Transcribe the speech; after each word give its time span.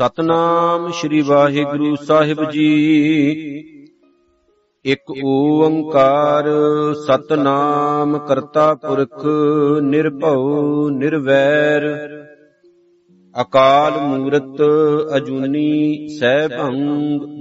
ਸਤਨਾਮ 0.00 0.90
ਸ੍ਰੀ 0.90 1.20
ਵਾਹਿਗੁਰੂ 1.20 1.96
ਸਾਹਿਬ 1.96 2.50
ਜੀ। 2.50 2.68
ਇਕ 4.84 5.10
ਓੰਕਾਰ 5.24 6.44
ਸਤਨਾਮ 6.94 8.18
ਕਰਤਾ 8.18 8.74
ਪੁਰਖ 8.74 9.26
ਨਿਰਭਉ 9.82 10.88
ਨਿਰਵੈਰ। 10.88 11.86
ਅਕਾਲ 13.40 14.00
ਮੂਰਤ 14.00 14.62
ਅਜੂਨੀ 15.16 16.08
ਸੈਭੰ 16.08 16.76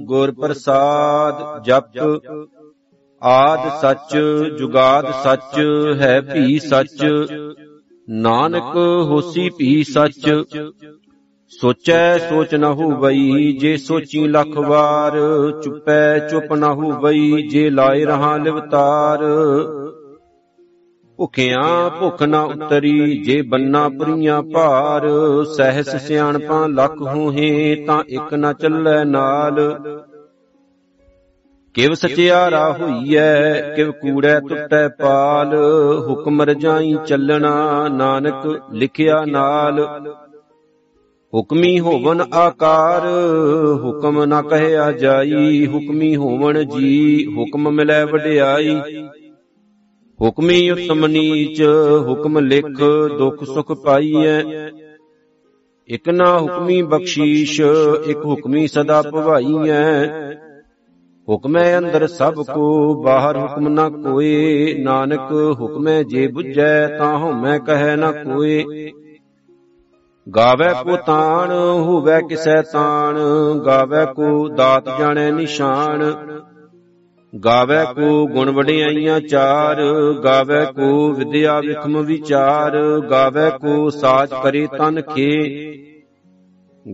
ਗੁਰ 0.06 0.32
ਪ੍ਰਸਾਦ 0.32 1.64
ਜਪ। 1.64 2.02
ਆਦ 3.24 3.70
ਸੱਚ 3.82 4.18
ਜੁਗਾਦ 4.60 5.12
ਸੱਚ 5.24 5.60
ਹੈ 6.02 6.22
ਭੀ 6.22 6.60
ਸੱਚ। 6.60 7.06
ਨਾਨਕ 8.10 8.76
ਹੋਸੀ 9.06 9.50
ਭੀ 9.50 9.84
ਸੱਚ। 9.84 10.44
ਸੋਚੈ 11.52 12.18
ਸੋਚ 12.18 12.56
ਨਾ 12.56 12.74
ਹੋਵਈ 12.74 13.58
ਜੇ 13.62 13.78
ਸੋਚੀ 13.78 14.28
ਲੱਖ 14.28 14.58
ਵਾਰ, 14.58 15.14
ਚੁੱਪੈ 15.64 16.20
ਚੁੱਪ 16.20 16.54
ਨਾ 16.54 16.74
ਹੋਵਈ 16.74 17.48
ਜੇ 17.48 17.70
ਲਾਏ 17.70 18.06
ਰਹਾ 18.06 18.38
ਲਿਵਤਾਰ। 18.38 19.24
ਭੁਖਿਆਂ 21.18 21.90
ਭੁਖ 21.90 22.24
ਨਾ 22.24 22.42
ਉਤਰੀ 22.42 23.24
ਜੇ 23.24 23.42
ਬੰਨਾ 23.42 23.90
ਪੁਰੀਆਂ 23.90 24.42
ਭਾਰ, 24.44 25.10
ਸਹਿਸ 25.58 25.96
ਸਿਆਣਪਾਂ 25.96 26.70
ਲੱਖ 26.70 27.02
ਹੋਹੇ 27.02 27.76
ਤਾਂ 27.88 28.04
ਇੱਕ 28.10 28.34
ਨਾ 28.34 28.54
ਚੱਲੈ 28.54 29.04
ਨਾਲ। 29.04 29.78
ਕਿਵ 31.74 31.94
ਸਚਿਆਰਾ 31.94 32.78
ਹੋਈਐ, 32.82 33.62
ਕਿਵ 33.76 33.92
ਕੂੜੈ 33.92 34.40
ਟੁੱਟੈ 34.40 34.88
ਪਾਲ, 34.88 35.56
ਹੁਕਮ 36.10 36.42
ਰਜਾਈ 36.42 36.98
ਚੱਲਣਾ 37.08 37.88
ਨਾਨਕ 37.88 38.62
ਲਿਖਿਆ 38.74 39.26
ਨਾਲ। 39.26 39.88
ਹੁਕਮੀ 41.34 41.80
ਹੋਵਨ 41.80 42.22
ਆਕਾਰ, 42.34 43.02
ਹੁਕਮ 43.84 44.24
ਨਾ 44.24 44.42
ਕਹਿਆ 44.42 44.92
ਜਾਈ, 44.92 45.68
ਹੁਕਮੀ 45.68 46.16
ਹੋਵਨ 46.16 46.68
ਜੀ, 46.68 47.26
ਹੁਕਮ 47.38 47.72
ਮਿਲੈ 47.72 48.06
ਵਡਿਆਈ। 48.06 48.80
ਹੁਕਮੀ 50.22 50.70
ਉਤਮ 50.70 51.08
ਨੀਚ, 51.08 51.64
ਹੁਕਮ 52.08 52.40
ਲਿਖ, 52.40 52.66
ਦੁਖ 53.18 53.44
ਸੁਖ 53.44 53.72
ਪਾਈਐ। 53.72 54.42
ਇਕ 55.90 56.10
ਨਾ 56.10 56.40
ਹੁਕਮੀ 56.40 56.82
ਬਖਸ਼ੀਸ਼, 56.82 57.62
ਇਕ 58.06 58.26
ਹੁਕਮੀ 58.26 58.68
ਸਦਾ 58.68 59.02
ਭਵਾਈਐ। 59.02 60.06
ਹੁਕਮੈ 61.30 61.78
ਅੰਦਰ 61.78 62.08
ਸਭ 62.08 62.34
ਕੋ, 62.34 62.94
ਬਾਹਰ 63.04 63.38
ਹੁਕਮ 63.38 63.68
ਨਾ 63.68 63.90
ਕੋਏ। 63.90 64.74
ਨਾਨਕ 64.74 65.32
ਹੁਕਮੈ 65.62 66.04
ਜੇ 66.04 66.28
부ਜੈ 66.28 66.88
ਤਾਂ 66.88 67.18
ਹਉਮੈ 67.18 67.60
ਕਹੈ 67.60 67.96
ਨਾ 67.96 68.12
ਕੋਏ। 68.12 68.92
ਗਾਵੇ 70.36 70.70
ਕੋ 70.84 70.96
ਤਾਣ 70.96 71.52
ਹੋਵੇ 71.52 72.22
ਕਿਸੈ 72.30 72.62
ਤਾਣ, 72.62 73.20
ਗਾਵੇ 73.66 74.06
ਕੋ 74.06 74.50
ਦਾਤ 74.50 75.00
ਜਾਣੈ 75.00 75.32
ਨਿਸ਼ਾਨ। 75.32 76.14
ਗਾਵੇ 77.46 77.86
ਕੋ 77.86 78.28
ਗੁਣ 78.28 78.52
ਵਡਿਆਈਆਂ 78.52 79.20
ਚਾਰ, 79.20 79.82
ਗਾਵੇ 80.24 80.66
ਕੋ 80.66 81.14
ਵਿਦਿਆ 81.14 81.60
ਵਿਖਮ 81.60 82.02
ਵਿਚਾਰ, 82.02 83.00
ਗਾਵੇ 83.12 83.50
ਕੋ 83.52 83.90
ਸਾਚ 83.90 84.30
ਕਰੇ 84.44 84.68
ਤਨ 84.78 85.02
ਖੇ। 85.02 85.32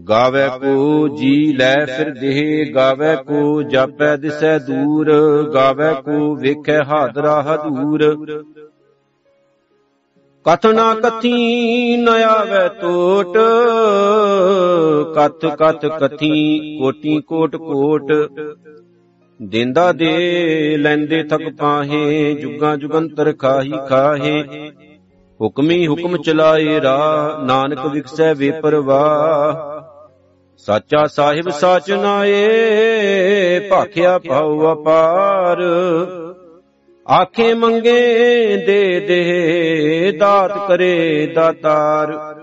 ਗਾਵੇ 0.10 0.48
ਕੋ 0.48 1.08
ਜੀ 1.08 1.54
ਲੈ 1.54 1.86
ਫਿਰ 1.86 2.10
ਦੇਹ, 2.10 2.74
ਗਾਵੇ 2.76 3.16
ਕੋ 3.16 3.62
ਜਾਪੈ 3.64 4.18
ਦਿਸੈ 4.18 4.58
ਦੂਰ, 4.58 5.12
ਗਾਵੇ 5.54 5.94
ਕੋ 5.94 6.36
ਵੇਖੈ 6.36 6.84
ਹਾਦਰਾ 6.84 7.42
ਹਦੂਰ। 7.42 8.26
ਕਥਨਾ 10.46 10.96
ਕਥੀ 10.96 11.98
ਨ 11.98 12.10
ਆਵੇ 12.10 12.70
ਟੋਟ, 12.82 13.38
ਕਥ 15.16 15.46
ਕਥ 15.46 15.86
ਕਥੀ 15.86 16.60
ਕੋਟੀ 16.80 17.22
ਕੋਟ 17.22 17.56
ਕੋਟ। 17.56 18.12
ਦਿੰਦਾ 19.42 19.92
ਦੇ 19.92 20.78
ਲੈਂਦੇ 20.78 21.24
ਥਕ 21.24 21.50
ਪਾਹੇ, 21.60 22.34
ਜੁਗਾਂ 22.34 22.78
ਜੁਗੰਤਰ 22.78 23.34
ਖਾਹੀ 23.34 23.74
ਖਾਹੇ। 23.90 24.44
ਹੁਕਮੀ 25.42 25.88
ਹੁਕਮ 25.88 26.18
ਚਲਾਏ 26.18 26.82
ਰਾ, 26.82 27.40
ਨਾਨਕ 27.44 27.86
ਵਿਖਸੈ 27.86 28.34
ਵੇ 28.34 28.52
ਪਰਵਾਹ। 28.52 29.56
ਸਾਚਾ 30.58 31.08
ਸਾਹਿਬ 31.08 31.50
ਸਾਚ 31.50 31.92
ਨਾਏ, 31.92 32.50
ਭਾਖਿਆ 33.70 34.20
ਪਾਉ 34.20 34.74
ਅਪਾਰ। 34.74 35.58
ਆਖੇ 37.12 37.54
ਮੰਗੇ 37.54 38.00
ਦੇ 38.68 39.00
ਦੇ, 39.00 40.18
ਦਾਤ 40.20 40.68
ਕਰੇ 40.68 41.32
ਦਾਤਾਰ। 41.36 42.36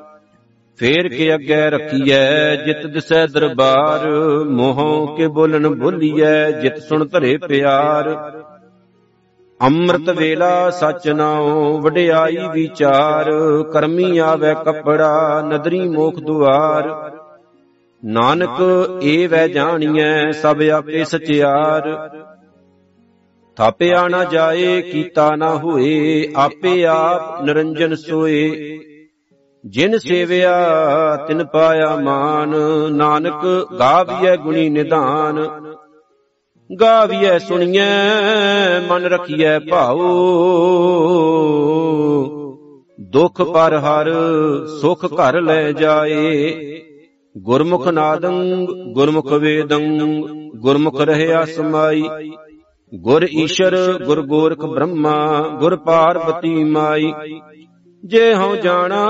ਫੇਰ 0.78 1.08
ਕੇ 1.08 1.34
ਅੱਗੇ 1.34 1.70
ਰੱਖੀਐ 1.70 2.56
ਜਿਤ 2.56 2.86
ਦਿਸੈ 2.86 3.26
ਦਰਬਾਰ, 3.26 4.06
ਮੋਹੋਂ 4.44 5.16
ਕੇ 5.16 5.26
ਬੋਲਣ 5.28 5.68
ਬੋਲੀਐ 5.68 6.50
ਜਿਤ 6.50 6.78
ਸੁਣ 6.78 7.04
ਧਰੇ 7.04 7.36
ਪਿਆਰ। 7.36 8.10
ਅੰਮ੍ਰਿਤ 9.62 10.10
ਵੇਲਾ 10.10 10.70
ਸਚ 10.70 11.08
ਨਾਉ, 11.08 11.80
ਵਡਿਆਈ 11.80 12.38
ਵਿਚਾਰ, 12.52 13.32
ਕਰਮੀ 13.72 14.18
ਆਵੇ 14.18 14.54
ਕਪੜਾ, 14.54 15.42
ਨਦਰੀ 15.48 15.88
ਮੋਖ 15.88 16.14
ਦੁਆਰ। 16.14 17.12
ਨਾਨਕ 18.04 18.60
ਏ 19.02 19.26
ਵੈ 19.26 19.48
ਜਾਣੀਐ 19.48 20.30
ਸਭ 20.30 20.62
ਆਪੇ 20.72 21.04
ਸਚਿਆਰ। 21.04 22.08
ਥਾਪਿਆ 23.56 24.08
ਨਾ 24.08 24.24
ਜਾਏ, 24.24 24.82
ਕੀਤਾ 24.82 25.36
ਨਾ 25.36 25.54
ਹੋਏ, 25.54 26.28
ਆਪੇ 26.36 26.86
ਆਪ 26.86 27.44
ਨਿਰੰਜਨ 27.44 27.94
ਸੋਏ। 27.94 28.78
ਜਿਨ 29.66 29.98
ਸੇਵਿਆ, 29.98 30.56
ਤਿਨ 31.28 31.44
ਪਾਇਆ 31.44 31.96
ਮਾਨ, 31.96 32.54
ਨਾਨਕ 32.90 33.68
ਗਾਵੀਐ 33.78 34.36
ਗੁਣੀ 34.36 34.68
ਨਿਧਾਨ। 34.68 35.46
ਗਾਵੀਐ 36.80 37.38
ਸੁਣੀਐ, 37.38 37.90
ਮਨ 38.88 39.04
ਰਖੀਐ 39.04 39.58
ਭਾਉ। 39.58 39.98
ਦੁਖ 43.00 43.42
ਪਰ 43.42 43.76
ਹਰ, 43.76 44.12
ਸੁਖ 44.80 45.04
ਘਰ 45.04 45.40
ਲੈ 45.40 45.72
ਜਾਏ। 45.72 46.54
ਗੁਰਮੁਖ 47.38 47.88
ਨਾਦੰ, 47.88 48.66
ਗੁਰਮੁਖ 48.92 49.32
ਵੇਦੰ, 49.32 49.98
ਗੁਰਮੁਖ 50.56 51.00
ਰਹਿਆ 51.00 51.44
ਸਮਾਈ। 51.44 52.04
ਗੁਰ 52.94 53.26
ਈਸ਼ਰ, 53.38 53.98
ਗੁਰ 54.06 54.22
ਗੋਰਖ 54.22 54.64
ਬ੍ਰਹਮਾ, 54.64 55.48
ਗੁਰ 55.60 55.76
ਪਾਰਬਤੀ 55.76 56.64
ਮਾਈ। 56.64 57.12
ਜੇ 58.04 58.34
ਹਉ 58.34 58.56
ਜਾਣਾ, 58.56 59.06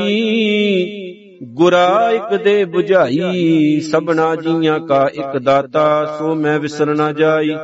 ਗੁਰਾ 1.43 2.11
ਇਕ 2.13 2.43
ਦੇ 2.43 2.63
부ਝਾਈ 2.63 3.79
ਸਭਨਾ 3.79 4.35
ਜੀਆਂ 4.35 4.79
ਕਾ 4.79 5.09
ਇਕ 5.13 5.37
ਦਾਤਾ, 5.37 6.15
ਸੋ 6.19 6.35
ਮੈਂ 6.35 6.59
ਵਿਸਰ 6.59 6.85
ਨ 6.85 7.13
ਜਾਈ। 7.13 7.55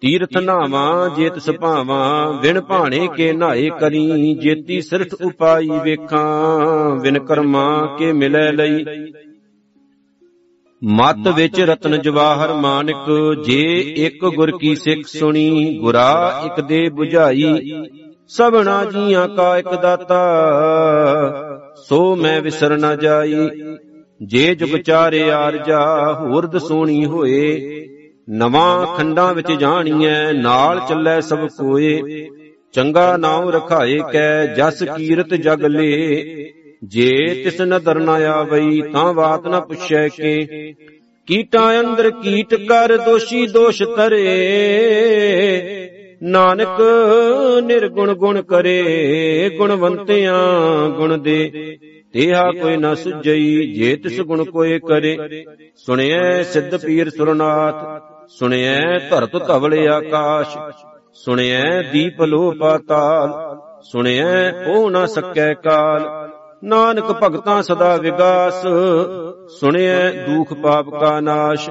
ਤੀਰਥ 0.00 0.36
ਨਾਵਾਂ, 0.36 1.10
ਜੇਤ 1.10 1.38
ਸੁਭਾਵਾਂ 1.38 2.32
ਵਿਣ 2.32 2.60
ਭਾਣੇ 2.60 3.08
ਕੇ 3.16 3.32
ਨਾਏ 3.32 3.70
ਕਰੀ। 3.80 4.34
ਜੇਤੀ 4.34 4.80
ਸਿਰਠ 4.80 5.14
ਉਪਾਈ 5.14 5.68
ਵੇਖਾਂ 5.84 7.00
ਵਿਨ 7.00 7.18
ਕਰਮਾ 7.18 7.96
ਕੇ 7.98 8.12
ਮਿਲੈ 8.12 8.52
ਲਈ। 8.52 8.84
ਮਤ 10.84 11.28
ਵਿੱਚ 11.28 11.60
ਰਤਨ 11.60 12.02
ਜਵਾਹਰ 12.02 12.52
ਮਾਨਕ 12.52 13.10
ਜੇ 13.46 13.80
ਇੱਕ 13.96 14.24
ਗੁਰ 14.24 14.58
ਕੀ 14.58 14.74
ਸਿੱਖ 14.74 15.06
ਸੁਣੀ 15.06 15.78
ਗੁਰਾ 15.78 16.42
ਇੱਕ 16.46 16.60
ਦੇ 16.60 16.86
부ਝਾਈ 16.86 17.82
ਸਭਨਾ 18.28 18.84
ਜੀਆਂ 18.84 19.28
ਕਾ 19.28 19.58
ਇੱਕ 19.58 19.74
ਦਾਤਾ 19.74 20.22
ਸੋ 21.88 22.16
ਮੈਂ 22.16 22.42
ਵਿਸਰ 22.42 22.78
ਨਾ 22.78 22.96
ਜਾਈ 22.96 23.48
ਜੇ 24.22 24.54
ਜੁਗ 24.54 24.76
ਚਾਰੇ 24.78 25.30
ਆਰਜਾ 25.30 26.12
ਹੋਰ 26.20 26.46
ਦਸੋਣੀ 26.46 27.06
ਹੋਏ 27.06 27.86
ਨਵਾਂ 28.30 28.86
ਖੰਡਾਂ 28.86 29.34
ਵਿੱਚ 29.34 29.52
ਜਾਣੀਐ 29.52 30.32
ਨਾਲ 30.32 30.80
ਚੱਲੈ 30.88 31.20
ਸਭ 31.20 31.38
ਕੋਏ 31.38 32.26
ਚੰਗਾ 32.72 33.16
ਨਾਉ 33.16 33.50
ਰਖਾਏ 33.50 33.98
ਕੈ 34.12 34.46
ਜਸ 34.46 34.82
ਕੀਰਤ 34.96 35.34
ਜਗ 35.34 35.64
ਲੇ। 35.64 36.52
ਜੇ 36.82 37.40
ਤਿਸ 37.44 37.60
ਨਦਰ 37.60 37.98
ਨਾ 37.98 38.12
ਆਵਈ, 38.12 38.82
ਤਾਂ 38.92 39.12
ਬਾਤ 39.12 39.46
ਨਾ 39.46 39.60
ਪੁੱਛੈ 39.60 40.08
ਕੇ। 40.08 40.46
ਕੀਟਾਂ 41.26 41.80
ਅੰਦਰ 41.80 42.10
ਕੀਟ 42.10 42.54
ਕਰ 42.54 42.96
ਦੋਸ਼ੀ 42.96 43.46
ਦੋਸ਼ 43.46 43.82
ਤਰੇ 43.82 44.28
ਨਾਨਕ 46.22 46.82
ਨਿਰਗੁਣ 47.62 48.14
ਗੁਣ 48.14 48.42
ਕਰੇ, 48.42 49.50
ਗੁਣਵੰਤਿਆਂ 49.56 50.88
ਗੁਣ 50.88 51.18
ਦੇ। 51.18 51.50
ਤੇਹਾ 52.12 52.50
ਕੋਈ 52.52 52.76
ਨਾ 52.76 52.94
ਸੁਝਈ, 52.94 53.72
ਜੇ 53.72 53.96
ਤਿਸ 53.96 54.20
ਗੁਣ 54.20 54.44
ਕੋਏ 54.44 54.78
ਕਰੇ। 54.78 55.44
ਸੁਣਿਐ 55.76 56.42
ਸਿੱਧ 56.42 56.76
ਪੀਰ 56.76 57.10
ਸੁਰਨਾਥ, 57.10 58.02
ਸੁਣਿਐ 58.28 58.98
ਧਰਤ 59.10 59.36
ਧਵਲ 59.46 59.88
ਆਕਾਸ਼। 59.88 60.58
ਸੁਣਿਐ 61.14 61.82
ਦੀਪ 61.82 62.22
ਲੋ 62.22 62.50
ਪਾਤਾਲ 62.50 63.56
ਸੁਣਿਐ 63.82 64.50
ਉਹ 64.66 64.90
ਨਾ 64.90 65.06
ਸਕੈ 65.06 65.54
ਕਾਲ। 65.54 66.21
ਨਾਨਕ 66.64 67.04
ਭਗਤਾਂ 67.04 67.62
ਸਦਾ 67.62 67.96
ਵਿਗਾਸ। 67.96 68.66
ਸੁਣਿਐ 69.48 70.10
ਦੁਖ 70.10 70.52
ਪਾਪ 70.52 70.90
ਕਾ 70.90 71.20
ਨਾਸ਼। 71.20 71.70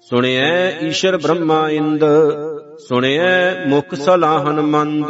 ਸੁਣਿਐ 0.00 0.80
ਈਸ਼ਰ 0.82 1.16
ਬ੍ਰਹਮਾ 1.16 1.70
ਇੰਦ। 1.70 2.04
ਸੁਣਿਐ 2.78 3.64
ਮੁਖ 3.66 3.94
ਸਲਾਹਨ 3.94 4.60
ਮੰਦ। 4.60 5.06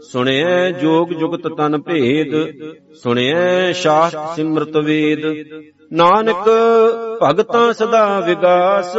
ਸੁਣਿਐ 0.00 0.70
ਜੋਗ 0.70 1.08
ਜੁਗਤ 1.08 1.48
ਤਨ 1.56 1.82
ਭੇਦ। 1.82 2.58
ਸੁਣਿਐ 2.94 3.72
ਸ਼ਾਸਤ 3.72 4.18
ਸਿਮਰਤ 4.36 4.76
ਵੇਦ। 4.76 5.24
ਨਾਨਕ 5.92 6.50
ਭਗਤਾਂ 7.22 7.72
ਸਦਾ 7.72 8.20
ਵਿਗਾਸ। 8.20 8.96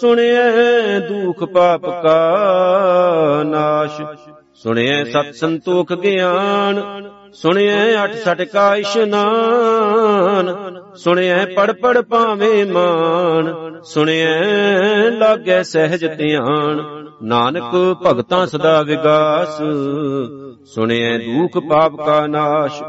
ਸੁਣਿਐ 0.00 0.98
ਦੁਖ 0.98 1.44
ਪਾਪ 1.44 1.86
ਕਾ 1.86 2.36
ਨਾਸ਼। 3.42 4.02
ਸੁਣਿਐ 4.54 5.04
ਸਤ 5.04 5.34
ਸੰਤੋਖ 5.34 5.92
ਗਿਆਨ। 5.92 7.08
ਸੁਣਿਐ 7.32 8.04
ਅਠ 8.04 8.14
ਸਟ 8.14 8.42
ਕਾ 8.42 8.76
ਇਸ਼ਨਾਨ 8.76 10.54
ਸੁਣਿਐ 10.94 11.44
ਪੜ 11.44 11.72
ਪੜ 11.72 12.00
ਪਾਵੇਂ 12.00 12.66
ਮਾਨ, 12.66 13.80
ਸੁਣਿਐ 13.82 15.10
ਲਾਗੈ 15.10 15.62
ਸਹਿਜ 15.62 16.06
ਧਿਆਨ। 16.06 17.06
ਨਾਨਕ 17.22 17.96
ਭਗਤਾਂ 18.06 18.46
ਸਦਾ 18.46 18.82
ਵਿਗਾਸ, 18.82 19.58
ਸੁਣਿਐ 20.74 21.18
ਦੁਖ 21.18 21.58
ਪਾਪ 21.58 21.96
ਕਾ 21.96 22.26
ਨਾਸ਼। 22.26 22.82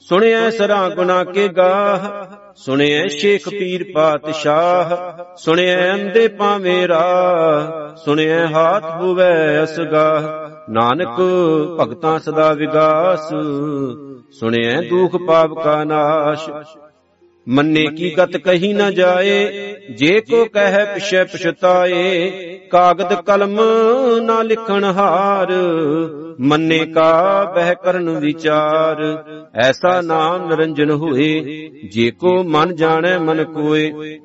ਸੁਣਿਐ 0.00 0.50
ਸਰਾ 0.50 0.88
ਗੁਨਾ 0.88 1.24
ਕੇ 1.24 1.48
ਗਾਹ, 1.48 2.24
ਸੁਣਿਐ 2.56 3.06
ਸ਼ੇਖ 3.06 3.48
ਪੀਰ 3.48 3.84
ਪਾਤਸ਼ਾਹ, 3.94 4.96
ਸੁਣਿਐ 5.36 5.92
ਅੰਦੇ 5.92 6.28
ਪਾਵੇਂ 6.28 6.88
ਰਾਹ, 6.88 7.96
ਸੁਣਿਐ 7.96 8.46
ਹਾਥ 8.46 9.02
ਹੋਵੇ 9.02 9.62
ਅਸਗਾਹ। 9.62 10.57
ਨਾਨਕ 10.70 11.20
ਭਗਤਾਂ 11.80 12.18
ਸਦਾ 12.18 12.52
ਵਿਗਾਸ, 12.52 13.28
ਸੁਣਿਐ 14.30 14.80
ਦੁਖ 14.80 15.16
ਪਾਪ 15.16 15.64
ਕਾ 15.64 15.84
ਨਾਸ਼। 15.84 16.50
ਮੰਨੇ 17.48 17.84
ਕੀ 17.86 18.14
ਗਤ 18.18 18.36
ਕਹੀ 18.36 18.72
ਨਾ 18.72 18.90
ਜਾਏ, 18.90 19.46
ਜੇ 19.90 20.20
ਕੋ 20.20 20.44
ਕਹਿ 20.44 20.84
ਪਿਛੇ 20.94 21.24
ਪਛਤਾਏ, 21.24 22.30
ਕਾਗਦ 22.70 23.14
ਕਲਮ 23.14 23.60
ਨਾ 24.22 24.42
ਲਿਖਣ 24.42 24.84
ਹਾਰ। 24.84 25.52
ਮੰਨੇ 26.40 26.78
ਕਾ 26.86 27.44
ਬਹਿ 27.54 27.74
ਕਰਨ 27.84 28.10
ਵਿਚਾਰ, 28.10 29.24
ਐਸਾ 29.54 30.00
ਨਾਮ 30.00 30.48
ਨਿਰੰਜਨ 30.48 30.90
ਹੋਏ, 30.90 31.40
ਜੇ 31.92 32.10
ਕੋ 32.10 32.42
ਮਨ 32.42 32.76
ਜਾਣੈ 32.76 33.18
ਮਨ 33.18 33.44
ਕੋਏ। 33.44 34.18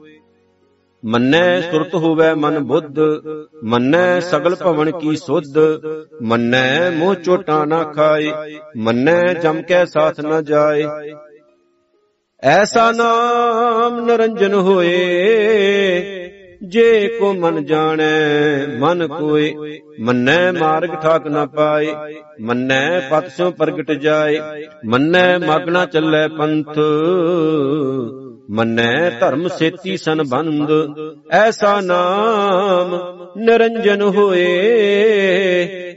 ਮੰਨੈ 1.06 1.62
ਸੁਰਤ 1.62 1.96
ਹੋਵੇ 1.96 2.34
ਮਨ 2.34 2.60
ਬੁੱਧ, 2.60 3.00
ਮੰਨੈ 3.64 4.20
ਸਗਲ 4.20 4.56
ਭਵਨ 4.56 4.92
ਕੀ 4.92 5.16
ਸੁਧ, 5.16 5.58
ਮੰਨੈ 6.22 6.90
ਮੋਹ 6.90 7.16
ਚੋਟਾ 7.16 7.66
ਨਾ 7.66 7.84
ਖਾਏ, 7.84 8.32
ਮੰਨੈ 8.78 9.34
ਜਮ 9.34 9.62
ਕੈ 9.62 9.86
ਸਾਥ 9.86 10.20
ਨਾ 10.20 10.42
ਜਾਏ। 10.42 10.86
ਐਸਾ 12.44 12.92
ਨਾਮ 12.92 14.06
ਨਰੰਜਨ 14.06 14.54
ਹੋਏ, 14.54 14.90
ਜੇ 16.64 17.08
ਕੋ 17.08 17.34
ਮਨ 17.34 17.66
ਜਾਣੈ, 17.66 18.68
ਮਨ 18.80 19.08
ਕੋਏ, 19.08 19.54
ਮੰਨੈ 20.00 20.52
ਮਾਰਗ 20.52 20.90
ਠਾਕ 21.02 21.28
ਨਾ 21.28 21.46
ਪਾਏ, 21.46 21.94
ਮੰਨੈ 22.42 23.00
ਪਤ 23.00 23.28
ਸੋ 23.28 23.52
ਪ੍ਰਗਟ 23.52 23.92
ਜਾਏ, 23.92 24.40
ਮੰਨੈ 24.86 25.38
ਮਗਨਾ 25.38 25.86
ਚੱਲੇ 25.86 26.28
ਪੰਥ। 26.28 26.80
ਮੰਨੈ 28.52 29.10
ਧਰਮ 29.10 29.48
ਸੇਤੀ 29.48 29.98
ਸੰਬੰਧ, 29.98 30.68
ਐਸਾ 31.32 31.82
ਨਾਮ 31.82 33.00
ਨਿਰੰਜਨ 33.38 34.02
ਹੋਏ। 34.02 34.46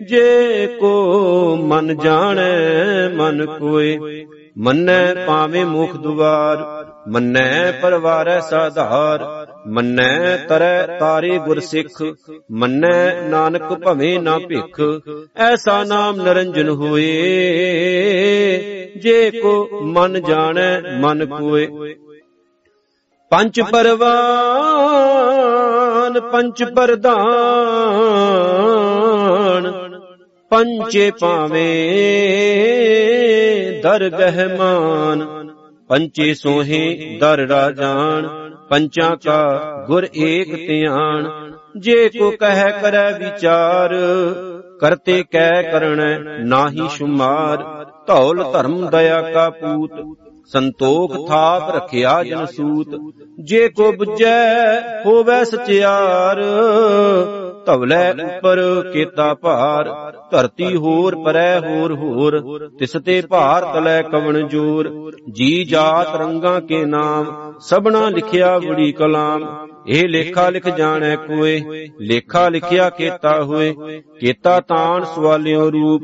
ਜੇ 0.08 0.66
ਕੋ 0.80 1.56
ਮਨ 1.56 1.96
ਜਾਣੈ, 1.96 3.08
ਮਨ 3.08 3.46
ਕੋਏ। 3.46 3.98
ਮੰਨੈ 4.58 5.14
ਪਾਵੇਂ 5.14 5.66
ਮੁਖ 5.66 5.96
ਦੁਆਰ, 5.96 6.86
ਮੰਨੈ 7.08 7.72
ਪਰਵਾਰੈ 7.72 8.40
ਸਾਧਾਰ। 8.40 9.46
ਮੰਨੈ 9.66 10.36
ਤਰੈ 10.36 10.86
ਤਾਰੇ 10.98 11.38
ਗੁਰ 11.38 11.60
ਸਿੱਖ 11.60 12.04
ਮੰਨੈ 12.52 13.28
ਨਾਨਕ 13.28 13.62
ਭਵੇਂ 13.62 14.20
ਨਾ 14.20 14.38
ਭਿਖ। 14.38 14.80
ਐਸਾ 15.36 15.84
ਨਾਮ 15.84 16.16
ਨਰੰਜਨ 16.16 16.68
ਹੋਏ। 16.68 17.06
ਜੇ 18.96 19.30
ਕੋ 19.30 19.68
ਮਨ 19.82 20.22
ਜਾਣੈ, 20.22 20.80
ਮਨ 20.80 21.26
ਕੋਏ। 21.26 21.68
ਪੰਜ 23.36 23.60
ਪਰਵਾਨ, 23.60 26.20
ਪੰਜ 26.20 26.64
ਪਰਦਾਨ 26.64 27.12
ਪੰਚੇ 30.50 31.10
ਪਾਵੇਂ 31.10 31.92
ਦਰਗਹਿ 33.82 34.56
ਮਾਨ 34.56 35.48
ਪੰਚੇ 35.88 36.34
ਸੋਹੇ 36.34 37.16
ਦਰ 37.20 37.38
ਰਾਜਾਨ 37.38 38.54
ਪੰਚਾਂ 38.70 39.16
ਕਾ 39.16 39.84
ਗੁਰ 39.86 40.06
ਏਕ 40.16 40.54
ਧਿਆਨ। 40.54 41.52
ਜੇ 41.76 42.08
ਕੋ 42.08 42.30
ਕਹਿ 42.30 42.72
ਕਰੈ 42.82 43.18
ਵਿਚਾਰ, 43.18 43.94
ਕਰਤੇ 44.80 45.24
ਕਹਿ 45.30 45.62
ਕਰਣੈ 45.62 46.38
ਨਾਹੀ 46.38 46.88
ਸ਼ੁਮਾਰ। 46.88 47.86
ਧੌਲ 48.06 48.52
ਧਰਮ 48.52 48.86
ਦਇਆ 48.86 49.22
ਕਾ 49.22 49.50
ਪੂਤ 49.50 50.25
ਸੰਤੋਖ 50.46 51.28
ਥਾਪ 51.28 51.76
ਰਖਿਆ 51.76 52.24
ਜਨ 52.24 52.46
ਸੂਤ। 52.46 52.88
ਜੇ 53.40 53.68
ਕੋ 53.68 53.92
부ਜੈ 53.92 54.80
ਹੋਵੈ 55.06 55.44
ਸਚਿਆਰ, 55.44 56.42
ਧਵਲੇ 57.66 58.10
ਉਪਰ 58.10 58.90
ਕੀਤਾ 58.92 59.34
ਭਾਰ। 59.34 60.12
ਧਰਤੀ 60.30 60.76
ਹੋਰ 60.76 61.16
ਪਰੈ 61.16 61.58
ਹੋਰ 61.60 61.94
ਹੋਰ, 61.94 62.40
ਤਿਸ 62.78 62.96
ਤੇ 63.06 63.20
ਭਾਰ 63.20 63.64
ਤਲੈ 63.64 64.02
ਕਵਣ 64.02 64.48
ਜੋਰ। 64.48 65.12
ਜੀ 65.32 65.64
ਜਾਤ 65.64 66.16
ਰੰਗਾ 66.16 66.60
ਕੇ 66.60 66.84
ਨਾਮ, 66.84 67.54
ਸਭਨਾ 67.60 68.08
ਲਿਖਿਆ 68.08 68.58
ਬੜੀ 68.58 68.92
ਕਲਾਮ। 68.92 69.68
ਇਹ 69.88 70.08
ਲੇਖਾ 70.08 70.48
ਲਿਖ 70.50 70.68
ਜਾਣੈ 70.68 71.16
ਕੋਏ, 71.16 71.62
ਲੇਖਾ 72.00 72.48
ਲਿਖਿਆ 72.48 72.90
ਕੀਤਾ 72.90 73.42
ਹੋਏ। 73.42 73.74
ਕੀਤਾ 74.20 74.60
ਤਾਣ 74.60 75.04
ਸਵਾਲਿਓ 75.04 75.70
ਰੂਪ, 75.70 76.02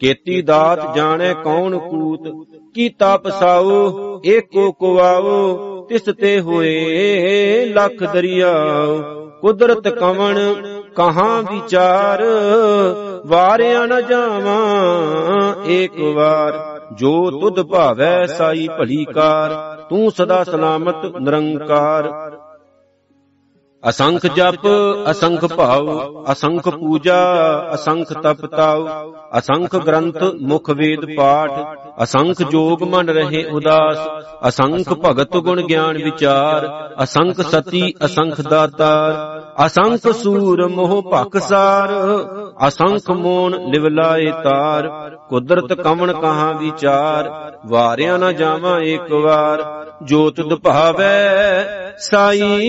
ਕੀਤੀ 0.00 0.42
ਦਾਤ 0.42 0.96
ਜਾਣੈ 0.96 1.32
ਕੌਣ 1.34 1.78
ਕੂਤ। 1.78 2.28
ਕੀਤਾ 2.74 3.16
ਪਸਾਉ 3.16 4.20
ਏਕੋ 4.24 4.72
ਕੁਵਾਉ 4.72 5.86
ਤਿਸ 5.88 6.02
ਤੇ 6.20 6.40
ਹੋਏ 6.40 7.64
ਲੱਖ 7.64 8.04
ਦਰਿਆਉ 8.12 9.00
ਕੁਦਰਤ 9.40 9.88
ਕਵਣ, 9.88 10.38
ਕਹਾਂ 10.94 11.42
ਵਿਚਾਰ, 11.42 12.22
ਵਾਰਿਆ 13.26 13.86
ਨ 13.86 14.00
ਜਾਵਾਂ 14.06 15.54
ਏਕ 15.66 16.00
ਵਾਰ। 16.00 16.80
ਜੋ 16.92 17.30
ਤੁਧ 17.30 17.62
ਭਾਵੈ 17.62 18.26
ਸਾਈ 18.26 18.68
ਭਲੀ 18.78 19.04
ਕਾਰ 19.04 19.80
ਤੂੰ 19.90 20.10
ਸਦਾ 20.10 20.44
ਸਲਾਮਤ 20.44 21.16
ਨਿਰੰਕਾਰ। 21.20 22.41
ਅਸੰਖ 23.84 24.26
ਜਪ 24.26 24.66
ਅਸੰਖ 25.10 25.44
ਭਾਵ 25.52 25.88
ਅਸੰਖ 26.32 26.68
ਪੂਜਾ 26.70 27.16
ਅਸੰਖ 27.74 28.12
ਤਪ 28.14 28.44
ਤਾਉ 28.46 28.86
ਅਸੰਖ 29.38 29.74
ਗ੍ਰੰਥ 29.76 30.22
ਮੁਖ 30.42 30.70
ਵੇਦ 30.70 31.04
ਪਾਠ 31.16 31.50
ਅਸੰਖ 32.02 32.42
ਜੋਗ 32.50 32.82
ਮਨ 32.84 33.10
ਰਹੇ 33.10 33.44
ਉਦਾਸ 33.50 33.98
ਅਸੰਖ 34.48 34.92
ਭਗਤ 35.04 35.36
ਗੁਣ 35.38 35.62
ਗਿਆਨ 35.62 36.02
ਵਿਚਾਰ 36.04 36.68
ਅਸੰਖ 37.02 37.40
ਸਤੀ 37.46 37.82
ਅਸੰਖ 38.04 38.40
ਦਾਤਾਰ 38.40 39.40
ਅਸੰਖ 39.66 40.08
ਸੂਰ 40.12 40.66
ਮੋਹ 40.68 41.00
ਭਖਸਾਰ 41.10 41.90
ਅਸੰਖ 42.68 43.10
ਮੋਨ 43.16 43.60
ਲਿਵਲਾਏ 43.70 44.30
ਤਾਰ 44.44 44.88
ਕੁਦਰਤ 45.28 45.72
ਕਵਣ 45.74 46.12
ਕਹਾ 46.12 46.50
ਵਿਚਾਰ 46.52 47.30
ਵਾਰਿਆ 47.66 48.16
ਨਾ 48.16 48.32
ਜਾਵਾਂ 48.32 48.80
ਏਕ 48.82 49.12
ਵਾਰ 49.14 49.81
ਜੋ 50.04 50.30
ਤੁਧ 50.30 50.54
ਭਾਵੈ 50.54 51.64
ਸਾਈ 51.98 52.60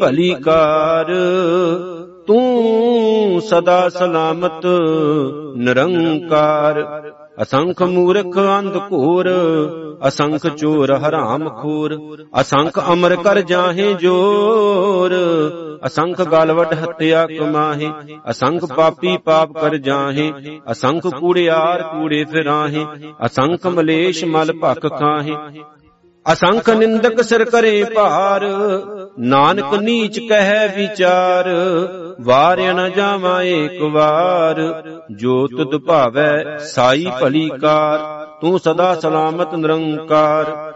ਭਲੀ 0.00 0.34
ਕਾਰ 0.34 1.06
ਤੂੰ 2.26 3.40
ਸਦਾ 3.40 3.88
ਸਲਾਮਤ 3.88 4.66
ਨਿਰੰਕਾਰ। 5.56 7.02
ਅਸੰਖ 7.42 7.82
ਮੂਰਖ 7.82 8.38
ਅੰਧ 8.58 8.76
ਘੋਰ 8.76 9.30
ਅਸੰਖ 10.08 10.46
ਚੋਰ 10.46 10.92
ਹਰਾਮ 10.92 11.48
ਖੋਰ। 11.48 11.96
ਅਸੰਖ 12.40 12.78
ਅਮਰ 12.92 13.16
ਕਰ 13.16 13.40
ਜਾਹੇ 13.40 13.94
ਜੋਰ। 13.94 15.12
ਅਸੰਖ 15.86 16.22
ਗਲਵਟ 16.22 16.72
ਹੱਤਿਆ 16.72 17.26
ਕਮਾਹੇ। 17.26 17.90
ਅਸੰਖ 18.30 18.64
ਪਾਪੀ 18.64 19.16
ਪਾਪ 19.16 19.52
ਕਰ 19.52 19.76
ਜਾਹੇ। 19.76 20.32
ਅਸੰਖ 20.70 21.06
ਕੂੜਿਆਰ 21.06 21.82
ਕੂੜੇ 21.82 22.24
ਫਿਰਾਹੇ। 22.24 22.86
ਅਸੰਖ 23.26 23.66
ਮਲੇਸ਼ 23.66 24.24
ਮਲ 24.24 24.52
ਭਖ 24.52 24.86
ਖਾਹੇ। 24.98 25.36
ਅਸੰਖ 26.32 26.70
ਨਿੰਦਕ 26.70 27.22
ਸਿਰ 27.22 27.44
ਕਰੇ 27.44 27.84
ਭਾਰ। 27.84 28.44
ਨਾਨਕ 29.18 29.74
ਨੀਚ 29.74 30.18
ਕਹਿ 30.18 30.68
ਵਿਚਾਰ, 30.76 31.48
ਵਾਰਿਆ 32.20 32.72
ਨ 32.72 32.90
ਜਾਵਾਂ 32.90 33.42
ਏਕ 33.42 33.82
ਵਾਰ। 33.82 34.60
ਜੋ 35.16 35.46
ਤੁਧ 35.46 35.76
ਭਾਵੈ 35.76 36.56
ਸਾਈ 36.58 37.06
ਭਲੀ 37.20 37.48
ਕਾਰ, 37.48 38.26
ਤੂੰ 38.40 38.58
ਸਦਾ 38.58 38.94
ਸਲਾਮਤ 38.94 39.54
ਨਿਰੰਕਾਰ। 39.54 40.72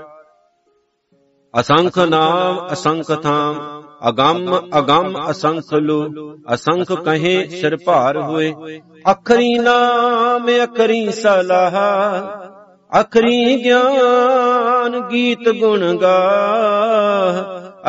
ਅਸੰਖ 1.61 1.99
ਨਾਮ 1.99 2.73
ਅਸੰਖ 2.73 3.23
ਥਾਮ, 3.23 3.83
ਅਗੰਮ 4.09 4.69
ਅਗੰਮ 4.79 5.31
ਅਸੰਖ 5.31 5.75
ਲੋ, 5.75 6.09
ਅਸੰਖ 6.55 6.93
ਕਹੇ 6.93 7.49
ਸਿਰ 7.49 7.77
ਭਾਰ 7.77 8.21
ਹੋਏ। 8.21 8.55
ਅਖਰੀ 9.13 9.59
ਨਾਮ, 9.59 10.49
ਅਖਰੀ 10.65 11.11
ਸਲਾਹ 11.13 11.71
ਅਖਰੀ 13.01 13.65
ਗਿਆਨ 13.65 15.01
ਗੀਤ 15.11 15.49
ਗੁਣ 15.49 15.97
ਗਾ 15.97 16.19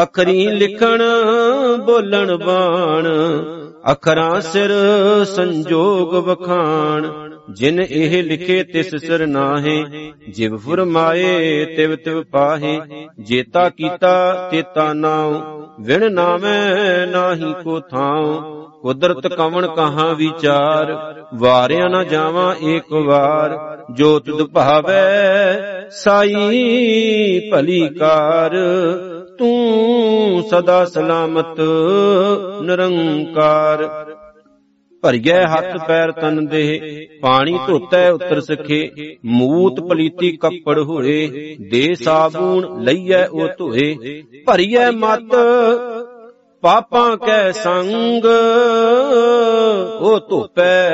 ਅਖਰੀ 0.03 0.47
ਲਿਖਣ 0.47 1.03
ਬੋਲਣ 1.85 2.37
ਬਾਣ, 2.37 3.07
ਅਖਰਾਂ 3.91 4.41
ਸਿਰ 4.41 4.71
ਸੰਜੋਗ 5.23 6.15
ਵਖਾਣ, 6.15 7.09
ਜਿਨ 7.51 7.79
ਇਹ 7.79 8.23
ਲਿਖੇ 8.23 8.63
ਤਿਸ 8.63 8.95
ਸਿਰ 8.95 9.27
ਨਾਹੇ, 9.27 9.85
ਜਿਵ 10.29 10.57
ਫਰਮਾਏ 10.57 11.65
ਤਿਵ 11.65 11.95
ਤਿਵ 11.95 12.23
ਪਾਹੇ, 12.23 12.81
ਜੇਤਾ 13.19 13.69
ਕੀਤਾ 13.69 14.49
ਤੇਤਾ 14.51 14.93
ਨਾਉ, 14.93 15.41
ਵਿਣ 15.79 16.11
ਨਾਮੈ 16.11 17.05
ਨਾਹੀ 17.05 17.53
ਕੋ 17.63 17.79
ਥਾਉ 17.79 18.64
ਕੁਦਰਤ 18.81 19.27
ਕਵਣ 19.27 19.67
ਕਹਾ 19.67 20.13
ਵਿਚਾਰ? 20.13 21.15
ਵਾਰਿਆ 21.35 21.87
ਨਾ 21.87 22.03
ਜਾਵਾਂ 22.03 22.55
ਏਕ 22.63 22.93
ਵਾਰ। 22.93 23.77
ਜੋ 23.93 24.19
ਤੁਧ 24.19 24.43
ਭਾਵੈ, 24.43 25.59
ਸਾਈ 25.89 27.49
ਭਲੀ 27.51 27.89
ਕਾਰ। 27.89 28.51
ਤੂੰ 29.39 30.43
ਸਦਾ 30.49 30.85
ਸਲਾਮਤ, 30.85 31.59
ਨਿਰੰਕਾਰ। 32.61 34.05
ਭਰਿਐ 35.01 35.45
ਹੱਥ 35.45 35.87
ਪੈਰ 35.87 36.11
ਤਨ 36.11 36.45
ਦੇ, 36.45 36.79
ਪਾਣੀ 37.21 37.59
ਧੋਤੈ 37.67 38.11
ਉਤਰ 38.11 38.41
ਸਖੇ। 38.41 38.89
ਮੂਤ 39.25 39.79
ਪਲੀਤੀ 39.79 40.37
ਕੱਪੜ 40.37 40.79
ਹੋਏ, 40.79 41.27
ਦੇ 41.71 41.95
ਸਾਬੂਨ 41.95 42.83
ਲਈਐ 42.83 43.27
ਉਹ 43.27 43.47
ਧੋਏ। 43.57 43.95
ਭਰਿਐ 44.47 44.91
ਮਤ 44.91 45.35
ਪਾਪਾਂ 46.65 47.17
ਕੈ 47.17 47.51
ਸੰਗ 47.51 48.25
ਉਹ 50.01 50.19
ਧੋਪੈ 50.29 50.93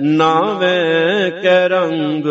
ਨਾਵੇਂ 0.00 1.30
ਕੈ 1.42 1.68
ਰੰਗ। 1.68 2.24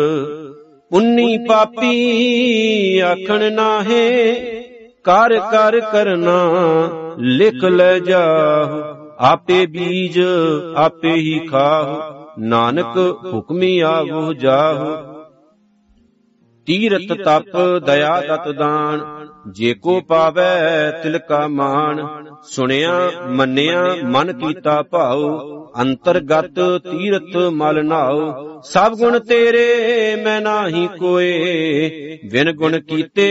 ਉਨੀ 0.92 1.38
ਪਾਪੀ 1.38 2.98
ਆਖਣ 2.98 3.52
ਨਾਹੇ 3.52 4.34
ਕਰ 5.04 5.38
ਕਰ 5.38 5.80
ਕਰਨਾ 5.80 6.50
ਲਿਖ 7.18 7.64
ਲੈ 7.64 7.98
ਜਾਹੁ। 7.98 8.82
ਆਪੇ 9.18 9.66
ਬੀਜ 9.66 10.20
ਆਪੇ 10.76 11.12
ਹੀ 11.12 11.38
ਖਾਹੁ। 11.50 11.96
ਨਾਨਕ 12.38 12.96
ਹੁਕਮੀ 13.34 13.80
ਆਵੋ 13.80 14.32
ਜਾਹੁ। 14.32 15.13
ਤੀਰਤ 16.66 17.12
ਤਪ, 17.24 17.56
ਦਇਆ 17.86 18.20
ਤਤ 18.20 18.48
ਦਾਨ, 18.48 19.28
ਜੇ 19.48 19.74
ਕੋ 19.74 20.00
ਪਾਵੈ 20.00 20.90
ਤਿਲ 21.02 21.18
ਕਾ 21.18 21.46
ਮਾਨ। 21.48 22.06
ਸੁਣਿਆ, 22.42 23.10
ਮੰਨਿਆ, 23.28 23.96
ਮਨ 24.04 24.32
ਕੀਤਾ 24.32 24.82
ਭਾਉ 24.82 25.63
ਅੰਤਰਗਤ 25.80 26.60
ਤੀਰਤ 26.90 27.36
ਮਲ 27.36 27.84
ਨਾਉ, 27.86 28.32
ਸਭ 28.64 28.92
ਗੁਣ 28.92 29.18
ਤੇਰੇ 29.18 30.16
ਮੈਂ 30.24 30.40
ਨਾਹੀ 30.40 30.88
ਕੋਏ। 30.98 31.90
ਵਿਨ 32.30 32.52
ਗੁਣ 32.52 32.80
ਕੀਤੇ 32.80 33.30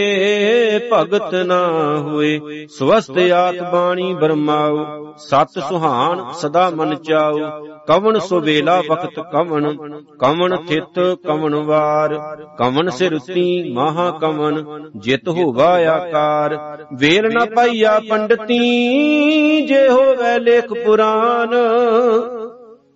ਭਗਤ 0.94 1.36
ਨਾ 1.36 1.68
ਹੋਏ। 1.98 2.40
ਸਵਸਤ 2.80 3.18
ਆਤ 3.18 3.56
ਬਾਣੀ 3.74 4.14
ਬਰਮਾਉ, 4.14 4.78
ਸਤ 5.18 5.60
ਸੁਹਾਨ 5.70 6.32
ਸਦਾ 6.34 6.70
ਮਨ 6.70 6.96
ਚਾਉ। 6.96 7.40
ਕਵਣ 7.88 8.20
ਸੁਵੇਲਾ 8.20 8.84
ਵਕਤ 8.90 9.20
ਕਵਣ 9.20 9.78
ਕਵਣ 10.20 10.56
ਥਿਤ 10.56 11.18
ਕਵਣ 11.28 11.56
ਵਾਰ। 11.56 12.14
ਕਵਣ 12.60 12.90
ਸਿਰਤੀ 12.90 13.74
ਮਹਾ 13.74 14.20
ਕਵਣ, 14.22 14.64
ਜਿਤ 14.96 15.28
ਹੋਵਾ 15.28 15.80
ਆਕਾਰ। 15.90 16.78
ਵੇਲ 16.94 17.34
ਨਾ 17.34 17.46
ਪਾਈਆ 17.46 18.00
ਪੰਡਤੀ, 18.10 18.58
ਜੇ 19.62 19.90
ਹੋਵੇ 19.90 20.40
ਲੇਖ 20.40 20.86
ਪੁਰਾਨ। 20.86 21.50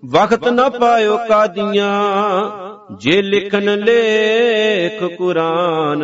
ਵਕਤ 0.06 0.48
ਨਾ 0.48 0.70
ਪਾਇਓ 0.70 1.18
ਕਾਦੀਆਂ, 1.18 1.92
ਜੇ 2.98 3.22
ਲਿਖਨ 3.22 3.80
ਲੇਖ 3.80 5.04
ਕੁਰਾਨ 5.18 6.04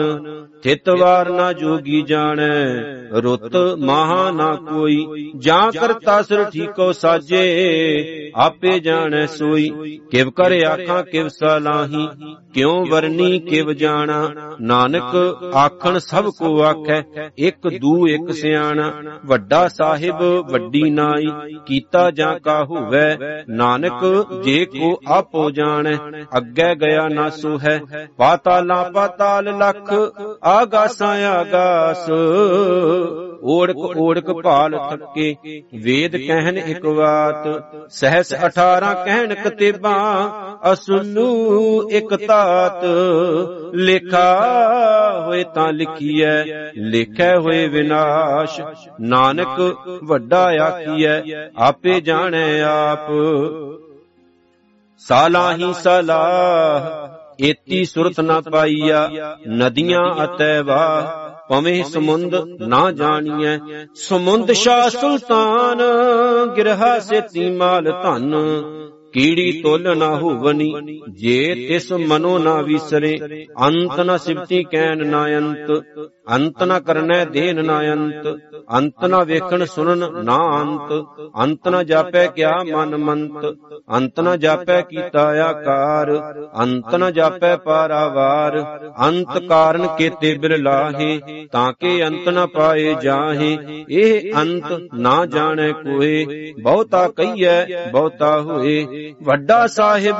ਥਿਤਵਾਰ 0.63 1.29
ਨਾ 1.29 1.53
ਜੋਗੀ 1.53 2.01
ਜਾਣੈ, 2.01 2.63
ਰੁੱਤ 3.21 3.55
ਮਹਾ 3.79 4.31
ਨਾ 4.31 4.55
ਕੋਈ, 4.55 5.31
ਜਾਂ 5.37 5.71
ਕਰਤਾ 5.71 6.21
ਸਿਰ 6.21 6.43
ਠੀਕੋ 6.43 6.91
ਸਾਜੇ 6.91 8.22
ਆਪੇ 8.35 8.79
ਜਾਣੈ 8.79 9.25
ਸੋਈ, 9.25 9.99
ਕਿਵ 10.11 10.29
ਕਰ 10.29 10.51
ਆਖਾਂ 10.63 11.03
ਕਿਵ 11.03 11.27
ਸਲਾਹੀ, 11.27 12.07
ਕਿਉ 12.53 12.85
ਵਰਨੀ 12.85 13.39
ਕਿਵ 13.39 13.73
ਜਾਣਾ? 13.73 14.29
ਨਾਨਕ 14.61 15.39
ਆਖਣ 15.55 15.97
ਸਭ 15.97 16.29
ਕੋ 16.29 16.61
ਆਖੈ, 16.61 17.29
ਇੱਕ 17.37 17.67
ਦੂ 17.67 18.07
ਇੱਕ 18.07 18.31
ਸਿਆਣਾ, 18.31 18.91
ਵੱਡਾ 19.25 19.67
ਸਾਹਿਬ 19.67 20.23
ਵੱਡੀ 20.51 20.89
ਨਾਈ, 20.89 21.27
ਕੀਤਾ 21.65 22.11
ਜਾਂ 22.11 22.39
ਕਾ 22.39 22.63
ਹੋਵੇ? 22.63 23.15
ਨਾਨਕ 23.49 24.27
ਜੇ 24.43 24.65
ਕੋ 24.65 24.99
ਆਪੋ 25.07 25.49
ਜਾਣੈ, 25.51 25.97
ਅੱਗੇ 26.37 26.75
ਗਿਆ 26.75 27.07
ਨਾ 27.07 27.29
ਸੋ 27.29 27.59
ਹੈ 27.59 27.81
ਪਾਤਾਲਾਂ 28.17 28.91
ਪਾਤਾਲ 28.91 29.45
ਲਖ, 29.45 29.93
ਆਗਾਸਾਂ 30.43 31.25
ਆਗਾਸ। 31.25 32.09
ਓੜਕ 33.43 33.77
ਓੜਕ 33.77 34.31
ਭਾਲ 34.31 34.77
ਥੱਕੇ, 34.89 35.35
ਵੇਦ 35.83 36.17
ਕਹਿਨ 36.17 36.57
ਇੱਕ 36.57 36.85
ਬਾਤ 36.85 37.47
ਸਹਸ 38.23 38.43
18 38.45 38.93
ਕਹਿਣ 39.05 39.35
ਕਤੇਬਾਂ 39.35 40.29
ਅਸੁਲੂ 40.73 41.89
ਇੱਕ 41.89 42.15
ਤਾਤ। 42.15 42.85
ਲਿਖਾ 43.73 44.41
ਹੋਏ 45.27 45.43
ਤਾਂ 45.43 45.73
ਲਿਖੀਐ, 45.73 46.43
ਲਿਖੈ 46.77 47.37
ਹੋਏ 47.37 47.67
ਵਿਨਾਸ਼। 47.67 48.61
ਨਾਨਕ 49.01 49.75
ਵੱਡਾ 50.03 50.43
ਆਖੀਐ, 50.43 51.21
ਆਪੇ 51.57 52.01
ਜਾਣੈ 52.01 52.61
ਆਪ। 52.61 53.11
ਸਾਲਾਹੀ 54.99 55.73
ਸਲਾਹ, 55.73 57.13
ਏਤੀ 57.43 57.85
ਸੁਰਤ 57.85 58.19
ਨਾ 58.19 58.41
ਪਾਈਆ, 58.51 59.09
ਨਦੀਆਂ 59.49 60.23
ਅਤੈ 60.23 60.61
ਵਾਹ 60.61 61.22
ਪਵੇਂ 61.49 61.83
ਸਮੁੰਦ 61.83 62.35
ਨਾ 62.61 62.91
ਜਾਣੀਐ। 62.91 63.57
ਸਮੁੰਦ 63.95 64.51
ਸ਼ਾ 64.51 64.89
ਸੁਲਤਾਨ 64.89 65.81
ਗਿਰਹਾ 66.57 66.99
ਸੇਤੀ 66.99 67.49
ਮਾਲ 67.55 67.91
ਧਨ। 68.03 68.35
ਕੀੜੀ 69.13 69.51
ਤੁਲ 69.61 69.97
ਨਾ 69.97 70.07
ਹੋਵਨੀ, 70.15 70.71
ਜੇ 71.11 71.53
ਤਿਸ 71.57 71.91
ਮਨੋ 71.91 72.37
ਨਾ 72.39 72.59
ਵਿਸਰੇ, 72.61 73.17
ਅੰਤ 73.61 73.99
ਨ 73.99 74.17
ਸਿਵਤੀ 74.17 74.63
ਕੈਨ 74.63 75.07
ਨਾ 75.07 75.25
ਅੰਤ 75.37 75.71
ਅੰਤ 76.31 76.63
ਨ 76.63 76.79
ਕਰਨੈ 76.79 77.23
ਦੇਨ 77.25 77.65
ਨਾ 77.65 77.79
ਅੰਤ 77.93 78.27
ਅੰਤ 78.77 79.05
ਨ 79.05 79.23
ਵੇਖਣ 79.25 79.65
ਸੁਣਨ 79.65 80.05
ਨਾ 80.25 80.37
ਅੰਤ 80.61 80.91
ਅੰਤ 81.43 81.67
ਨ 81.67 81.83
ਜਾਪੈ 81.83 82.25
ਕਿਆ 82.27 82.51
ਮਨ 82.65 82.95
ਮੰਤ, 82.97 83.45
ਅੰਤ 83.95 84.19
ਨ 84.19 84.35
ਜਾਪੈ 84.39 84.79
ਕੀਤਾ 84.81 85.23
ਆਕਾਰ, 85.43 86.11
ਅੰਤ 86.61 86.95
ਨ 86.95 87.11
ਜਾਪੈ 87.11 87.55
ਪਾਰਾਵਾਰ, 87.55 88.57
ਅੰਤ 89.07 89.37
ਕਾਰਨ 89.49 89.87
ਕੇਤੇ 89.97 90.33
ਬਿਰਲਾਹੇ 90.37 91.19
ਤਾਂ 91.51 91.71
ਕਿ 91.73 92.05
ਅੰਤ 92.07 92.29
ਨ 92.29 92.45
ਪਾਏ 92.47 92.93
ਜਾਹੇ, 93.03 93.57
ਇਹ 93.91 94.33
ਅੰਤ 94.35 94.71
ਨਾ 94.95 95.25
ਜਾਣੈ 95.25 95.71
ਕੋਏ 95.73 96.53
ਬਹੁਤਾ 96.63 97.07
ਕਹੀਐ, 97.07 97.89
ਬਹੁਤਾ 97.91 98.39
ਹੋਏ 98.41 99.02
ਵੱਡਾ 99.23 99.67
ਸਾਹਿਬ 99.67 100.15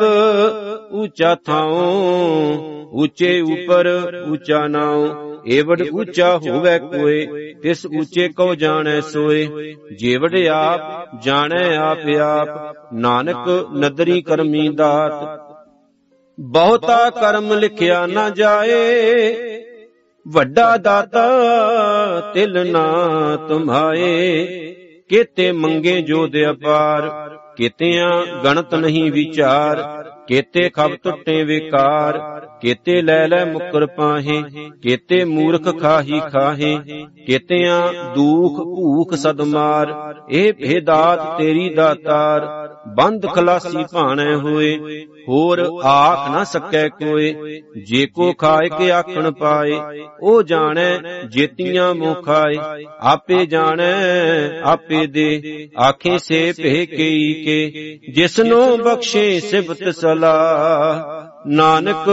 ਉੱਚਾ 0.92 1.36
ਥਾਉ, 1.36 1.82
ਉੱਚੇ 2.94 3.42
ਉਪਰ 3.42 3.88
ਉੱਚਾ 4.32 4.68
ਨਾਉ, 4.68 5.08
ਏਵੜ 5.48 5.82
ਉੱਚਾ 5.94 6.38
ਹੋਵੇ 6.38 6.80
ਕੋਏ, 6.80 7.54
ਤਿਸ 7.54 7.86
ਉੱਚੇ 7.86 8.28
ਕੋ 8.28 8.56
ਜਾਣੈ 8.56 9.00
ਸੋਏ। 9.00 9.74
ਜੇਵੜ 10.00 10.48
ਆਪ 10.48 11.10
ਜਾਣੈ 11.24 11.78
ਆਪ 11.78 12.10
ਆਪ, 12.20 12.76
ਨਾਨਕ 12.94 13.68
ਨਦਰੀ 13.78 14.22
ਕਰਮੀ 14.22 14.70
ਦਾਤ। 14.70 15.44
ਬਹੁਤਾ 16.40 17.10
ਕਰਮ 17.10 17.54
ਲਿਖਿਆ 17.54 18.06
ਨਾ 18.06 18.30
ਜਾਏ, 18.30 19.36
ਵੱਡਾ 20.28 20.78
ਦਾਤਾ 20.78 21.30
ਤਿਲ 22.34 22.72
ਨਾ 22.72 22.88
ਤੁਮਾਏ, 23.50 24.46
ਕੀਤੇ 25.10 25.52
ਮੰਗੇ 25.52 26.02
ਜੋਦ 26.02 26.32
ਅਪਾਰ। 26.52 27.33
ਕੀਤਿਆਂ 27.58 28.12
ਗਣਤ 28.44 28.76
ਨਹੀਂ 28.76 29.12
ਵਿਚਾਰ, 29.12 29.82
ਕੀਤੇ 30.28 30.70
ਖਬ 30.70 30.96
ਟੁੱਟੇ 31.04 31.44
ਵਿਕਾਰ, 31.44 32.18
ਕੀਤੇ 32.62 33.02
ਲੈ 33.02 33.28
ਲੈ 33.28 33.44
ਮੁਕਰ 33.46 33.86
ਪਾਹੇ, 33.86 34.42
ਕੀਤੇ 34.82 35.24
ਮੂਰਖ 35.26 35.80
ਖਾਹੀ 35.80 36.20
ਖਾਹੇ, 36.32 36.78
ਕੀਤਿਆਂ 37.26 37.82
ਦੁਖ 38.16 38.60
ਭੂਖ 38.60 39.14
ਸਦਮਾਰ 39.14 39.94
ਇਹ 40.32 40.54
ਭੇਦਾਤ 40.54 41.38
ਤੇਰੀ 41.38 41.70
ਦਾਤਾਰ। 41.70 42.63
ਬੰਦ 42.88 43.26
ਖਲਾਸੀ 43.28 43.84
ਭਾਣੇ 43.94 44.36
ਹੋਏ, 44.36 44.78
ਹੋਰ 45.30 45.60
ਆਖ 45.84 46.30
ਨਾ 46.30 46.44
ਸਕੈ 46.44 46.88
ਕੋਏ, 46.90 47.62
ਜੇ 47.86 48.06
ਕੋ 48.06 48.34
ਖਾਏ 48.34 48.70
ਕੇ 48.70 48.92
ਆਖਣ 48.92 49.32
ਪਾਏ, 49.32 49.80
ਉਹ 50.22 50.44
ਜਾਣੈ 50.44 51.00
ਜੇਤੀਆਂ 51.30 51.94
ਮੁਖਾਏ, 51.94 52.86
ਆਪੇ 53.00 53.46
ਜਾਣੈ, 53.46 53.94
ਆਪੇ 54.64 55.08
ਦੇ, 55.08 55.70
ਆਖੇ 55.80 56.18
ਸੇ 56.18 56.54
ਭੇ 56.58 56.86
ਕਈ 56.86 57.34
ਕੇ, 57.34 58.00
ਜਿਸਨੋ 58.14 58.78
ਬਖਸ਼ੇ 58.78 59.40
ਸਿਫਤ 59.40 59.90
ਸਲਾਹ, 59.90 61.04
ਨਾਨਕ 61.48 62.10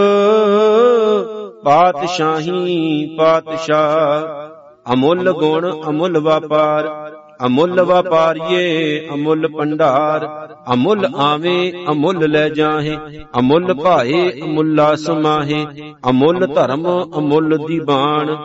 ਪਾਤਸ਼ਾਹੀ 1.64 3.14
ਪਾਤਸ਼ਾਹ, 3.18 4.50
ਅਮੁੱਲ 4.92 5.32
ਗੁਣ 5.32 5.80
ਅਮੁੱਲ 5.88 6.18
ਵਪਾਰ 6.18 7.09
ਅਮੁੱਲ 7.46 7.82
ਵਪਾਰੀਏ 7.82 9.08
ਅਮੁੱਲ 9.14 9.48
ਪੰਡਾਰ 9.48 10.26
ਅਮੁੱਲ 10.72 11.06
ਆਵੇ 11.16 11.72
ਅਮੁੱਲ 11.90 12.30
ਲੈ 12.30 12.48
ਜਾਹੇ। 12.48 12.96
ਅਮੁੱਲ 13.38 13.74
ਭਾਏ 13.74 14.40
ਅਮੁੱਲਾ 14.42 14.94
ਸਮਾਹੇ 14.94 15.66
ਅਮੁੱਲ 16.10 16.46
ਧਰਮ 16.46 16.86
ਅਮੁੱਲ 17.18 17.58
ਦੀਵਾਨ। 17.66 18.36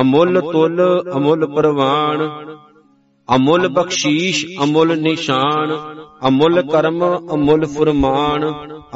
ਅਮੁੱਲ 0.00 0.40
ਤੁਲ 0.40 1.02
ਅਮੁੱਲ 1.16 1.46
ਪ੍ਰਵਾਨ। 1.46 2.28
ਅਮੁੱਲ 3.28 3.68
ਬਖਸ਼ੀਸ਼ 3.68 4.44
ਅਮੁੱਲ 4.62 4.96
ਨਿਸ਼ਾਨ 5.00 5.72
ਅਮੁੱਲ 6.28 6.62
ਕਰਮ 6.62 7.04
ਅਮੁੱਲ 7.34 7.64
ਫਰਮਾਨ 7.66 8.44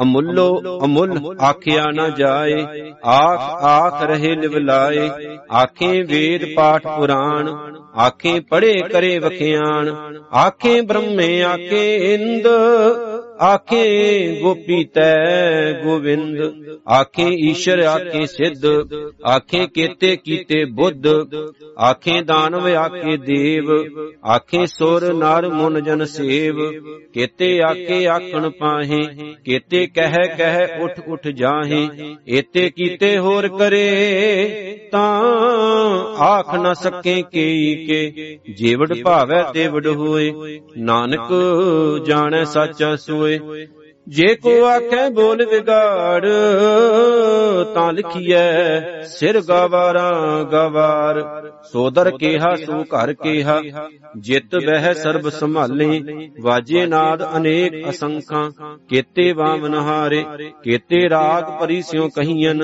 ਅਮੁੱਲੋ 0.01 0.47
ਅਮੁੱਲ 0.85 1.35
ਆਖਿਆ 1.41 1.85
ਨਾ 1.91 2.07
ਜਾਏ 2.09 2.61
ਆਖ 3.05 3.63
ਆਖ 3.63 4.03
ਰਹੇ 4.03 4.35
ਲਿਵਲਾਏ 4.35 5.09
ਆਖੇ 5.53 6.01
ਵੇਦ 6.03 6.45
ਪਾਠ 6.55 6.87
ਪੁਰਾਣ 6.87 7.49
ਆਖੇ 7.97 8.39
ਪੜੇ 8.39 8.73
ਕਰੇ 8.91 9.17
ਵਖਿਆਣ 9.19 9.93
ਆਖੇ 10.35 10.79
ਬ੍ਰਹਮੇ 10.81 11.41
ਆਖੇ 11.43 12.13
ਇੰਦ 12.13 12.47
ਆਖੇ 13.41 14.39
ਗੋਪੀ 14.41 14.83
ਤੈ 14.83 15.71
ਗੋਵਿੰਦ। 15.83 16.37
ਆਖੇ 16.99 17.27
ਈਸ਼ਰ 17.27 17.79
ਆਖੇ 17.79 18.25
ਸਿੱਧ। 18.25 18.65
ਆਖੇ 19.35 19.67
ਕੀਤੇ 19.67 20.15
ਕੀਤੇ 20.15 20.65
ਬੁੱਧ। 20.65 21.07
ਆਖੇ 21.89 22.21
ਦਾਨਵ 22.21 22.67
ਆਖੇ 22.67 23.17
ਦੇਵ। 23.17 23.67
ਆਖੇ 24.35 24.65
ਸੁਰ 24.65 25.13
ਨਰ 25.13 25.49
ਮਨ 25.49 25.83
ਜਨ 25.83 26.03
ਸੇਵ। 26.05 26.55
ਕੀਤੇ 27.13 27.59
ਆਖੇ 27.61 28.07
ਆਖਣ 28.07 28.49
ਪਾਹੇ। 28.49 29.01
ਕੀਤੇ 29.45 29.87
ਕਹਿ 29.87 30.27
ਕਹਿ 30.37 30.67
ਉਠ 30.81 30.99
ਉਠ 31.07 31.27
ਜਾਹੇ। 31.27 31.87
ਏਤੇ 32.29 32.69
ਕੀਤੇ 32.69 33.17
ਹੋਰ 33.19 33.47
ਕਰੇ 33.47 33.85
ਤਾਂ 34.91 35.21
ਆਖ 36.23 36.55
ਨ 36.55 36.73
ਸਕੇ 36.73 37.23
ਕੇਈ 37.31 37.85
ਕੇ। 37.85 38.39
ਜੀਵੜ 38.57 38.93
ਭਾਵੈ 39.03 39.43
ਦੇਵੜ 39.53 39.87
ਹੋਏ। 39.87 40.31
ਨਾਨਕ 40.77 41.33
ਜਾਣੈ 42.05 42.43
ਸਾਚਾ 42.43 42.95
ਸੋਏ। 42.95 43.28
ਹੋਏ 43.37 43.67
ਜੇ 44.09 44.35
ਕੋ 44.35 44.65
ਆਖੇ 44.65 45.09
ਬੋਲ 45.09 45.45
ਵਿਗਾੜ, 45.45 46.25
ਤਾਂ 47.75 47.93
ਲਿਖੀਐ, 47.93 49.01
ਸਿਰ 49.03 49.41
ਗਵਾਰਾਂ 49.41 50.43
ਗਵਾਰ। 50.43 51.19
ਸੋਦਰ 51.63 52.09
ਕੇਹਾ, 52.11 52.55
ਸੋ 52.55 52.83
ਘਰ 52.83 53.13
ਕੇਹਾ, 53.13 53.61
ਜਿਤ 54.17 54.55
ਬਹਿ 54.55 54.93
ਸਰਬ 54.93 55.29
ਸੰਭਾਲੇ। 55.29 56.01
ਵਾਜੇ 56.41 56.85
ਨਾਦ 56.85 57.23
ਅਨੇਕ 57.37 57.89
ਅਸੰਖਾਂ, 57.89 58.51
ਕੇਤੇ 58.89 59.31
ਵਾਮਨ 59.31 59.75
ਹਾਰੇ। 59.75 60.25
ਕੇਤੇ 60.63 61.09
ਰਾਗ 61.09 61.59
ਪਰੀ 61.59 61.81
ਸਿਉ 61.81 62.09
ਕਹੀਆਂ 62.09 62.55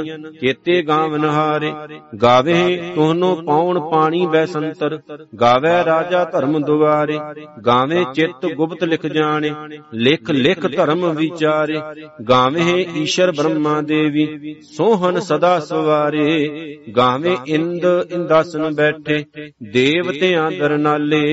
ਕੇਤੇ 0.42 0.82
ਗਾਵਨ 0.82 1.26
ਹਾਰੇ। 1.26 1.74
ਗਾਵੇ 2.22 2.92
ਤੋਹਨੋ 2.96 3.36
ਪਾਉਣ 3.36 3.80
ਪਾਣੀ 3.92 4.26
ਬੈ 4.26 4.46
ਸੰਤਰ, 4.46 5.00
ਗਾਵੇ 5.42 5.86
ਰਾਜਾ 5.86 6.24
ਧਰਮ 6.24 6.62
ਦੁਆਰੇ। 6.62 7.20
ਗਾਵੇ 7.66 8.06
ਚਿੱਤ 8.14 8.46
ਗੁਪਤ 8.46 8.84
ਲਿਖ 8.84 9.06
ਜਾਣੇ, 9.06 9.52
ਲਿਖ 9.94 10.32
ਲਿਖ 10.32 10.76
ਧਰਮ 10.78 11.14
ਵਿਚਾਰੇ, 11.36 11.82
ਗਾਵੇ 12.30 12.86
ਈਸ਼ਰ 12.96 13.32
ਬ੍ਰਹਮਾ 13.32 13.82
ਦੇਵੀ, 13.82 14.56
ਸੋਹਣ 14.62 15.20
ਸਦਾ 15.20 15.58
ਸਵਾਰੇ, 15.60 16.78
ਗਾਵੇ 16.98 17.36
ਇੰਦ 17.48 17.86
ਇੰਦਾਸਨ 18.12 18.74
ਬੈਠੇ, 18.76 19.24
ਦੇਵਤਿਆਂ 19.72 20.50
ਦਰਨਾਲੇ 20.52 21.24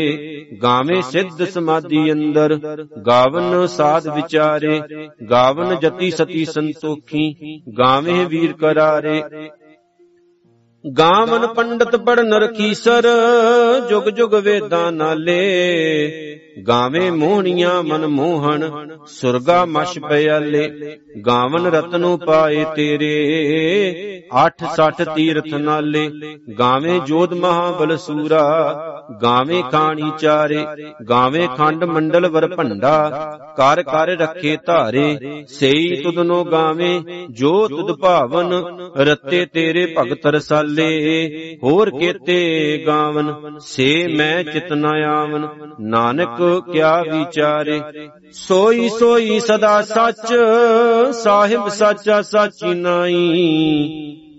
ਗਾਵੇ 0.63 1.01
ਸਿੱਧ 1.03 1.45
ਸਮਾਧੀ 1.45 2.13
ਅੰਦਰ, 2.13 2.59
ਗਾਵਨ 3.07 3.67
ਸਾਧ 3.67 4.09
ਵਿਚਾਰੇ, 4.09 4.81
ਗਾਵਨ 5.31 5.77
ਜਤੀ 5.81 6.11
ਸਤੀ 6.11 6.45
ਸੰਤੋਖੀ, 6.45 7.61
ਗਾਵੇ 7.79 8.25
ਵੀਰ 8.25 8.53
ਕਰਾਰੇ 8.53 9.23
ਗਾਵਨ 10.91 11.47
ਪੰਡਤ 11.47 11.97
ਪੜਨ 11.97 12.33
ਰਖੀਸਰ 12.33 13.03
ਜੁਗ 13.91 14.05
ਜੁਗ 14.05 14.35
ਵੇਦਾਂ 14.35 14.93
ਨਾਲੇ। 14.93 15.43
ਗਾਵੇਂ 16.69 17.13
ਮੋਹਣੀਆਂ 17.13 17.83
ਮਨ 17.83 18.07
ਮੋਹਣ, 18.07 18.89
ਸੁਰਗਾ 19.07 19.65
ਮਸ਼ 19.65 19.99
ਪਿਆਲੇ। 19.99 20.99
ਗਾਵਨ 21.27 21.67
ਰਤਨੋ 21.67 22.17
ਪਾਏ 22.17 22.65
ਤੇਰੇ 22.77 24.23
860 24.33 25.05
ਤੀਰਥ 25.15 25.55
ਨਾਲੇ। 25.55 26.11
ਗਾਵੇਂ 26.59 27.01
ਜੋਧ 27.01 27.33
ਮਹਾਬਲ 27.33 27.97
ਸੂਰਾ, 27.97 28.43
ਗਾਵੇਂ 29.23 29.63
ਕਾਣੀ 29.63 30.11
ਚਾਰੇ। 30.19 30.65
ਗਾਵੇਂ 31.11 31.49
ਖੰਡ 31.49 31.85
ਮੰਡਲ 31.85 32.29
ਵਰ 32.29 32.55
ਭੰਡਾ, 32.55 32.99
ਕਰ 33.57 33.83
ਕਰ 33.83 34.09
ਰੱਖੇ 34.09 34.59
ਧਾਰੇ। 34.67 35.19
ਸਈ 35.49 36.03
ਤੁਧਨੋ 36.03 36.45
ਗਾਵੇਂ, 36.45 37.01
ਜੋ 37.31 37.69
ਤੁਧ 37.69 37.93
ਭਾਵਨ, 37.93 38.53
ਰਤੇ 38.97 39.47
ਤੇਰੇ 39.47 39.95
ਭਗਤ 39.99 40.27
ਰਸਾਲੇ। 40.27 40.72
ਹੋਰ 41.65 41.91
ਕੀਤੇ 41.91 42.85
ਗਾਵਨ, 42.87 43.59
ਸੇ 43.61 44.07
ਮੈਂ 44.07 44.45
ਚਿਤਨਾ 44.45 44.91
ਆਵਨ। 45.07 45.49
ਨਾਨਕ 45.81 46.63
ਕਿਆ 46.73 47.03
ਵਿਚਾਰੇ, 47.03 47.81
ਸੋਈ 48.33 48.89
ਸੋਈ 48.89 49.41
ਸਦਾ 49.41 49.83
ਸੱਚ, 49.83 50.35
ਸਾਹਿਬ 51.13 51.69
ਸਾਚਾ 51.69 52.23
ਸਾਚੀ 52.23 52.75
ਨਾਈ 52.75 53.53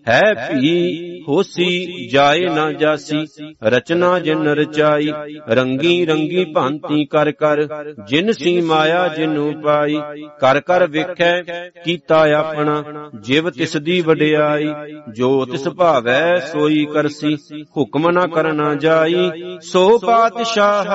ਹੈ 0.07 0.21
ਭੀ 0.33 1.12
ਹੋਸੀ 1.29 2.07
ਜਾਏ 2.07 2.45
ਨਾ 2.45 2.71
ਜਾਸੀ, 2.71 3.25
ਰਚਨਾ 3.63 4.19
ਜਿਨ 4.19 4.47
ਰਚਾਈ, 4.47 5.11
ਰੰਗੀ 5.49 6.05
ਰੰਗੀ 6.05 6.45
ਭਾਂਤੀ 6.45 7.05
ਕਰ 7.05 7.31
ਕਰ, 7.31 7.67
ਜਿਨ 8.07 8.31
ਸੀ 8.31 8.61
ਮਾਇਆ 8.61 9.07
ਜਿਨੂ 9.07 9.51
ਪਾਈ, 9.61 10.01
ਕਰ 10.39 10.59
ਕਰ 10.59 10.87
ਵੇਖੈ 10.87 11.41
ਕੀਤਾ 11.85 12.25
ਆਪਣਾ, 12.37 12.83
ਜਿਵ 13.19 13.49
ਤਿਸ 13.49 13.77
ਦੀ 13.77 14.01
ਵਡਿਆਈ, 14.01 14.73
ਜੋ 15.13 15.45
ਤਿਸ 15.45 15.67
ਭਾਵੈ 15.69 16.39
ਸੋਈ 16.39 16.85
ਕਰਸੀ, 16.85 17.37
ਹੁਕਮ 17.77 18.09
ਨਾ 18.11 18.27
ਕਰਨਾ 18.27 18.73
ਜਾਈ, 18.75 19.31
ਸੋ 19.61 19.97
ਪਾਤਸ਼ਾਹ 19.97 20.85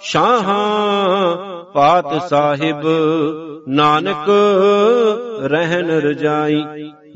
ਸ਼ਾਹਾਂ 0.00 1.36
ਪਾਤ 1.64 2.28
ਸਾਹਿਬ, 2.28 2.80
ਨਾਨਕ 3.68 4.30
ਰਹਿਨ 5.40 5.90
ਰਜਾਈ। 5.90 6.64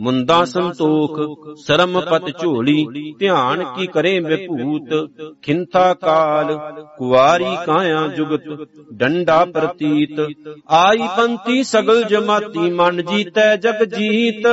ਮੁੰਦਾ 0.00 0.44
ਸੰਤੋਖ, 0.44 1.20
ਸ਼ਰਮ 1.66 2.00
ਪਤ 2.00 2.30
ਝੋਲੀ, 2.40 3.12
ਧਿਆਨ 3.18 3.64
ਕੀ 3.64 3.86
ਕਰੇ 3.86 4.18
ਵਿਭੂਤ। 4.20 5.08
ਖਿੰਥਾ 5.42 5.94
ਕਾਲ, 5.94 6.58
ਕੁਵਾਰੀ 6.98 7.56
ਕਾਇਆ 7.66 8.06
ਜੁਗਤ, 8.16 8.68
ਡੰਡਾ 8.92 9.44
ਪ੍ਰਤੀਤ। 9.44 10.26
ਆਈ 10.70 11.08
ਪੰਤੀ 11.16 11.62
ਸਗਲ 11.62 12.02
ਜਮਾਤੀ, 12.02 12.70
ਮਨ 12.70 13.02
ਜੀਤੈ 13.02 13.56
ਜਗ 13.56 13.84
ਜੀਤ। 13.84 14.46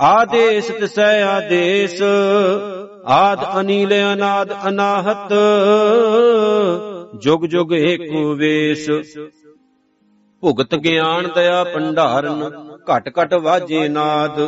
ਆਦੇਸ 0.00 0.68
ਤਿਸੈ 0.68 1.24
ਆਦੇਸ, 1.24 2.02
ਆਦ 3.06 3.60
ਅਨੀਲ 3.60 4.14
ਅਨਾਦ 4.14 4.52
ਅਨਾਹਤ। 4.68 5.32
ਜੁਗ 7.20 7.44
ਜੁਗ 7.46 7.72
ਏਕੋ 7.72 8.34
ਵੇਸ। 8.34 8.90
ਭੁਗਤ 10.40 10.74
ਗਿਆਨ 10.74 11.28
ਦਇਆ 11.34 11.64
ਭੰਡਾਰਨ, 11.64 12.50
ਘਟ 12.90 13.12
ਘਟ 13.18 13.34
ਵਾਜੇ 13.34 13.88
ਨਾਦ। 13.88 14.40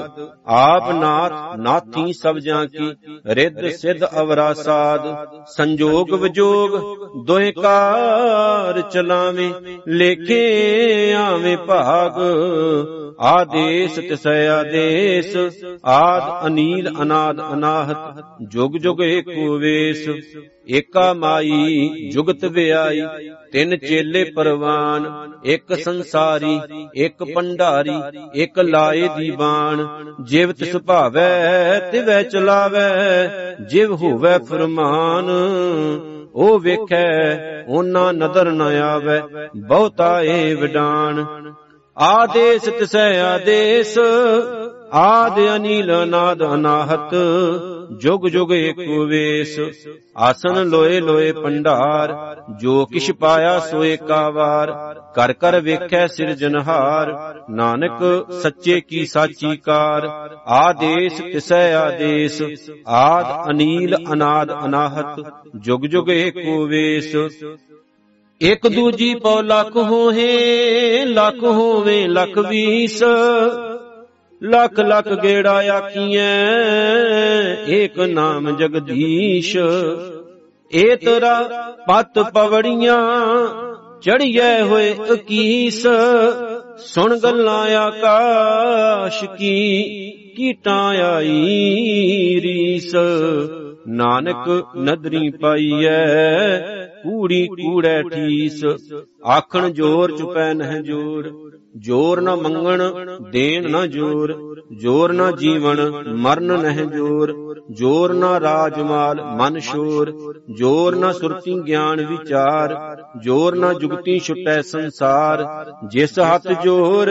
ਆਪ 0.47 0.91
ਨਾਥ, 0.91 1.57
ਨਾਥੀ 1.57 2.13
ਸਭ 2.13 2.39
ਜਾਂ 2.39 2.67
ਕੀ, 2.67 2.95
ਰਿੱਧ 3.27 3.69
ਸਿੱਧ 3.69 4.05
ਅਵਰਾ 4.21 4.53
ਸਾਧ 4.55 5.01
ਸੰਜੋਗ 5.47 6.15
ਵਿਜੋਗ 6.15 6.71
ਦੋਇ 7.27 7.53
ਕਾਰ 7.53 8.81
ਚਲਾਵੇਂ, 8.81 9.53
ਲੇਖੇ 9.89 11.13
ਆਵੇਂ 11.13 11.57
ਭਾਗ। 11.57 12.21
ਆਦੇਸ 13.21 13.97
ਤਿਸੈ 13.97 14.49
ਆਦੇਸ, 14.49 15.37
ਆਦ 15.85 16.47
ਅਨੀਲ, 16.47 16.91
ਅਨਾਦ 17.03 17.53
ਅਨਾਹਤ, 17.53 18.25
ਜੁਗ 18.49 18.73
ਜੁਗ 18.73 19.01
ਏਕੋ 19.01 19.59
ਵੇਸ। 19.59 20.09
ਏਕਾ 20.71 21.13
ਮਾਈ, 21.13 21.89
ਜੁਗਤ 22.13 22.45
ਵਿਆਈ, 22.45 23.03
ਤਿੰਨ 23.53 23.77
ਚੇਲੇ 23.77 24.25
ਪਰਵਾਨ, 24.25 25.33
ਇੱਕ 25.45 25.75
ਸੰਸਾਰੀ, 25.75 26.61
ਇੱਕ 26.95 27.25
ਪੰਡਾਰੀ, 27.25 28.21
ਇੱਕ 28.35 28.59
ਲਾਏ 28.59 29.09
ਦੀਵਾਨ। 29.19 29.87
ਜਿਵ 30.25 30.53
ਤਿਸ 30.53 30.77
ਭਾਵੈ, 30.77 31.79
ਤਿਵੈ 31.93 32.23
ਚਲਾਵੈ, 32.23 33.29
ਜਿਵ 33.69 33.93
ਹੋਵੈ 33.93 34.39
ਫਰਮਾਨ। 34.39 35.31
ਉਹ 36.35 36.61
ਵੇਖੈ 36.61 37.39
ਉਹਨਾਂ 37.69 38.13
ਨਦਰ 38.13 38.51
ਨ 38.51 38.63
ਆਵੈ, 38.63 39.23
ਬਹੁਤਾ 39.57 40.23
ਏ 40.23 40.55
ਵਿਡਾਨ। 40.55 41.27
ਆਦੇਸ 41.99 42.63
ਤਿਸੈ 42.63 43.21
ਆਦੇਸ, 43.23 43.99
ਆਦ 44.93 45.39
ਅਨੀਲ 45.57 45.91
ਨਾਦ 46.09 46.43
ਅਨਾਹਤ, 46.55 47.15
ਜੁਗ 48.01 48.27
ਜੁਗ 48.29 48.53
ਏਕੋ 48.53 49.07
ਵੇਸ। 49.07 49.59
ਆਸਨ 50.17 50.69
ਲੋਏ 50.69 51.01
ਲੋਏ 51.01 51.33
ਪੰਡਾਰ, 51.33 52.15
ਜੋ 52.61 52.85
ਕਿਛ 52.85 53.11
ਪਾਇਆ 53.11 53.59
ਸੋਏ 53.59 53.97
ਕਾਵਾਰ 53.97 54.73
ਕਰ 55.15 55.33
ਕਰ 55.33 55.61
ਵੇਖੈ 55.61 56.07
ਸਿਰਜਨਹਾਰ 56.07 57.13
ਨਾਨਕ 57.51 58.33
ਸੱਚੇ 58.33 58.81
ਕੀ 58.81 59.05
ਸਾਚੀ 59.07 59.57
ਕਾਰ। 59.57 60.07
ਆਦੇਸ 60.47 61.21
ਤਿਸੈ 61.33 61.75
ਆਦੇਸ, 61.77 62.43
ਆਦ 62.87 63.51
ਅਨੀਲ 63.51 63.97
ਅਨਾਦ 64.13 64.53
ਅਨਾਹਤ, 64.65 65.33
ਜੁਗ 65.57 65.87
ਜੁਗ 65.87 66.11
ਏਕੋ 66.11 66.67
ਵੇਸ। 66.67 67.17
ਇਕ 68.43 68.69
ਦੂਜੀ 68.69 69.15
ਪਉ 69.15 69.43
ਲੱਖ 69.43 69.77
ਹੋਏ 69.77 71.05
ਲੱਖ 71.05 71.43
ਹੋਵੇ 71.43 72.07
ਲੱਖ 72.09 72.39
ਵੀਸ। 72.39 73.03
ਲੱਖ 74.43 74.81
ਲੱਖ 74.81 75.09
ਗੇੜਾ 75.09 75.63
ਆਖੀਐ, 75.77 76.47
ਏਕ 77.69 77.99
ਨਾਮ 77.99 78.57
ਜਗਦੀਸ਼। 78.57 79.57
ਏ 80.75 80.97
ਤਰਾ 80.97 81.43
ਪਤ 81.89 82.19
ਪਵੜੀਆਂ, 82.35 82.99
ਚੜੀਐ 84.01 84.63
ਹੋਏ 84.63 84.95
21 85.11 85.87
ਸੁਣ 86.79 87.19
ਗੱਲਾਂ 87.19 87.67
ਆਕਾਸ਼ 87.77 89.25
ਕੀ, 89.25 89.83
ਕੀਟਾਂ 90.37 90.89
ਆਈ 90.89 91.37
ਰੀਸ। 92.43 92.95
ਨਾਨਕ 93.89 94.67
ਨਦਰੀ 94.77 95.31
ਪਾਈਐ 95.31 96.88
ਕੂੜੀ 97.03 97.47
ਕੂੜੈ 97.47 98.03
ਠੀਸ 98.03 98.65
ਆਖਣ 99.27 99.69
ਜੋਰ 99.71 100.17
ਚੁਪੈ 100.17 100.53
ਨਹਿ 100.55 100.83
ਜੋਰ 100.83 101.31
ਜੋਰ 101.77 102.21
ਨ 102.21 102.35
ਮੰਗਣ 102.37 102.83
ਦੇਣ 103.31 103.69
ਨ 103.69 103.87
ਜੋਰ। 103.87 104.48
ਜੋਰ 104.81 105.13
ਨ 105.13 105.37
ਜੀਵਨ, 105.37 105.91
ਮਰਨ 106.15 106.45
ਨਹਿ 106.45 106.87
ਜੋਰ। 106.87 107.59
ਜੋਰ 107.71 108.15
ਨ 108.15 108.25
ਰਾਜਮਾਲ, 108.25 109.23
ਮਨ 109.23 109.59
ਸ਼ੋਰ। 109.59 110.35
ਜੋਰ 110.59 110.97
ਨ 110.97 111.13
ਸੁਰਤੀ 111.13 111.61
ਗਿਆਨ 111.67 112.07
ਵਿਚਾਰ। 112.07 112.97
ਜੋਰ 113.23 113.57
ਨ 113.57 113.79
ਜੁਗਤੀ 113.79 114.19
ਛੁਟੈ 114.19 114.63
ਸੰਸਾਰ। 114.63 115.67
ਜਿਸ 115.89 116.19
ਹੱਥ 116.19 116.53
ਜੋਰ, 116.65 117.11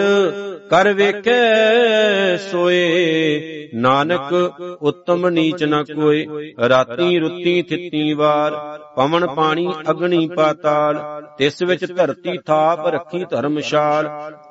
ਕਰ 0.69 0.93
ਵੇਖੈ 0.93 2.37
ਸੋਏ। 2.37 3.41
ਨਾਨਕ, 3.75 4.53
ਉਤਮ 4.81 5.29
ਨੀਚ 5.29 5.63
ਨ 5.63 5.83
ਕੋਏ। 5.83 6.25
ਰਾਤੀ 6.69 7.19
ਰੁੱਤੀ 7.19 7.61
ਥਿੱਤੀ 7.61 8.13
ਵਾਰ। 8.13 8.79
ਪਵਨ 8.95 9.27
ਪਾਣੀ 9.27 9.73
ਅਗਨੀ 9.91 10.29
ਪਾਤਾਲ। 10.35 11.23
ਤਿਸ 11.37 11.63
ਵਿੱਚ 11.63 11.85
ਧਰਤੀ 11.93 12.37
ਥਾਪ 12.37 12.87
ਰੱਖੀ 12.87 13.25
ਧਰਮਸ਼ਾਲ। 13.29 14.09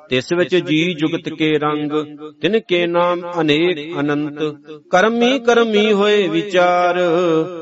ਤਿਸ 0.09 0.33
ਵਿੱਚ 0.33 0.55
ਜੀ 0.55 0.93
ਜੁਗਤ 0.93 1.29
ਕੇ 1.29 1.59
ਰੰਗ। 1.59 1.91
ਤਿਨ 2.41 2.59
ਕੇ 2.59 2.86
ਨਾਮ 2.87 3.21
ਅਨੇਕ 3.41 3.99
ਅਨੰਤ, 3.99 4.43
ਕਰਮੀ 4.91 5.39
ਕਰਮੀ 5.39 5.93
ਹੋਏ 5.93 6.27
ਵਿਚਾਰ। 6.27 6.95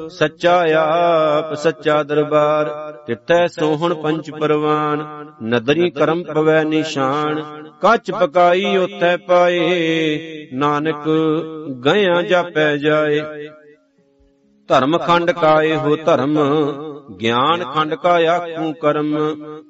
ਸੱਚਾ 0.09 0.65
ਆਪ, 0.77 1.53
ਸੱਚਾ 1.53 2.03
ਦਰਬਾਰ, 2.03 2.91
ਤਿੱਥੈ 3.07 3.47
ਸੋਹਣ 3.47 3.93
ਪੰਜ 3.93 4.31
ਪਰਵਾਨ। 4.31 5.25
ਨਦਰੀ 5.43 5.89
ਕਰਮ 5.89 6.23
ਪਵੈ 6.23 6.63
ਨਿਸ਼ਾਨ, 6.63 7.43
ਕੱਚ 7.81 8.11
ਪਕਾਈ 8.11 8.77
ਉਤੈ 8.77 9.17
ਪਾਏ। 9.17 10.19
ਨਾਨਕ 10.53 11.09
ਗਿਆ 11.85 12.21
ਜਾਪੈ 12.21 12.77
ਜਾਏ। 12.77 13.21
ਧਰਮ 14.67 14.97
ਖੰਡ 14.97 15.31
ਕਾਏ 15.31 15.75
ਹੋ 15.75 15.95
ਧਰਮ 15.95 16.37
ਗਿਆਨ 17.21 17.63
ਖੰਡ 17.73 17.93
ਕਾ 17.95 18.13
ਆਖੂ 18.29 18.71
ਕਰਮ, 18.73 19.15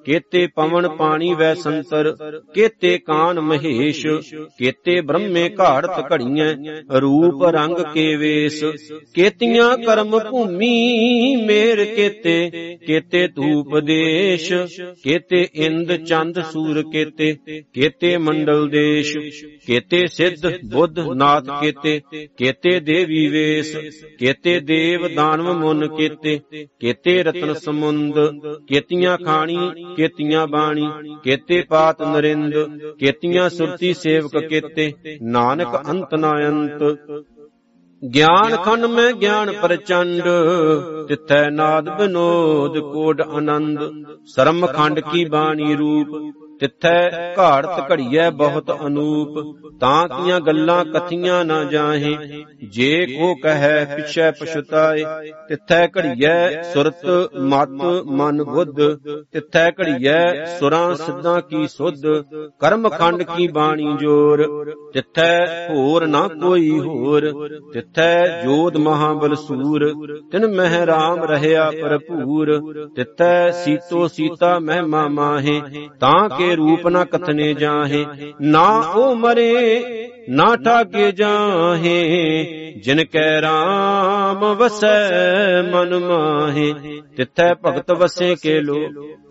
ਕੇਤੇ 0.06 0.46
ਪਵਨ 0.48 0.88
ਪਾਣੀ 0.90 1.34
ਵੈ 1.34 1.54
ਸੰਤਰ, 1.54 2.12
ਕੇਤੇ 2.54 2.98
ਕਾਨ 2.98 3.40
ਮਹੇਸ਼, 3.40 4.06
ਕੇਤੇ 4.60 5.00
ਬ੍ਰਹਮੇ 5.02 5.50
ਘਾੜਤ 5.60 6.12
ਘੜੀਐ, 6.12 6.54
ਰੂਪ 7.00 7.44
ਰੰਗ 7.54 7.78
ਕੇ 7.94 8.16
ਵੇਸ, 8.16 8.64
ਕੇਤੀਆਂ 9.16 9.70
ਕਰਮ 9.78 10.18
ਭੂਮੀ 10.30 11.36
ਮੇਰ 11.46 11.84
ਕੇਤੇ 11.86 12.50
ਕੇਤੇ 12.88 13.28
ਧੂਪ 13.28 13.78
ਦੇਸ਼, 13.80 14.54
ਕੇਤੇ 15.04 15.48
ਇੰਦ 15.56 15.96
ਚੰਦ 16.06 16.42
ਸੂਰ 16.44 16.82
ਕੇਤੇ 16.94 17.34
ਕੇਤੇ 17.74 18.18
ਮੰਡਲ 18.18 18.68
ਦੇਸ਼, 18.70 19.18
ਕੇਤੇ 19.68 20.06
ਸਿੱਧ 20.08 20.48
ਬੁੱਧ 20.66 21.00
ਨਾਥ 21.16 21.50
ਕੇਤੇ 21.62 22.00
ਕੇਤੇ 22.38 22.80
ਦੇਵੀ 22.80 23.28
ਵੇਸ, 23.28 23.76
ਕੇਤੇ 24.20 24.60
ਦੇਵ 24.60 25.08
ਦਾਨਵ 25.08 25.54
ਮੁਨ 25.54 25.88
ਕੇਤੇ 25.88 26.40
ਕੇਤੇ 26.80 27.24
ਰਤਨ 27.26 27.54
ਸਮੁੰਦ, 27.54 28.14
ਕੇਤੀਆਂ 28.68 29.18
ਖਾਣੀ, 29.18 29.58
ਕੇਤੀਆਂ 29.98 30.48
ਬਾਣੀ, 30.48 30.88
ਕੇਤੇ 31.24 31.62
ਪਾਤ 31.62 32.02
ਨਰਿੰਦ, 32.02 32.54
ਕੇਤੀਆਂ 33.00 33.50
ਸੁਰਤੀ 33.50 33.94
ਸੇਵਕ 33.94 34.38
ਕੇਤੇ, 34.38 34.94
ਨਾਨਕ 35.22 35.90
ਅੰਤ 35.90 36.16
ਨਾ 36.16 36.32
ਅੰਤ। 36.48 36.84
ਗਿਆਨ 38.14 38.56
ਖੰਡ 38.56 38.86
ਮੈਂ 38.86 39.12
ਗਿਆਨ 39.14 39.52
ਪ੍ਰਚੰਡ, 39.52 40.24
ਤਿੱਥੈ 41.08 41.50
ਨਾਦ 41.50 41.90
ਬਿਨੋਦ 41.98 42.80
ਕੋਡ 42.80 43.22
ਆਨੰਦ, 43.22 43.80
ਸ਼ਰਮ 44.26 44.66
ਖੰਡ 44.68 45.00
ਕੀ 45.00 45.26
ਬਾਣੀ 45.26 45.76
ਰੂਪ। 45.76 46.45
ਤਿੱਥੈ 46.60 47.10
ਘਾੜਤ 47.38 47.92
ਘੜੀਐ 47.92 48.30
ਬਹੁਤ 48.32 48.72
ਅਨੂਪ, 48.88 49.40
ਤਾਂ 49.80 50.08
ਕੀਆਂ 50.08 50.40
ਗੱਲਾਂ 50.40 50.84
ਕਥੀਆਂ 50.86 51.44
ਨਾ 51.46 51.64
ਜਾਹੇ। 51.64 52.16
ਜੇ 52.64 53.06
ਕੋ 53.06 53.34
ਕਹੈ 53.36 53.74
ਪਿਛੈ 53.96 54.30
ਪਛਤਾਏ, 54.32 55.04
ਤਿੱਥੈ 55.50 55.88
ਘੜੀਐ 55.88 56.62
ਸੁਰਤ 56.64 57.06
ਮਤ 57.42 57.70
ਮਨ 58.12 58.44
ਬੁੱਧ। 58.44 58.82
ਤਿੱਥੈ 59.32 59.70
ਘੜੀਐ 59.72 60.46
ਸੁਰਾਂ 60.60 60.96
ਸਿੱਧਾਂ 60.96 61.40
ਕੀ 61.42 61.68
ਸੁਧ, 61.68 62.06
ਕਰਮ 62.60 62.90
ਖੰਡ 62.90 63.24
ਕੀ 63.24 63.48
ਬਾਣੀ 63.48 63.96
ਜੋਰ। 64.00 64.46
ਤਿੱਥੈ 64.94 65.34
ਹੋਰ 65.70 66.08
ਨਾ 66.08 66.28
ਕੋਈ 66.42 66.70
ਹੋਰ, 66.80 67.30
ਤਿੱਥੈ 67.74 68.42
ਜੋਧ 68.44 68.78
ਮਹਾਬਲ 68.78 69.36
ਸੂਰ। 69.36 69.90
ਤਿਨ 70.32 70.48
ਮਹਿ 70.48 70.86
ਰਾਮ 70.86 71.24
ਰਹਿਆ 71.24 71.70
ਭਰਪੂਰ, 71.82 72.60
ਤਿੱਥੈ 72.96 73.52
ਸੀਤੋ 73.64 74.08
ਸੀਤਾ 74.08 74.58
ਮਹਿਮਾ 74.60 75.08
ਮਾਹੇ, 75.08 75.62
ਤਾਂ 76.00 76.30
ਕੇ 76.30 76.45
ਰੂਪ 76.56 76.88
ਨਾ 76.88 77.04
ਕਥਨੇ 77.04 77.54
ਜਾਹੇ, 77.54 78.06
ਨਾ 78.42 78.68
ਉਹ 78.96 79.16
ਮਰੇ, 79.16 79.84
ਨਾ 80.30 80.56
ਠਾਗੇ 80.56 81.12
ਜਾਹੇ, 81.12 82.02
ਜਿਨ 82.76 83.04
ਕੈ 83.04 83.42
ਰਾਮ 83.42 84.44
ਵਸੈ 84.54 85.62
ਮਨ 85.62 85.98
ਮਾਹੇ, 86.00 86.74
ਤਿੱਥੈ 87.18 87.54
ਭਗਤ 87.54 87.92
ਵਸੇ 87.92 88.36
ਕੇ 88.36 88.60
ਲੋ, 88.62 88.76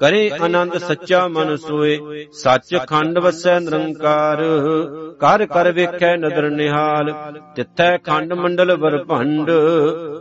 ਕਰੇ 0.00 0.31
ਆਨੰਦ 0.40 0.77
ਸੱਚਾ 0.79 1.27
ਮਨ 1.29 1.57
ਸੋਏ 1.57 1.98
ਸੱਚ 2.33 2.77
ਖੰਡ 2.87 3.18
ਵਸੈ 3.18 3.59
ਨਿਰੰਕਾਰ, 3.61 4.42
ਕਰ 5.20 5.46
ਕਰ 5.46 5.72
ਵੇਖੈ 5.72 6.16
ਨਦਰ 6.16 6.50
ਨਿਹਾਲ, 6.50 7.12
ਤਿੱਥੈ 7.57 7.96
ਖੰਡ 7.98 8.33
ਮੰਡਲ 8.33 8.77
ਵਰਭੰਡ 8.77 9.50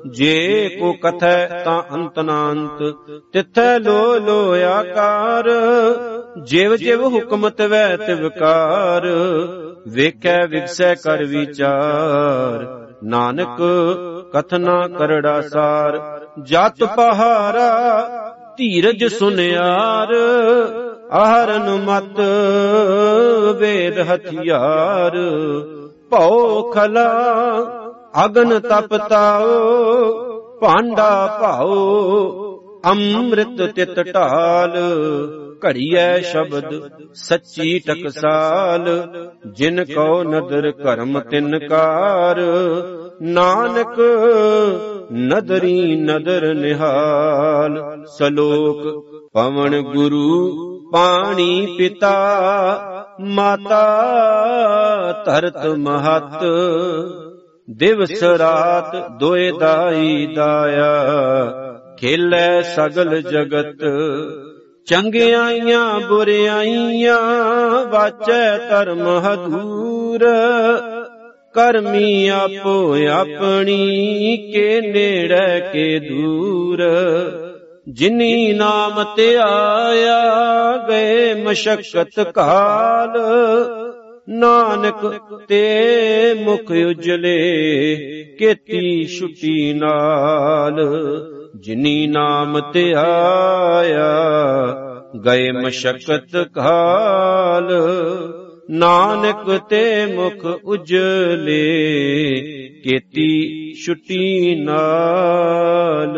ਜੇ 0.06 0.70
ਕੋ 0.80 0.94
ਕਥੈ 0.94 1.46
ਤਾਂ 1.66 1.82
ਅੰਤ 1.94 2.20
ਨਾੰਤ 2.20 2.84
ਤਿੱਥੈ 3.34 3.80
ਲੋ 3.80 4.20
ਲੋ 4.20 4.54
ਆਕਾਰ 4.64 5.50
ਜਿਵ 6.44 6.76
ਜਿਵ 6.84 7.04
ਹੁਕਮ 7.04 7.50
ਤਵੈ 7.50 7.98
ਤਿਵਕਾਰ 7.98 9.08
ਵੇਖੈ 9.88 10.48
ਵਿਗਸੈ 10.48 10.96
ਕਰ 10.96 11.24
ਵਿਚਾਰ। 11.24 12.86
ਨਾਨਕ 13.04 13.62
ਕਥਨਾ 14.34 14.88
ਕਰੜਾ 14.88 15.42
ਸਾਰ। 15.42 16.22
ਜਤ 16.44 16.84
ਪਹਾਰਾ 16.84 18.08
ਧੀਰਜ 18.58 19.06
ਸੁਨਿਆਰ। 19.06 20.14
ਆਹਰਨ 21.12 21.70
ਮਤ 21.70 22.20
ਵੇਦ 23.60 24.00
ਹਥਿਆਰ। 24.00 25.18
ਭਉ 26.10 26.72
ਖਲਾ 26.72 27.24
ਅਗਨ 28.26 28.60
ਤਪਤਾਓ। 28.60 29.48
ਭਾਂਡਾ 30.62 31.40
ਭਾਉ 31.42 31.74
ਅੰਮ੍ਰਿਤ 32.86 33.74
ਤਿਤ 33.76 34.14
ਢਾਲ 34.14 34.78
ਘੜੀਐ 35.66 36.22
ਸ਼ਬਦ, 36.22 36.92
ਸੱਚੀ 37.14 37.80
ਟਕਸਾਲ, 37.80 39.04
ਜਿਨ 39.48 39.86
ਕਉ 39.86 40.24
ਨਦਰ 40.24 40.72
ਕਰਮ 40.72 41.20
ਤਿਨਕਾਰ 41.20 42.42
ਨਾਨਕ, 43.22 44.00
ਨਦਰੀ 45.14 45.96
ਨਦਰ 45.96 46.54
ਨਿਹਾਲ। 46.54 48.04
ਸਲੋਕ, 48.18 49.06
ਪਵਨ 49.34 49.82
ਗੁਰੂ 49.82 50.30
ਪਾਣੀ 50.94 51.76
ਪਿਤਾ, 51.78 52.16
ਮਾਤਾ 53.20 53.84
ਧਰਤ 55.26 55.66
ਮਹਤ। 55.66 56.44
ਦਿਵਸ 57.70 58.24
ਰਾਤ 58.24 59.12
ਦੋਏ 59.20 59.52
ਦਾਈ 59.52 60.28
ਦਾਇਆ, 60.36 61.14
ਖੇਲੇ 62.00 62.62
ਸਗਲ 62.62 63.22
ਜਗਤ। 63.22 63.84
ਚੰਗਿਆਈਆਂ 64.86 66.00
ਬੁਰਿਆਈਆਂ 66.00 67.18
ਵਾਚੈ 67.86 68.58
ਧਰਮ 68.58 69.02
ਹਦੂਰ। 69.02 70.20
ਕਰਮੀ 71.54 72.28
ਆਪੋ 72.28 72.96
ਆਪਣੀ, 73.08 74.38
ਕੇ 74.54 74.82
ਨੇੜੇ, 74.82 75.64
ਕੇ 75.74 76.00
ਦੂਰ। 76.00 76.84
ਜਿਨੀ 77.90 78.54
ਨਾਮ 78.54 79.04
ਤੇ 79.18 79.36
ਆਇਆ, 79.36 80.22
ਗਏ 80.88 81.44
ਮਸ਼ਕਤ 81.44 82.20
ਕਾਲ। 82.20 83.22
ਨਾਨਕ 84.30 85.42
ਤੇ 85.48 85.84
ਮੁਖ 86.42 86.72
ਉਜਲੇ, 86.90 87.96
ਕੀਤੀ 88.40 89.04
ਛੁੱਟੀ 89.04 89.74
ਨਾਲ। 89.74 90.88
ਜਿਨੀ 91.64 92.08
ਨਾਮ 92.08 92.60
ਤੇ 92.60 92.94
ਆਇਆ, 92.94 94.06
ਗਏ 95.26 95.52
ਮਸ਼ਕਤ 95.52 96.38
ਕਾਲ। 96.54 97.70
ਨਾਨਕ 98.70 99.62
ਤੇ 99.70 100.06
ਮੁਖ 100.06 100.46
ਉਜਲੇ, 100.66 101.62
ਕੀਤੀ 102.84 103.74
ਛੁੱਟੀ 103.74 104.56
ਨਾਲ। 104.56 106.18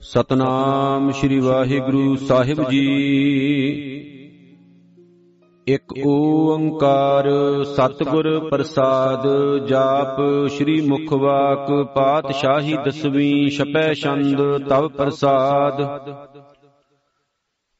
ਸਤਨਾਮ 0.00 1.10
ਸ੍ਰੀ 1.10 1.40
ਵਾਹਿਗੁਰੂ 1.40 2.16
ਸਾਹਿਬ 2.16 2.70
ਜੀ। 2.70 3.93
ਇਕ 5.68 6.06
ਓੰਕਾਰ 6.06 7.28
ਸਤਿਗੁਰ 7.64 8.48
ਪ੍ਰਸਾਦ, 8.48 9.26
ਜਾਪ 9.66 10.46
ਸ੍ਰੀ 10.48 10.80
ਮੁਖਵਾਕ 10.80 11.82
ਪਾਤਸ਼ਾਹੀ 11.94 12.76
ਦਸਵੀਂ 12.86 13.50
ਛਪੈ 13.50 13.92
ਛੰਦ 13.92 14.68
ਤਵ 14.68 14.88
ਪ੍ਰਸਾਦ। 14.88 15.82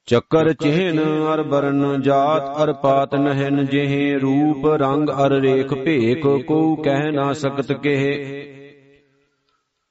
ਚੱਕਰ 0.07 0.53
ਚਿਹਨ 0.53 1.01
ਅਰ 1.35 1.42
ਬਰਨ 1.42 2.03
ਜਾਤ 2.03 2.62
ਅਰ 2.62 2.73
ਪਾਤ 2.73 3.14
ਨਹਿਨ, 3.14 3.66
ਜਿਹੇ 3.66 4.18
ਰੂਪ 4.18 4.66
ਰੰਗ 4.66 5.09
ਅਰ 5.09 5.31
ਰੇਖ 5.31 5.75
ਭੇਖ 5.75 6.27
ਕੋ 6.47 6.77
ਕਹਿ 6.77 7.11
ਨਾ 7.12 7.33
ਸਕਤ 7.33 7.73
ਕਹੇ। 7.73 8.14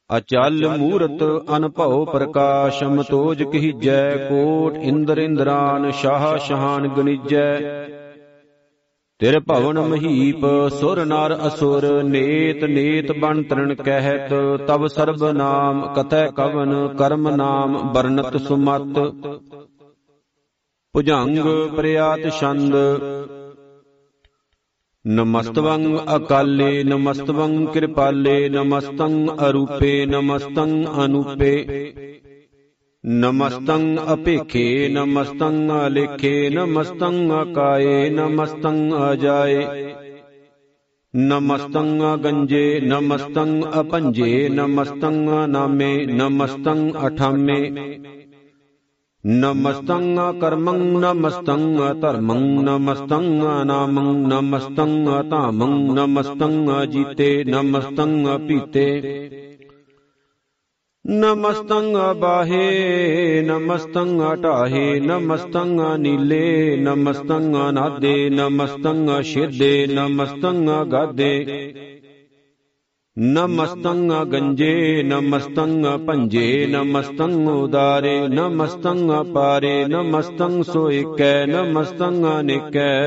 ਅਚਲ 0.10 0.78
ਮੂਰਤ 0.78 1.24
ਅਨਭਉ 1.58 2.06
ਪ੍ਰਕਾਸ਼ਮ 2.06 3.02
ਤੋਜ 3.04 3.44
ਕਹੀਜੈ 3.44 4.16
ਕੋਟ 4.18 4.78
ਇੰਦਰ 4.78 5.18
ਇੰਦਰਾਨ 5.18 5.92
ਸ਼ਾਹ 5.92 6.38
ਸ਼ਹਾਨ 6.38 6.88
ਗਣਿਜੈ। 6.88 7.60
ਤਿਰ 9.20 9.40
ਭਵਨ 9.40 9.80
ਮਹੀਪ 9.80 10.70
ਸੁਰ 10.70 11.06
ਨਰ 11.06 11.48
ਅਸੁਰ 11.48 12.04
ਨੇਤ 12.04 12.64
ਨੇਤ 12.64 13.12
ਬਨ 13.12 13.44
ਤਰਨ 13.44 13.76
ਕਹਿਤ 13.76 14.34
ਤਬ 14.68 14.88
ਸਰਬ 14.88 15.32
ਨਾਮ 15.32 15.94
ਕਤੈ 15.94 16.28
ਕਵਨ 16.28 16.88
ਕਰਮ 16.88 17.30
ਨਾਮ 17.36 17.94
ਬਰਨਤ 17.94 18.38
ਸੁਮਤ। 18.38 19.00
ਭੁਜੰਗ 20.94 21.38
ਪ੍ਰਿਆਤ 21.76 22.30
ਛੰਦ। 22.30 22.76
ਨਮਸਤਵੰ 25.08 26.00
ਅਕਾਲੇ, 26.16 26.84
ਨਮਸਤਵੰ 26.84 27.66
ਕਿਰਪਾਲੇ, 27.66 28.50
ਨਮਸਤੰ 28.50 29.28
ਅਰੂਪੇ, 29.50 30.06
ਨਮਸਤੰ 30.06 30.86
ਅਨੂਪੇ। 31.06 31.66
ਨਮਸਤੰ 33.06 33.98
ਅਪੇਖੇ, 34.14 34.88
ਨਮਸਤੰ 34.88 35.88
ਅਲੇਖੇ, 35.88 36.50
ਨਮਸਤੰ 36.50 37.44
ਅਕਾਏ, 37.44 38.10
ਨਮਸਤੰ 38.10 38.92
ਅਜਾਏ। 39.12 39.94
ਨਮਸਤੰ 41.16 42.18
ਗੰਜੇ 42.24 42.80
ਨਮਸਤੰ 42.80 43.64
ਅਪੰਜੇ, 43.80 44.50
ਨਮਸਤੰ 44.50 45.50
ਨਾਮੇ 45.50 46.06
ਨਮਸਤੰ 46.06 46.92
ਅਠਾਮੇ। 47.08 47.72
ਨਮਸਤੰ 49.26 50.40
ਕਰਮੰ 50.42 50.78
ਨਮਸਤੰ 50.78 51.78
ਧਰਮੰ 52.02 52.42
ਨਮਸਤੰ 52.64 53.24
ਨਾਮੰ 53.66 54.18
ਨਮਸਤੰ 54.28 55.06
ਧਾਮੰ 55.30 55.96
ਨਮਸਤੰ 55.96 56.68
ਜੀਤੇ 56.90 57.44
ਨਮਸਤੰ 57.44 58.26
ਪੀਤੇ 58.48 59.30
ਨਮਸਤੰ 61.10 62.20
ਬਾਹੇ 62.20 63.42
ਨਮਸਤੰ 63.42 64.42
ਢਾਹੇ 64.44 65.00
ਨਮਸਤੰ 65.00 66.00
ਨੀਲੇ 66.00 66.76
ਨਮਸਤੰ 66.76 67.74
ਨਾਦੇ 67.74 68.30
ਨਮਸਤੰ 68.30 69.22
ਛੇਦੇ 69.22 69.88
ਨਮਸਤੰ 69.88 70.68
ਗਾਦੇ। 70.92 71.93
ਨਮਸਤੰ 73.20 74.26
ਗੰਜੇ 74.32 75.04
ਨਮਸਤੰ 75.04 76.06
ਪੰਜੇ 76.08 76.68
ਨਮਸਤੰ 76.68 77.48
ਉਦਾਰੇ 77.48 78.28
ਨਮਸਤੰ 78.28 79.34
ਪਾਰੇ 79.34 79.86
ਨਮਸਤੰ 79.86 80.64
ਸੋ 80.64 80.92
ਏਕੈ 80.92 81.46
ਨਮਸਤੰ 81.46 82.40
ਅਨੇਕੈ। 82.40 83.04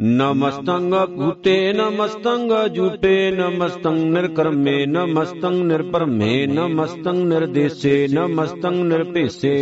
ਨਮਸਤੰ 0.00 1.06
ਭੂਤੇ 1.16 1.72
ਨਮਸਤੰ 1.72 2.48
ਜੂਪੇ 2.72 3.30
ਨਮਸਤੰ 3.30 3.94
ਨਿਰਕਰਮੇ 3.94 4.86
ਨਮਸਤੰ 4.86 5.54
ਨਿਰਪਰਮੇ 5.54 6.46
ਨਮਸਤੰ 6.46 7.26
ਨਿਰਦੇਸੇ 7.26 8.08
ਨਮਸਤੰ 8.12 8.74
ਨਿਰਪੇਸੇ 8.74 9.54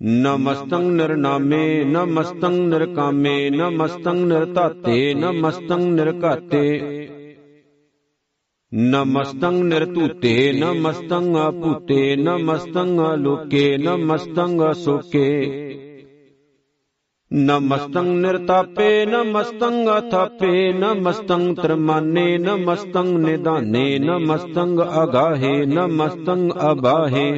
ਨਮਸਤੰ 0.00 0.82
ਨਿਰਨਾਮੇ 0.82 1.84
ਨਮਸਤੰ 1.84 2.52
ਨਿਰਕਾਮੇ 2.68 3.50
ਨਮਸਤੰ 3.50 4.16
ਨਿਰਧਾਤੇ 4.16 5.14
ਨਮਸਤੰ 5.14 5.80
ਨਿਰਘਾਤੇ 5.80 6.60
ਨਮਸਤੰ 8.72 9.54
ਨਿਰਤੂਤੇ 9.64 10.52
ਨਮਸਤੰ 10.52 11.36
ਆਪੂਤੇ 11.36 12.16
ਨਮਸਤੰ 12.16 12.94
ਲੋਕੇ 13.16 13.76
ਨਮਸਤੰ 13.78 14.70
ਅਸੋਕੇ 14.70 15.26
ਨਮਸਤੰ 17.32 18.06
ਨਿਰਤਾਪੇ 18.16 19.06
ਨਮਸਤੰ 19.06 19.84
ਅਥਾਪੇ 19.98 20.72
ਨਮਸਤੰ 20.72 21.54
ਤਰਮਾਨੇ 21.54 22.38
ਨਮਸਤੰ 22.38 23.12
ਨਿਦਾਨੇ 23.18 23.98
ਨਮਸਤੰ 23.98 24.76
ਅਗਾਹੇ 25.02 25.54
ਨਮਸਤੰ 25.66 26.48
ਅਬਾਹੇ 26.72 27.30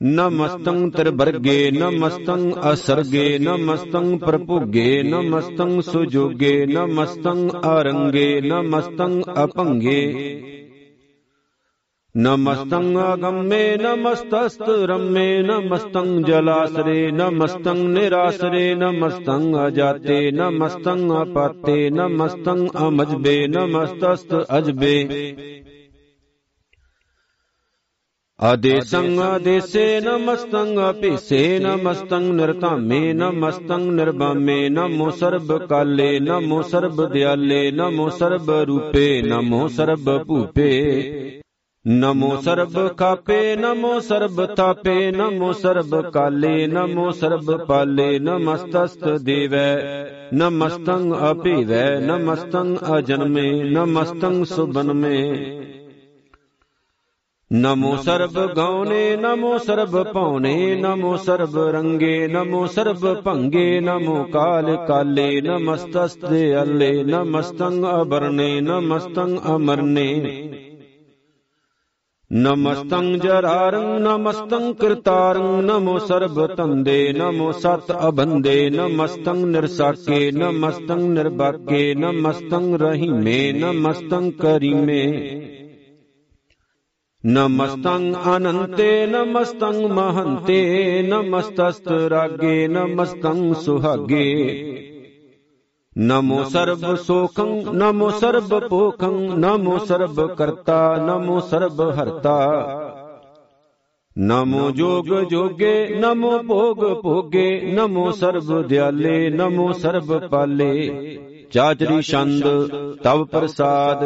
ਨਮਸਤੰ 0.00 0.90
ਤਰਬਰਗੇ 0.90 1.70
ਨਮਸਤੰ 1.70 2.52
ਅਸਰਗੇ 2.72 3.38
ਨਮਸਤੰ 3.38 4.18
ਪ੍ਰਭੁਗੇ 4.18 5.02
ਨਮਸਤੰ 5.02 5.80
ਸੁਜੋਗੇ 5.80 6.54
ਨਮਸਤੰ 6.66 7.48
ਅਰੰਗੇ 7.68 8.40
ਨਮਸਤੰ 8.40 9.20
ਅਪੰਗੇ 9.44 10.00
ਨਮਸਤੰ 12.14 13.14
ਅਗੰਮੇ 13.14 13.60
ਨਮਸਤਸਤ 13.76 14.68
ਰੰਮੇ 14.88 15.26
ਨਮਸਤੰ 15.42 16.22
ਜਲਾਸਰੇ 16.22 17.10
ਨਮਸਤੰ 17.10 17.84
ਨਿਰਾਸਰੇ 17.88 18.74
ਨਮਸਤੰ 18.74 19.66
ਅਜਾਤੇ 19.66 20.30
ਨਮਸਤੰ 20.30 21.08
ਅਪਾਤੇ 21.22 21.90
ਨਮਸਤੰ 21.90 22.66
ਅਮਜਬੇ 22.88 23.46
ਨਮਸਤਸਤ 23.48 24.34
ਅਜਬੇ 24.58 24.96
ਆਦੇਸੰ 28.40 29.18
ਆਦੇਸੇ 29.18 29.84
ਨਮਸਤੰ 30.00 30.78
ਅਪੇਸੇ 30.90 31.58
ਨਮਸਤੰ 31.58 32.22
ਨਿਰਤਾਮੇ 32.34 33.12
ਨਮਸਤੰ 33.12 33.82
ਨਿਰਬਾਮੇ 33.92 34.68
ਨਮੋ 34.68 35.08
ਸਰਬ 35.10 35.52
ਕਾਲੇ 35.66 36.18
ਨਮੋ 36.20 36.60
ਸਰਬ 36.62 37.04
ਦਿਆਲੇ 37.12 37.70
ਨਮੋ 37.70 38.08
ਸਰਬ 38.10 38.50
ਰੂਪੇ 38.66 39.10
ਨਮੋ 39.22 39.66
ਸਰਬ 39.68 40.08
ਭੂਪੇ 40.24 40.70
ਨਮੋ 41.84 42.36
ਸਰਬ 42.36 42.76
ਕਾਪੇ 42.88 43.56
ਨਮੋ 43.56 43.98
ਸਰਬ 44.00 44.44
ਤਾਪੇ 44.46 45.10
ਨਮੋ 45.10 45.52
ਸਰਬ 45.52 46.00
ਕਾਲੇ 46.10 46.66
ਨਮੋ 46.66 47.10
ਸਰਬ 47.10 47.56
ਪਾਲੇ 47.66 48.18
ਨਮਸਤਸਤ 48.18 49.08
ਦੇਵੈ 49.22 49.78
ਨਮਸਤੰ 50.34 51.12
ਅਪੇਵੈ 51.30 51.84
ਨਮਸਤੰ 52.00 52.76
ਅਜਨਮੇ 52.98 53.50
ਨਮਸਤੰ 53.64 54.44
ਸੁਬਨਮੇ 54.44 55.20
ਨਮੋ 57.52 57.96
ਸਰਬ 57.96 58.54
ਗਉਨੇ 58.54 59.16
ਨਮੋ 59.16 59.58
ਸਰਬ 59.58 60.12
ਪਉਨੇ 60.12 60.74
ਨਮੋ 60.80 61.16
ਸਰਬ 61.16 61.58
ਰੰਗੇ, 61.58 62.28
ਨਮੋ 62.28 62.66
ਸਰਬ 62.66 63.22
ਭੰਗੇ, 63.22 63.80
ਨਮੋ 63.80 64.24
ਕਾਲ 64.24 64.86
ਕਾਲੇ, 64.88 65.40
ਨਮਸਤਸਤੇ 65.40 66.62
ਅੱਲੇ 66.62 67.04
ਨਮਸਤੰ 67.04 68.02
ਅਬਰਨੇ 68.02 68.60
ਨਮਸਤੰ 68.60 69.38
ਅਮਰਨੇ। 69.56 70.48
ਨਮਸਤੰ 72.32 73.18
ਜਰਾਰੰ 73.18 74.00
ਨਮਸਤੰ 74.02 74.74
ਕਿਰਤਾਰੰ 74.74 75.64
ਨਮੋ 75.64 75.98
ਸਰਬ 75.98 76.46
ਤੰਦੇ 76.46 77.12
ਨਮੋ 77.12 77.52
ਸਤ 77.52 78.08
ਅਬੰਦੇ 78.08 78.70
ਨਮਸਤੰ 78.70 79.50
ਨਿਰਸਾਕੇ 79.50 80.30
ਨਮਸਤੰ 80.30 81.00
ਨਿਰਬਾਕੇ 81.00 81.94
ਨਮਸਤੰ 81.94 82.78
ਰਹੀਮੇ 82.78 83.52
ਨਮਸਤੰ 83.52 84.30
ਕਰੀਮੇ। 84.30 85.20
ਨਮਸਤੰ 87.24 88.12
ਅਨੰਤੇ 88.36 89.06
ਨਮਸਤੰ 89.06 89.86
ਮਹੰਤੇ 89.88 91.02
ਨਮਸਤਸਤ 91.02 91.88
ਰਾਗੇ 92.10 92.66
ਨਮਸਤੰ 92.68 93.52
ਸੁਹਾਗੇ 93.54 94.24
ਨਮੋ 95.96 96.42
ਸਰਬ 96.44 96.94
ਸੋਖੰ 96.96 97.50
ਨਮੋ 97.74 98.08
ਸਰਬ 98.10 98.58
ਪੋਖੰ 98.68 99.18
ਨਮੋ 99.40 99.76
ਸਰਬ 99.78 100.26
ਕਰਤਾ 100.34 100.80
ਨਮੋ 100.96 101.38
ਸਰਬ 101.40 101.80
ਹਰਤਾ 101.90 102.38
ਨਮੋ 104.16 104.70
ਜੋਗ 104.70 105.14
ਜੋਗੇ 105.30 105.74
ਨਮੋ 106.00 106.38
ਭੋਗ 106.38 106.84
ਭੋਗੇ 107.02 107.60
ਨਮੋ 107.74 108.10
ਸਰਬ 108.10 108.60
ਦਿਆਲੇ 108.66 109.28
ਨਮੋ 109.30 109.70
ਸਰਬ 109.72 110.18
ਪਾਲੇ 110.28 111.18
ਚਾਚਰੀ 111.52 112.00
ਛੰਦ 112.02 112.44
ਤਵ 113.04 113.24
ਪ੍ਰਸਾਦ 113.24 114.04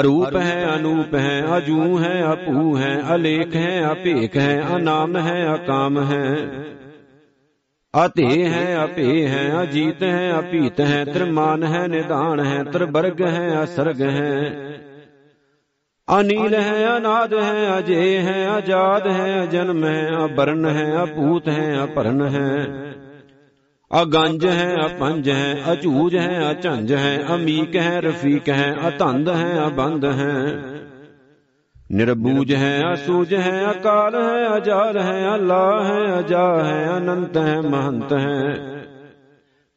ਅਰੂਪ 0.00 0.36
ਹੈ 0.36 0.74
ਅਨੂਪ 0.74 1.14
ਹੈ 1.14 1.56
ਅਜੂ 1.56 1.98
ਹੈ 1.98 2.32
ਅਪੂ 2.32 2.76
ਹੈ 2.78 3.02
ਅਲੇਖ 3.14 3.56
ਹੈ 3.56 3.92
ਅਪੇਖ 3.92 4.36
ਹੈ 4.36 4.76
ਅਨਾਮ 4.76 5.16
ਹੈ 5.16 5.54
ਅਕਾਮ 5.54 5.98
ਹੈ। 6.12 6.36
ਅਤੇ 8.06 8.48
ਹੈ 8.48 8.84
ਅਪੇ 8.84 9.28
ਹੈ 9.28 9.62
ਅਜੀਤ 9.62 10.02
ਹੈ 10.02 10.38
ਅਪੀਤ 10.38 10.80
ਹੈ 10.80 11.04
ਤ੍ਰਿਮਾਨ 11.04 11.64
ਹੈ 11.64 11.86
ਨਿਦਾਨ 11.88 12.40
ਹੈ 12.40 12.64
ਤ੍ਰਿਵਰਗ 12.64 13.22
ਹੈ 13.22 13.62
ਅਸਰਗ 13.62 14.02
ਹੈ। 14.02 14.52
ਅਨੀਲ 16.20 16.54
ਹੈ 16.54 16.96
ਅਨਾਦ 16.96 17.34
ਹੈ 17.34 17.78
ਅਜੇ 17.78 18.18
ਹੈ 18.18 18.48
ਆਜਾਦ 18.48 19.06
ਹੈ 19.06 19.42
ਅਜਨਮ 19.42 19.84
ਹੈ 19.84 20.08
ਅਬਰਨ 20.24 20.66
ਹੈ 20.66 21.02
ਅਪੂਤ 21.02 21.48
ਹੈ 21.48 21.84
ਅਪਰਨ 21.84 22.22
ਹੈ। 22.22 22.66
ਅਗੰਜ 23.92 24.44
ਹੈ 24.46 24.74
ਅਪੰਜ 24.86 25.28
ਹੈ 25.30 25.72
ਅਝੂਜ 25.72 26.16
ਹੈ 26.16 26.50
ਅਝੰਜ 26.50 26.92
ਹੈ 26.92 27.16
ਅਮੀਕ 27.34 27.76
ਹੈ 27.76 28.00
ਰਫੀਕ 28.00 28.48
ਹੈ 28.48 28.74
ਅਤੰਦ 28.88 29.28
ਹੈ 29.28 29.66
ਅਬੰਦ 29.66 30.04
ਹੈ 30.04 30.32
ਨਿਰਬੂਜ 31.92 32.54
ਹੈ 32.54 32.80
ਅਸੂਜ 32.92 33.34
ਹੈ 33.34 33.70
ਅਕਾਲ 33.70 34.14
ਹੈ 34.14 34.56
ਅਜਾਲ 34.56 34.98
ਹੈ 34.98 35.34
ਅੱਲਾ 35.34 35.64
ਹੈ 35.84 36.18
ਅਜਾ 36.18 36.46
ਹੈ 36.64 36.96
ਅਨੰਤ 36.96 37.36
ਹੈ 37.36 37.60
ਮਹੰਤ 37.60 38.12
ਹੈ 38.12 38.56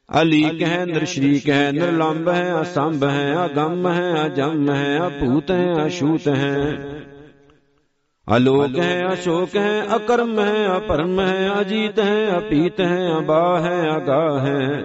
ਅਲੀਕ 0.08 0.62
ਹੈ 0.62 0.84
ਨਿਰਸ਼ਰੀਕ 0.86 1.48
ਹੈ 1.50 1.70
ਨਿਰਲੰਭ 1.72 2.28
ਹੈ 2.28 2.60
ਅਸੰਭ 2.60 3.04
ਹੈ 3.04 3.44
ਅਗੰਮ 3.44 3.88
ਹੈ 3.88 4.26
ਅਜਮ 4.26 4.70
ਹੈ 4.70 5.06
ਅਭੂਤ 5.06 5.50
ਹੈ 5.50 5.86
ਅਸ਼ੂਤ 5.86 6.28
ਹੈ 6.28 6.95
ਅਲੋਕ 8.36 8.78
ਹੈ, 8.78 9.12
ਅਸ਼ੋਕ 9.12 9.56
ਹੈ, 9.56 9.86
ਅਕਰਮ 9.96 10.40
ਹੈ, 10.40 10.76
ਅਪਰਮ 10.76 11.20
ਹੈ, 11.20 11.50
ਅਜੀਤ 11.60 11.98
ਹੈ, 11.98 12.38
ਅਪੀਤ 12.38 12.80
ਹੈ 12.80 13.18
ਅਬਾ 13.18 13.60
ਹੈ 13.60 13.96
ਅਗਾ 13.96 14.40
ਹੈ। 14.40 14.84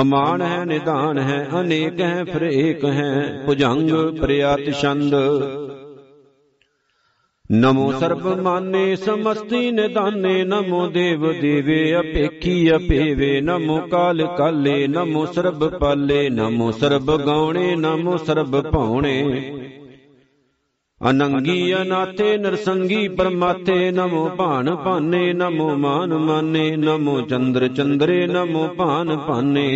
ਅਮਾਨ 0.00 0.42
ਹੈ, 0.42 0.64
ਨਿਦਾਨ 0.64 1.18
ਹੈ, 1.18 1.48
ਅਨੇਕ 1.60 2.00
ਹੈ 2.00 2.24
ਫਿਰ 2.24 2.42
ਏਕ 2.42 2.84
ਹੈ, 2.84 3.42
ਭੁਜੰਗ 3.46 4.18
ਪ੍ਰਿਆਤ 4.20 4.70
ਛੰਦ। 4.82 5.14
ਨਮੋ 7.52 7.92
ਸਰਬ 7.92 8.40
ਮਾਨੇ 8.40 8.96
ਸਮਸਤੀ 8.96 9.70
ਨਿਦਾਨੇ, 9.70 10.44
ਨਮੋ 10.44 10.86
ਦੇਵ 10.86 11.40
ਦੇਵੇ 11.40 11.96
ਅਪੇਖੀ 12.00 12.76
ਅਪੇਵੇ, 12.76 13.40
ਨਮੋ 13.40 13.78
ਕਾਲ 13.78 14.26
ਕਾਲੇ, 14.38 14.86
ਨਮੋ 14.86 15.26
ਸਰਬ 15.26 15.78
ਪਾਲੇ, 15.78 16.30
ਨਮੋ 16.30 16.70
ਸਰਬ 16.70 17.26
ਗਾਉਣੇ, 17.26 17.76
ਨਮੋ 17.76 18.16
ਸਰਬ 18.16 18.70
ਭਾਉਣੇ 18.70 19.52
ਅਨੰਗੀ 21.10 21.74
ਅਨਾਥੇ 21.74 22.36
ਨਰਸੰਗੀ 22.38 23.08
ਪਰਮਾਤੇ 23.08 23.90
ਨਮੋ 23.90 24.28
ਭਾਨ 24.28 24.76
ਭਾਨੇ, 24.76 25.32
ਨਮੋ 25.32 25.76
ਮਾਨ 25.76 26.18
ਮਾਨੇ, 26.18 26.76
ਨਮੋ 26.76 27.20
ਚੰਦਰ 27.20 27.68
ਚੰਦਰੇ, 27.68 28.26
ਨਮੋ 28.26 28.68
ਭਾਨ 28.68 29.16
ਭਾਨੇ। 29.16 29.70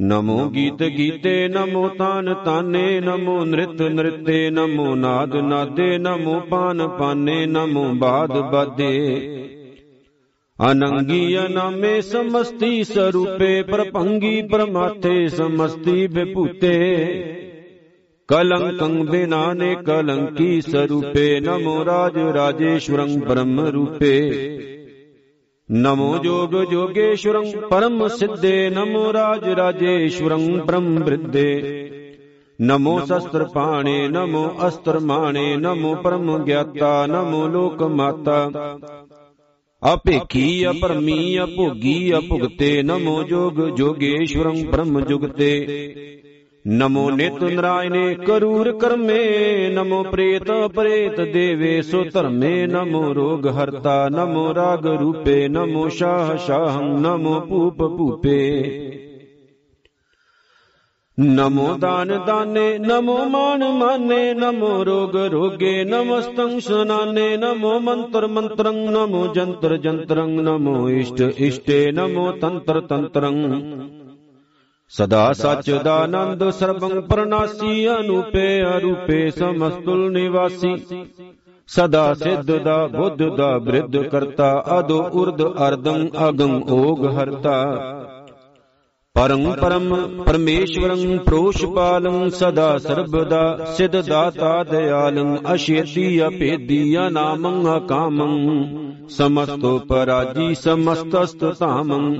ਨਮੋ 0.00 0.50
ਗੀਤ 0.50 0.82
ਗੀਤੇ, 0.82 1.48
ਨਮੋ 1.48 1.88
ਤਾਨ 1.88 2.34
ਤਾਨੇ, 2.34 3.00
ਨਮੋ 3.00 3.44
ਨ੍ਰਿਤ 3.44 3.82
ਨ੍ਰਿਤੇ, 3.82 4.50
ਨਮੋ 4.50 4.94
ਨਾਦ 4.94 5.36
ਨਾਦੇ, 5.36 5.98
ਨਮੋ 5.98 6.40
ਪਾਨ 6.40 6.88
ਪਾਨੇ, 6.88 7.46
ਨਮੋ 7.46 7.84
ਬਾਦ 7.94 8.30
ਬਾਦੇ। 8.30 9.22
ਅਨੰਗੀ 10.70 11.38
ਅਨਾਮੇ 11.38 12.00
ਸਮਸਤੀ 12.00 12.84
ਸਰੂਪੇ 12.84 13.62
ਪਰਪੰਗੀ 13.62 14.42
ਪਰਮਾਤੇ 14.42 15.28
ਸਮਸਤੀ 15.28 16.06
ਬਿਭੂਤੇ 16.06 17.42
ਕਲੰਕੰ 18.28 19.04
ਬਿਨਾਨੇ 19.04 19.74
ਕਲੰਕੀ 19.74 20.60
ਸਰੂਪੇ 20.60 21.40
ਨਮੋ 21.40 21.84
ਰਾਜ 21.84 22.16
ਰਾਜੇਸ਼ਵਰੰ 22.34 23.18
ਬ੍ਰਹਮ 23.18 23.60
ਰੂਪੇ 23.66 24.14
ਨਮੋ 25.70 26.16
ਜੋਗ 26.18 26.54
ਜੋਗੇਸ਼ਵਰੰ 26.70 27.50
ਪਰਮ 27.70 28.06
ਸਿੱਧੇ 28.08 28.70
ਨਮੋ 28.70 29.12
ਰਾਜ 29.12 29.48
ਰਾਜੇਸ਼ਵਰੰ 29.48 30.60
ਬ੍ਰਹਮ 30.66 30.98
ਬ੍ਰਿੱਦੇ 30.98 31.90
ਨਮੋ 32.60 32.98
ਸ਼ਸਤਰ 33.00 33.44
ਪਾਣੇ 33.44 34.08
ਨਮੋ 34.08 34.44
ਅਸਤਰ 34.68 34.98
ਮਾਣੇ 34.98 35.56
ਨਮੋ 35.56 35.94
ਪਰਮ 35.94 36.44
ਗਿਆਤਾ 36.44 37.06
ਨਮੋ 37.06 37.46
ਲੋਕ 37.48 37.82
ਮਾਤਾ 37.82 38.50
ਅਪੇਖੀ 39.82 40.66
ਅਪਰਮੀ 40.66 41.38
ਅਭੋਗੀ 41.44 42.12
ਅਭੁਗਤੇ 42.18 42.82
नमो 46.68 47.02
नेतु 47.16 47.48
नारायणे 47.48 48.04
करूर 48.26 48.70
कर्मे 48.82 49.18
नमो 49.74 50.02
प्रेत 50.04 50.48
प्रेत 50.76 51.18
देवे 51.34 51.70
सुतर्मे 51.90 52.50
नमो 52.66 53.02
रोग 53.18 53.46
हर्ता 53.58 53.92
नमो 54.08 54.42
राग 54.52 54.86
रूपे 55.02 55.36
नमो 55.48 55.88
शाह 55.98 56.32
शाहङ् 56.46 56.88
नमो 57.02 57.34
पूप 57.50 57.82
पूपे 57.98 58.38
नमो 61.18 61.66
दान 61.84 62.08
दाने 62.24 62.66
नमो 62.78 63.16
मान 63.34 63.62
माने 63.76 64.18
नमो 64.38 64.70
रोग 64.88 65.16
रोगे 65.34 65.72
नमस्तं 65.84 66.58
स्तंसनाने 66.58 67.28
नमो 67.44 67.78
मन्त्र 67.80 68.26
मन्त्रम् 68.32 68.82
नमो 68.96 69.22
जन्त्र 69.36 69.78
यन्त्रम् 69.86 70.34
नमो 70.48 70.74
इष्ट 70.96 71.22
इष्टे 71.50 71.78
नमो 72.00 72.30
तन्त्र 72.42 72.80
तन्त्रम् 72.90 73.40
ਸਦਾ 74.88 75.32
ਸਚ 75.32 75.70
ਦਾ 75.70 75.94
ਆਨੰਦ 75.94 76.50
ਸਰਬੰ 76.50 77.00
ਪਰਨਾਸੀ 77.02 77.88
ਅਨੂਪੇ 77.88 78.62
ਅਰੂਪੇ 78.62 79.30
ਸਮਸਤੁਲ 79.30 80.12
ਨਿਵਾਸੀ। 80.12 80.76
ਸਦਾ 81.66 82.14
ਸਿੱਧ 82.14 82.56
ਦਾ 82.56 82.86
ਬੁੱਧ 82.86 83.36
ਦਾ 83.36 83.58
ਬ੍ਰਿਧ 83.58 83.96
ਕਰਤਾ 83.96 84.64
ਅਦੋ 84.78 85.02
ਉਰਦ 85.12 85.42
ਅਰਦੰ 85.42 86.08
ਅਗੰ 86.28 86.62
ਓਗ 86.70 87.06
ਹਰਤਾ। 87.06 87.64
ਪਰੰ 89.14 89.52
ਪਰਮ 89.60 90.22
ਪਰਮੇਸ਼ਵਰੰ 90.22 91.18
ਪ੍ਰੋਸ਼ਪਾਲੰ 91.18 92.30
ਸਦਾ 92.30 92.78
ਸਰਬਦਾ 92.78 93.64
ਸਿਧ 93.76 93.96
ਦਾਤਾ 93.96 94.64
ਦਿਆਲੰ, 94.64 95.38
ਅਸ਼ੇਤੀ 95.54 96.26
ਅਪੇਦੀ 96.26 96.98
ਅਨਾਮੰ 96.98 97.78
ਅਕਾਮੰ। 97.78 98.64
ਸਮਸਤੋ 99.08 99.78
ਪਰਾਜੀ 99.78 100.54
ਸਮਸਤਸਤ 100.54 101.58
ਧਾਮੰ। 101.58 102.16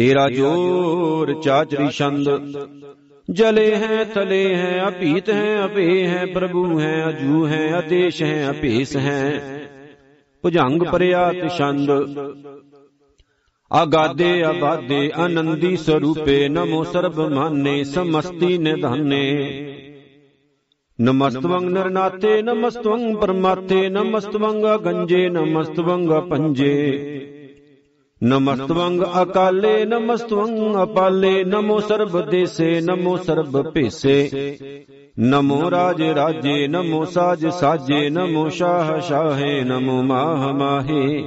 ਤੇਰਾ 0.00 0.30
ਜੋਰ 0.30 1.42
ਚਾਚਰੀ 1.42 1.90
ਛੰਦ। 1.90 2.28
ਜਲੇ 3.30 3.76
ਹੈ 3.76 4.04
ਤਲੇ 4.04 4.56
ਹੈ, 4.56 4.84
ਅਭੀਤ 4.88 5.30
ਹੈ, 5.30 5.64
ਅਭੇ 5.64 6.06
ਹੈ, 6.06 6.26
ਪ੍ਰਭੂ 6.26 6.80
ਹੈ, 6.80 7.08
ਅਜੂ 7.08 7.46
ਹੈ, 7.46 7.72
ਆਦੇਸ਼ 7.72 8.22
ਹੈ, 8.22 8.50
ਅਭੇਸ 8.50 8.96
ਹੈ। 8.96 9.42
ਭੁਜੰਗ 10.42 10.82
ਪਰਿਆਤ 10.82 11.58
ਛੰਦ। 11.58 11.90
ਆਗਾਦੇ 13.72 14.42
ਆਬਾਦੇ 14.42 15.12
ਆਨੰਦੀ 15.16 15.76
ਸਰੂਪੇ, 15.76 16.48
ਨਮੋ 16.48 16.84
ਸਰਬ 16.84 17.20
ਮਾਨੇ 17.20 17.84
ਸਮਸਤੀ 17.84 18.58
ਨਿਧਾਨੇ। 18.58 19.50
ਨਮਸਤਵੰ 21.00 21.64
ਨਰਨਾਤੇ 21.64 22.42
ਨਮਸਤਵੰ 22.42 23.16
ਪਰਮਾਤੇ 23.16 23.88
ਨਮਸਤਵੰ 23.88 24.84
ਗੰਜੇ 24.84 25.28
ਨਮਸਤਵੰ 25.28 26.28
ਪੰਜੇ। 26.28 27.16
ਨਮਸਤਵੰਗ 28.22 29.02
ਅਕਾਲੇ 29.22 29.84
ਨਮਸਤਵੰ 29.84 30.82
ਅਪਾਲੇ 30.82 31.32
ਨਮੋ 31.44 31.78
ਸਰਬ 31.80 32.20
ਦੇਸੇ 32.30 32.80
ਨਮੋ 32.80 33.16
ਸਰਬ 33.16 33.70
ਭੇਸੇ 33.70 34.56
ਨਮੋ 35.18 35.70
ਰਾਜ 35.70 36.02
ਰਾਜੇ 36.02 36.66
ਨਮੋ 36.68 37.04
ਸਾਜ 37.04 37.46
ਸਾਜੇ 37.46 38.08
ਨਮੋ 38.10 38.48
ਸ਼ਾਹ 38.48 38.98
ਸ਼ਾਹੇ 39.00 39.60
ਨਮੋ 39.60 40.02
ਮਾਹ 40.02 40.52
ਮਾਹੇ 40.52 41.22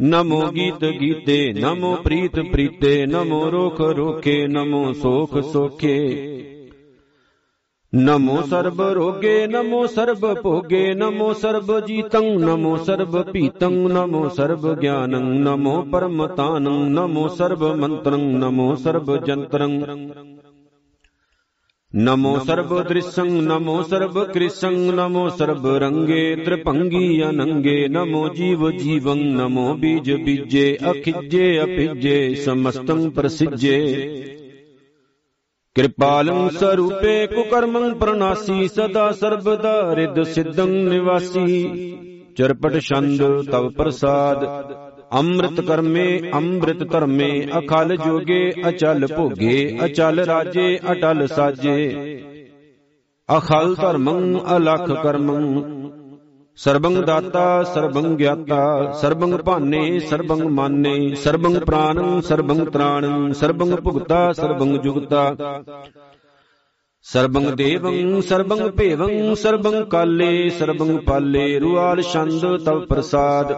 ਨਮੋ 0.00 0.40
ਗੀਤ 0.50 0.84
ਗੀਤੇ 1.00 1.52
ਨਮੋ 1.52 1.94
ਪ੍ਰੀਤ 1.96 2.40
ਪ੍ਰੀਤੇ 2.52 3.06
ਨਮੋ 3.06 3.50
ਰੋਖ 3.50 3.80
ਰੋਖੇ 3.80 4.46
ਨਮੋ 4.46 4.92
ਸੋਖ 4.92 5.38
ਸੋਖੇ 5.52 6.00
नमो 7.96 8.40
सर्वरोगे 8.42 9.34
नमो 9.46 9.86
सर्वभोगे 9.88 10.82
नमो 10.94 11.32
सर्वजीतं 11.34 12.24
नमो 12.38 12.76
सर्वपीतं 12.78 13.74
नमो 13.88 14.22
सर्वज्ञानं 14.30 15.28
नमो 15.40 15.74
परमतानं 15.92 16.80
नमो 16.90 17.26
सर्वमन्त्रं 17.36 18.24
नमो 18.40 18.68
सर्वजन्त्रं 18.78 19.78
नमो 21.92 22.36
सर्वदृशं 22.44 23.32
नमो 23.42 23.80
सर्वकृशं 23.84 24.78
नमो 24.94 25.28
सर्वरङ्गे 25.38 26.22
त्रिपङ्गी 26.44 27.06
अनङ्गे 27.22 27.76
नमो 27.90 28.28
जीव 28.34 28.70
जीवं 28.78 29.26
नमो 29.36 29.72
बीजबीजे 29.76 30.70
अखिज्ये 30.84 31.56
अपिजे 31.58 32.16
समस्तं 32.44 33.10
प्रसिज्ये 33.10 33.78
ਕਿਰਪਾਲੰ 35.74 36.50
ਸਰੂਪੇ 36.50 37.26
ਕੁਕਰਮੰ 37.26 37.94
ਪ੍ਰਨਾਸੀ 37.94 38.68
ਸਦਾ 38.68 39.12
ਸਰਬਦਾ 39.12 39.96
ਰਿਦ 39.96 40.22
ਸਿद्धੰ 40.22 40.68
ਨਿਵਾਸੀ। 40.68 41.64
ਚਰਪਟ 42.36 42.78
ਛੰਦ 42.78 43.50
ਤਵ 43.50 43.70
ਪ੍ਰਸਾਦ। 43.70 44.44
ਅੰਮ੍ਰਿਤ 45.18 45.60
ਕਰਮੇ 45.60 46.20
ਅੰਮ੍ਰਿਤ 46.34 46.90
ਧਰਮੇ 46.90 47.48
ਅਖਲ 47.58 47.96
ਜੋਗੇ 47.96 48.52
ਅਚਲ 48.68 49.06
ਭੋਗੇ। 49.16 49.78
ਅਚਲ 49.84 50.18
ਰਾਜੇ 50.20 50.78
ਅਟਲ 50.92 51.26
ਸਾਜੇ। 51.26 51.90
ਅਖਲ 53.36 53.74
ਧਰਮੰ 53.74 54.56
ਅਲਖ 54.56 55.02
ਕਰਮੰ। 55.02 55.83
ਸਰਬੰਗ 56.56 56.96
ਦਾਤਾ, 56.96 57.62
ਸਰਬੰਗ 57.62 58.16
ਗਿਆਤਾ, 58.16 58.92
ਸਰਬੰਗ 58.92 59.34
ਭਾਨੇ, 59.34 59.98
ਸਰਬੰਗ 59.98 60.42
ਮਾਨੇ, 60.42 61.14
ਸਰਬੰਗ 61.14 61.56
ਪ੍ਰਾਨੰ, 61.56 62.20
ਸਰਬੰਗ 62.20 62.68
ਤ੍ਰਾਣੰ, 62.68 63.32
ਸਰਬੰਗ 63.32 63.72
ਭੁਗਤਾ, 63.74 64.32
ਸਰਬੰਗ 64.32 64.76
ਜੁਗਤਾ। 64.76 65.34
ਸਰਬੰਗ 67.02 67.46
ਦੇਵੰ, 67.46 68.20
ਸਰਬੰਗ 68.20 68.60
ਭੇਵੰ, 68.60 69.34
ਸਰਬੰਗ 69.34 69.84
ਕਾਲੇ, 69.84 70.48
ਸਰਬੰਗ 70.48 70.98
ਪਾਲੇ, 70.98 71.58
ਰੁਆਲ 71.58 72.02
ਛੰਦ 72.02 72.64
ਤਵ 72.64 72.84
ਪ੍ਰਸਾਦ। 72.86 73.52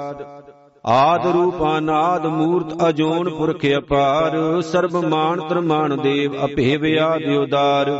ਆਦ 0.86 1.26
ਰੂਪ 1.26 1.62
ਅਨਾਦ 1.78 2.26
ਮੂਰਤ 2.26 2.88
ਅਜੋਨ 2.88 3.30
ਪੁਰਖ 3.30 3.66
ਅਪਾਰ, 3.78 4.60
ਸਰਬ 4.60 4.96
ਮਾਨ 4.96 5.48
ਤਰਮਾਨ 5.48 5.98
ਦੇਵ 6.02 6.44
ਅਭੇਵ 6.44 6.84
ਆਦਿ 7.02 7.36
ਉਦਾਰ। 7.36 7.92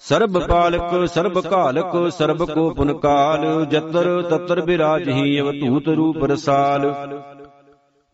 ਸਰਬ 0.00 0.46
ਪਾਲਕ, 0.46 1.08
ਸਰਬ 1.08 1.42
ਘਾਲਕ, 1.52 2.12
ਸਰਬ 2.12 2.44
ਕੋ 2.44 2.70
ਪੁਨ 2.70 2.92
ਕਾਲ, 2.92 3.64
ਜਤਰ 3.64 4.22
ਤਤਰ 4.22 4.60
ਬਿਰਾਜਹੀ 4.60 5.40
ਅਵਤੂਤ 5.40 5.88
ਰੂਪ 5.88 6.24
ਰਸਾਲ। 6.24 6.92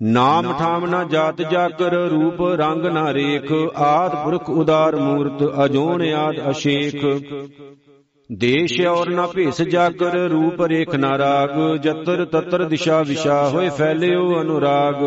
ਨਾਮ 0.02 0.52
ਠਾਮ 0.58 0.86
ਨਾ 0.86 1.04
ਜਾਤ 1.04 1.42
ਜਾਕਰ, 1.42 1.94
ਰੂਪ 2.08 2.42
ਰੰਗ 2.42 2.86
ਨਾ 2.86 3.12
ਰੇਖ, 3.12 3.52
ਆਦ 3.76 4.14
ਪੁਰਖ 4.24 4.50
ਉਦਾਰ 4.50 4.96
ਮੂਰਤ 4.96 5.64
ਅਜੋਨ 5.64 6.02
ਆਦ 6.02 6.50
ਅਸ਼ੇਖ। 6.50 7.04
ਦੇਸ਼ 8.32 8.80
ਔਰ 8.80 9.08
ਨਾ 9.08 9.26
ਭੇਸ 9.26 9.62
ਜਾਕਰ, 9.62 10.18
ਰੂਪ 10.28 10.62
ਰੇਖ 10.62 10.94
ਨਾ 10.94 11.18
ਰਾਗ, 11.18 11.76
ਜਤਰ 11.76 12.24
ਤਤਰ 12.24 12.64
ਦਿਸ਼ਾ 12.64 13.02
ਵਿਸ਼ਾ 13.02 13.48
ਹੋਏ 13.48 13.68
ਫੈਲਿਓ 13.68 14.40
ਅਨੁਰਾਗ। 14.40 15.04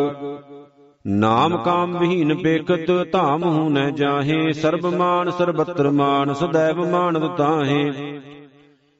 ਨਾਮ 1.07 1.57
ਕਾਮ 1.57 1.97
ਵਿਹੀਨ 1.97 2.33
ਬੇਕਤ 2.33 3.11
ਧਾਮ 3.11 3.43
ਹੂ 3.43 3.69
ਨ 3.69 3.95
ਜਾਹੇ 3.95 4.53
ਸਰਬ 4.53 4.85
ਮਾਨ 4.85 5.31
ਸਰਬਤਰ 5.31 5.89
ਮਾਨ 5.89 6.33
ਸदैव 6.33 6.85
ਮਾਨਤ 6.85 7.37
ਤਾਹੇ। 7.37 8.19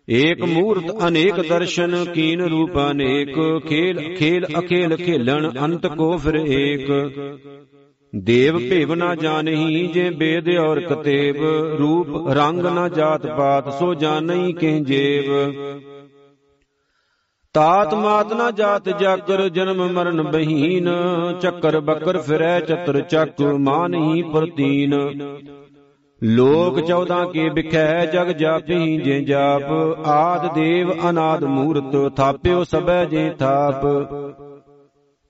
ਏਕ 0.10 0.42
ਮੂਰਤ 0.42 1.08
ਅਨੇਕ 1.08 1.50
ਦਰਸ਼ਨ, 1.50 2.06
ਕੀਨ 2.06 2.42
ਰੂਪ 2.42 2.78
ਅਨੇਕ, 2.92 3.62
ਖੇਲ 3.68 4.16
ਖੇਲ 4.16 4.46
ਅਖੇਲ 4.60 4.96
ਖੇਲਣ, 4.96 5.52
ਅੰਤ 5.64 5.88
ਕੋ 5.88 6.18
ਫਿਰ 6.18 6.36
ਏਕ। 6.36 6.88
ਦੇਵ 8.16 8.58
ਭੇਵ 8.58 8.96
ਨਾ 8.96 9.16
ਜਾਣਹੀ 9.16 9.88
ਜੇ 9.88 10.10
ਬੇਦ 10.10 10.50
ਔਰ 10.50 10.80
ਕਤੇਬ, 10.80 11.36
ਰੂਪ 11.80 12.30
ਰੰਗ 12.30 12.66
ਨਾ 12.66 12.90
ਜਾਤ 12.90 13.28
ਪਾਤ, 13.28 13.80
ਸੋ 13.80 13.94
ਜਾਣਈ 13.94 14.54
ਕਿਹ 14.54 14.82
ਜੇਵ। 14.82 15.52
ਤਾਤ 17.58 17.94
ਮਾਤ 17.94 18.34
ਨਾ 18.34 18.52
ਜਾਤ 18.52 19.00
ਜਾਕਰ, 19.00 19.50
ਜਨਮ 19.50 19.92
ਮਰਨ 19.92 20.22
ਬਹੀਨ। 20.22 20.90
ਚੱਕਰ 21.42 21.80
ਬਕਰ 21.80 22.18
ਫਿਰੈ, 22.18 22.60
ਚਤਰ 22.60 23.02
ਚੱਕ 23.02 23.42
ਮਾਨਹੀ 23.42 24.22
ਪ੍ਰਤੀਨ। 24.22 24.94
ਲੋਕ 26.24 26.80
14 26.80 27.26
ਕੇ 27.26 27.50
ਬਿਖੈ 27.50 28.06
ਜਗ 28.06 28.28
ਜਾਪੀ 28.28 28.98
ਜੇ 28.98 29.22
ਜਾਪ। 29.22 29.72
ਆਦ 30.08 30.54
ਦੇਵ 30.54 31.10
ਅਨਾਦ 31.10 31.44
ਮੂਰਤ, 31.44 32.16
ਥਾਪਿਓ 32.16 32.64
ਸਬੈ 32.64 33.06
ਜੇ 33.06 33.30
ਥਾਪ। 33.30 33.86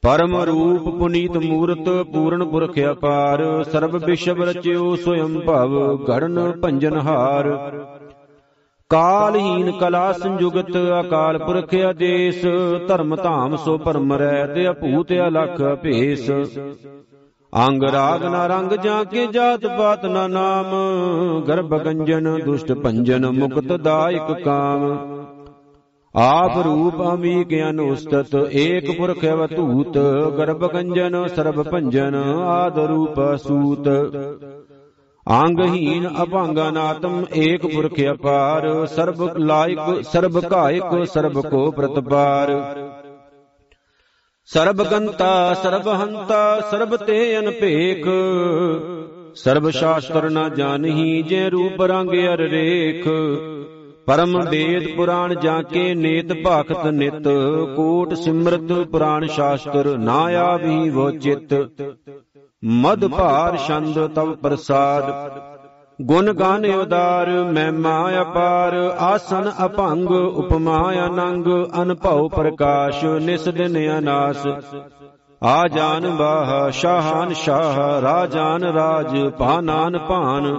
ਪਰਮ 0.01 0.38
ਰੂਪ 0.38 0.89
ਪੁਨੀਤ 0.89 1.38
ਮੂਰਤ, 1.38 1.89
ਪੂਰਨ 2.13 2.45
ਪੁਰਖ 2.45 2.80
ਅਪਾਰ। 2.91 3.63
ਸਰਬ 3.63 4.05
ਵਿਸ਼ਵ 4.05 4.43
ਰਚਿਓ 4.43 4.95
ਸੋਇਮ 4.95 5.39
ਭਵ, 5.39 5.97
ਗੜਨ 6.05 6.51
ਭੰਜਨ 6.61 6.97
ਹਾਰ। 6.97 7.57
ਕਾਲਹੀਨ 8.89 9.71
ਕਲਾ 9.71 10.11
ਸੰਜੁਗਤ 10.11 10.77
ਅਕਾਲ 10.99 11.38
ਪੁਰਖ 11.38 11.73
ਆਦੇਸ, 11.75 12.41
ਧਰਮ 12.88 13.15
ਧਾਮ 13.15 13.55
ਸੋ 13.55 13.77
ਪਰਮ 13.77 14.13
ਰਹਿ 14.13 14.45
ਤੇ 14.47 14.69
ਅਭੂਤ 14.69 15.11
ਅਲਖ 15.27 15.61
ਭੇਸ। 15.83 16.29
ਅੰਗ 17.53 17.83
ਰਾਗ 17.83 18.23
ਨਾ 18.23 18.45
ਰੰਗ 18.47 18.71
ਜਾਂ 18.73 19.03
ਕੇ 19.05 19.25
ਜਾਤ 19.27 19.65
ਪਾਤ 19.77 20.05
ਨਾ 20.05 20.27
ਨਾਮ, 20.27 20.71
ਗਰਭ 21.47 21.77
ਗੰਜਨ 21.77 22.39
ਦੁਸ਼ਟ 22.45 22.71
ਭੰਜਨ 22.73 23.25
ਮੁਕਤ 23.29 23.73
ਦਾਇਕ 23.73 24.31
ਕਾਮ। 24.45 24.85
ਆਪ 26.15 26.57
ਰੂਪ 26.57 27.01
ਅਮੀਕ 27.03 27.53
ਅਨੁਸਤਤ, 27.69 28.35
ਏਕ 28.51 28.97
ਪੁਰਖ 28.97 29.25
ਅਵਤੂਤ 29.25 29.97
ਗਰਭ 30.38 30.71
ਗੰਜਨ 30.73 31.25
ਸਰਬ 31.27 31.61
ਭੰਜਨ 31.63 32.15
ਆਦ 32.45 32.79
ਰੂਪ 32.79 33.19
ਸੂਤ। 33.35 33.89
ਅੰਗਹੀਨ 35.32 36.07
ਅਭੰਗਨਾਤਮ 36.23 37.25
ਏਕ 37.36 37.65
ਪੁਰਖ 37.65 37.99
ਅਪਾਰ, 38.11 38.86
ਸਰਬ 38.86 39.38
ਲਾਇਕ, 39.38 40.03
ਸਰਬ 40.03 40.39
ਕਾਇਕ 40.39 41.07
ਸਰਬ 41.07 41.41
ਕੋ 41.41 41.71
ਪ੍ਰਤਪਾਰ। 41.71 42.51
ਸਰਬ 44.45 44.84
ਗੰਤਾ, 44.84 45.53
ਸਰਬ 45.53 45.88
ਹੰਤਾ, 45.88 46.59
ਸਰਬ 46.71 46.95
ਤੇ 46.95 47.39
ਅਨਪੇਖ। 47.39 48.07
ਸਰਬ 49.36 49.69
ਸ਼ਾਸਤਰ 49.69 50.30
ਨਾ 50.30 50.49
ਜਾਣਹੀ 50.49 51.21
ਜੇ 51.21 51.49
ਰੂਪ 51.49 51.82
ਰੰਗ 51.82 52.09
ਅਰ 52.09 52.38
ਰੇਖ। 52.38 53.07
ਪਰਮ 54.05 54.49
ਵੇਦ 54.49 54.95
ਪੁਰਾਣ 54.95 55.36
ਜਾ 55.36 55.61
ਕੇ 55.61 55.93
ਨੇਤ 55.95 56.43
ਭਾਖਤ 56.43 56.86
ਨਿਤ। 56.86 57.28
ਕੋਟ 57.75 58.13
ਸਿਮਰਤ 58.13 58.71
ਪੁਰਾਣ 58.88 59.28
ਸ਼ਾਸਤਰ 59.28 59.97
ਨਾ 59.97 60.19
ਆਵੀ 60.38 60.89
ਵੋ 60.89 61.11
ਚਿਤ। 61.11 61.53
ਮਦ 62.66 63.08
ਭਾਰ 63.08 63.58
ਛੰਦ 63.58 64.08
ਤਵ 64.08 64.36
ਪ੍ਰਸਾਦ। 64.36 65.03
ਗੁਣ 66.01 66.34
ਗਾਨ 66.34 66.66
ਉਦਾਰ, 66.66 67.30
ਮਹਿਮਾ 67.30 68.10
ਅਪਾਰ, 68.22 68.76
ਆਸਨ 68.99 69.51
ਅਭੰਗ, 69.66 70.12
ਉਪਮਾ 70.12 70.91
ਅਨੰਗ, 71.05 71.45
ਅਨਭਉ 71.82 72.30
ਪ੍ਰਕਾਸ਼ 72.30 73.05
ਨਿਸ 73.05 73.47
ਦਿਨ 73.47 73.97
ਅਨਾਸ 73.97 74.47
ਆ 75.43 75.68
ਜਾਨ 75.68 76.10
ਬਾਹ 76.10 76.70
ਸ਼ਾਹਾਨ 76.70 77.34
ਸ਼ਾਹ 77.34 78.01
ਰਾਜਾਨ 78.01 78.64
ਰਾਜ 78.64 79.30
ਭਾਨਾਨ 79.30 79.97
ਭਾਨ। 79.97 80.58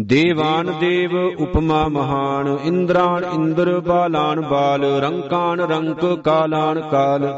ਦੇਵਾਨ 0.00 0.72
ਦੇਵ, 0.80 1.16
ਉਪਮਾ 1.42 1.88
ਮਹਾਨ, 1.88 2.58
ਇੰਦਰਾਨ 2.64 3.24
ਇੰਦਰ 3.24 3.80
ਬਾਲਾਨ 3.80 4.40
ਬਾਲ, 4.40 4.84
ਰੰਕਾਨ 4.84 5.60
ਰੰਕ 5.60 6.04
ਕਾਲਾਨ 6.24 6.80
ਕਾਲ। 6.80 7.28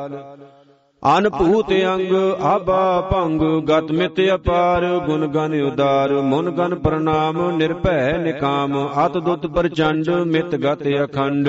ਅਨਭੂਤ 1.02 1.72
ਅੰਗ 1.72 2.12
ਆਬਾ 2.40 3.08
ਭੰਗ, 3.12 3.40
ਗਤ 3.62 3.92
ਮਿਤ 3.92 4.20
ਅਪਾਰ, 4.34 5.00
ਗੁਣ 5.06 5.26
ਗਨ 5.26 5.62
ਉਦਾਰ, 5.62 6.12
ਮਨ 6.12 6.50
ਗਨ 6.50 6.74
ਪ੍ਰਣਾਮ, 6.74 7.50
ਨਿਰਭੈ 7.56 8.18
ਨਿਕਾਮ, 8.18 8.88
ਅਤ 9.06 9.18
ਦੁਤ 9.18 9.46
ਪ੍ਰਚੰਡ, 9.46 10.10
ਮਿਤ 10.10 10.54
ਗਤ 10.56 10.82
ਅਖੰਡ। 11.04 11.48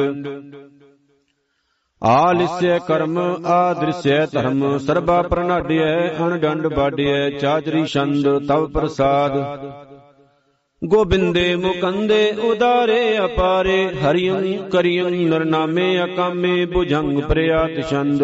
ਆਲਿਸਯ 2.03 2.79
ਕਰਮ, 2.87 3.19
ਆਦ੍ਰਿਸਯ 3.45 4.25
ਧਰਮ, 4.25 4.77
ਸਰਬਾ 4.77 5.21
ਪ੍ਰਣਾਡਿਐ 5.21 6.09
ਅਣਡੰਡ 6.09 6.67
ਬਾਡਿਐ 6.67 7.29
ਚਾਚਰੀ 7.29 7.85
ਛੰਦ, 7.85 8.47
ਤਵ 8.47 8.67
ਪ੍ਰਸਾਦ। 8.67 9.37
ਗੋਬਿੰਦੇ 10.83 11.55
ਮੁਕੰਦੇ, 11.55 12.31
ਉਦਾਰੇ 12.31 13.19
ਅਪਾਰੇ, 13.25 13.87
ਹਰਿਯੰ 13.95 14.69
ਕਰਿਯੰ 14.69 15.29
ਨਰਨਾਮੇ 15.29 16.03
ਅਕਾਮੇ, 16.03 16.65
ਭੁਜੰਗ 16.65 17.21
ਪ੍ਰਿਆਤ 17.21 17.89
ਛੰਦ। 17.89 18.23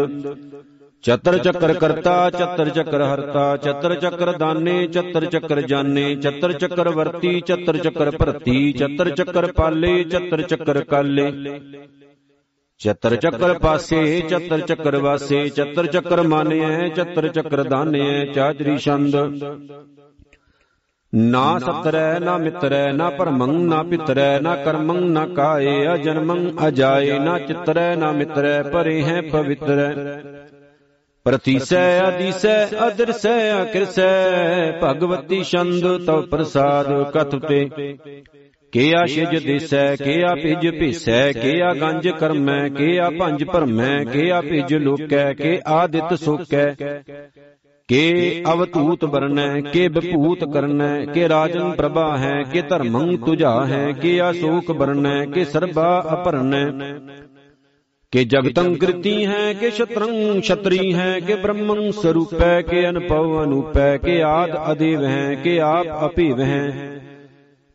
ਚਤਰ 1.04 1.38
ਚੱਕਰ 1.38 1.74
ਕਰਤਾ 1.74 2.30
ਚਤਰ 2.30 2.70
ਚੱਕਰ 2.70 3.02
ਹਰਤਾ 3.04 3.56
ਚਤਰ 3.58 3.96
ਚੱਕਰ 3.96 4.32
ਦਾਨੇ 4.38 4.86
ਚਤਰ 4.88 5.26
ਚੱਕਰ 5.26 5.62
ਜਾਣੇ 5.62 6.16
ਚਤਰ 6.16 6.54
ਚੱਕਰ 6.54 6.90
ਵਰਤੀ 6.90 7.40
ਚਤਰ 7.42 7.78
ਚੱਕਰ 7.78 8.12
ਭਰਤੀ 8.18 8.72
ਚਤਰ 8.72 9.10
ਚੱਕਰ 9.10 9.52
ਪਾਲੇ 9.52 10.04
ਚਤਰ 10.04 10.42
ਚੱਕਰ 10.42 10.84
ਕਾਲੇ 10.84 11.32
ਚਤਰ 12.82 13.16
ਚੱਕਰ 13.16 13.58
ਪਾਸੇ 13.60 14.20
ਚਤਰ 14.22 14.60
ਚੱਕਰ 14.60 14.96
ਵਾਸੇ 14.98 15.48
ਚਤਰ 15.50 15.88
ਚੱਕਰ 15.88 16.22
ਮਾਨਿਐ 16.24 16.88
ਚਤਰ 16.90 17.28
ਚੱਕਰ 17.28 17.64
ਦਾਨਿਐ 17.64 18.26
ਚਾਜਰੀ 18.26 18.78
ਛੰਦ 18.78 19.16
ਨਾ 21.14 21.58
ਸਤਰੈ 21.60 22.20
ਨਾ 22.20 22.38
ਮਿਤਰੈ 22.38 22.92
ਨਾ 22.92 23.10
ਪਰਮੰ 23.10 23.54
ਨਾ 23.62 23.82
ਪਿਤਰੈ 23.84 24.40
ਨਾ 24.40 24.56
ਕਰਮੰ 24.56 25.02
ਨਾ 25.04 25.26
ਕਾਏ 25.28 25.76
ਅਜਨਮੰ 25.94 26.52
ਅਜਾਏ 26.68 27.18
ਨਾ 27.20 27.38
ਚਿਤਰੈ 27.40 27.96
ਨਾ 27.96 28.12
ਮਿਤਰੈ 28.12 28.62
ਪਰੇ 28.64 29.02
ਹੈ 29.04 29.22
ਪਵਿੱਤਰੈ 29.22 29.94
ਪ੍ਰਤੀਸੈ 31.30 31.82
ਅਦੀਸੈ 32.08 32.54
ਅਦਰਸੈ 32.88 33.64
ਅਕਿਰਸੈ 33.64 34.10
ਭਗਵਤੀ 34.84 35.42
ਛੰਦ 35.44 35.86
ਤਵ 36.06 36.22
ਪ੍ਰਸਾਦ 36.26 36.88
ਕਥ 37.12 37.36
ਤੇ 37.48 37.66
ਕੇ 38.74 38.94
ਆ 38.96 39.06
ਛਿਜ 39.06 39.36
ਦੇਸੈ 39.46 39.96
ਕੇ 39.96 40.16
ਆ 40.24 40.34
ਭਿਜ 40.36 40.68
ਭੀਸੈ 40.80 41.32
ਕੇ 41.32 41.62
ਆ 41.62 41.74
ਗੰਜ 41.74 42.08
ਕਰਮੈ 42.10 42.58
ਕੇ 42.70 43.00
ਆ 43.00 43.10
ਭੰਜ 43.20 43.44
ਭਰਮੈ 43.44 44.04
ਕੇ 44.04 44.30
ਆ 44.32 44.42
ਭਿਜ 44.42 44.74
ਲੋਕੈ 44.74 45.34
ਕੇ 45.34 45.60
ਆਦਿਤ 45.68 46.14
ਸੋਕੈ। 46.14 46.66
ਕੇ 47.90 48.44
ਅਵਤੂਤ 48.54 49.06
ਵਰਨੈ 49.06 49.62
ਕੇ 49.62 49.88
ਵਿਭੂਤ 49.88 50.44
ਕਰਨੈ 50.54 51.06
ਕੇ 51.06 51.30
ਰਾਜਨ 51.30 51.72
ਪ੍ਰਭਾ 51.72 52.18
ਹੈ 52.18 52.42
ਕੇ 52.54 52.62
ਧਰਮੰ 52.62 53.18
ਤੁਝਾ 53.18 53.66
ਹੈ 53.66 53.92
ਕੇ 53.92 54.20
ਆਸੋਕ 54.22 54.72
ਵਰਨੈ 54.72 55.26
ਕੇ 55.26 55.46
ਸਰਬਾ 55.46 55.88
ਅਪਰਨੈ। 56.14 56.66
ਕੇ 58.14 58.24
ਜਗਤੰ 58.24 58.76
ਕ੍ਰਿਤੀ 58.76 59.26
ਹੈ 59.26 59.54
ਕੇ 59.54 59.70
ਸ਼ਤਰੰ 59.70 60.42
ਛਤਰੀ 60.42 60.94
ਹੈ 60.94 61.20
ਕੇ 61.20 61.36
ਬ੍ਰਹਮੰ 61.36 61.92
ਸਰੂਪੈ 61.92 62.62
ਕੇ 62.62 62.90
ਅਨਪਉ 62.90 63.44
ਅਨੂਪੈ 63.44 63.98
ਕੇ 63.98 64.22
ਆਦ 64.22 64.56
ਅਦੇਵ 64.72 65.04
ਹੈ 65.04 65.36
ਕੇ 65.36 65.60
ਆਪ 65.60 65.88
ਅਭਿਵ 66.06 66.42
ਹੈ 66.42 67.00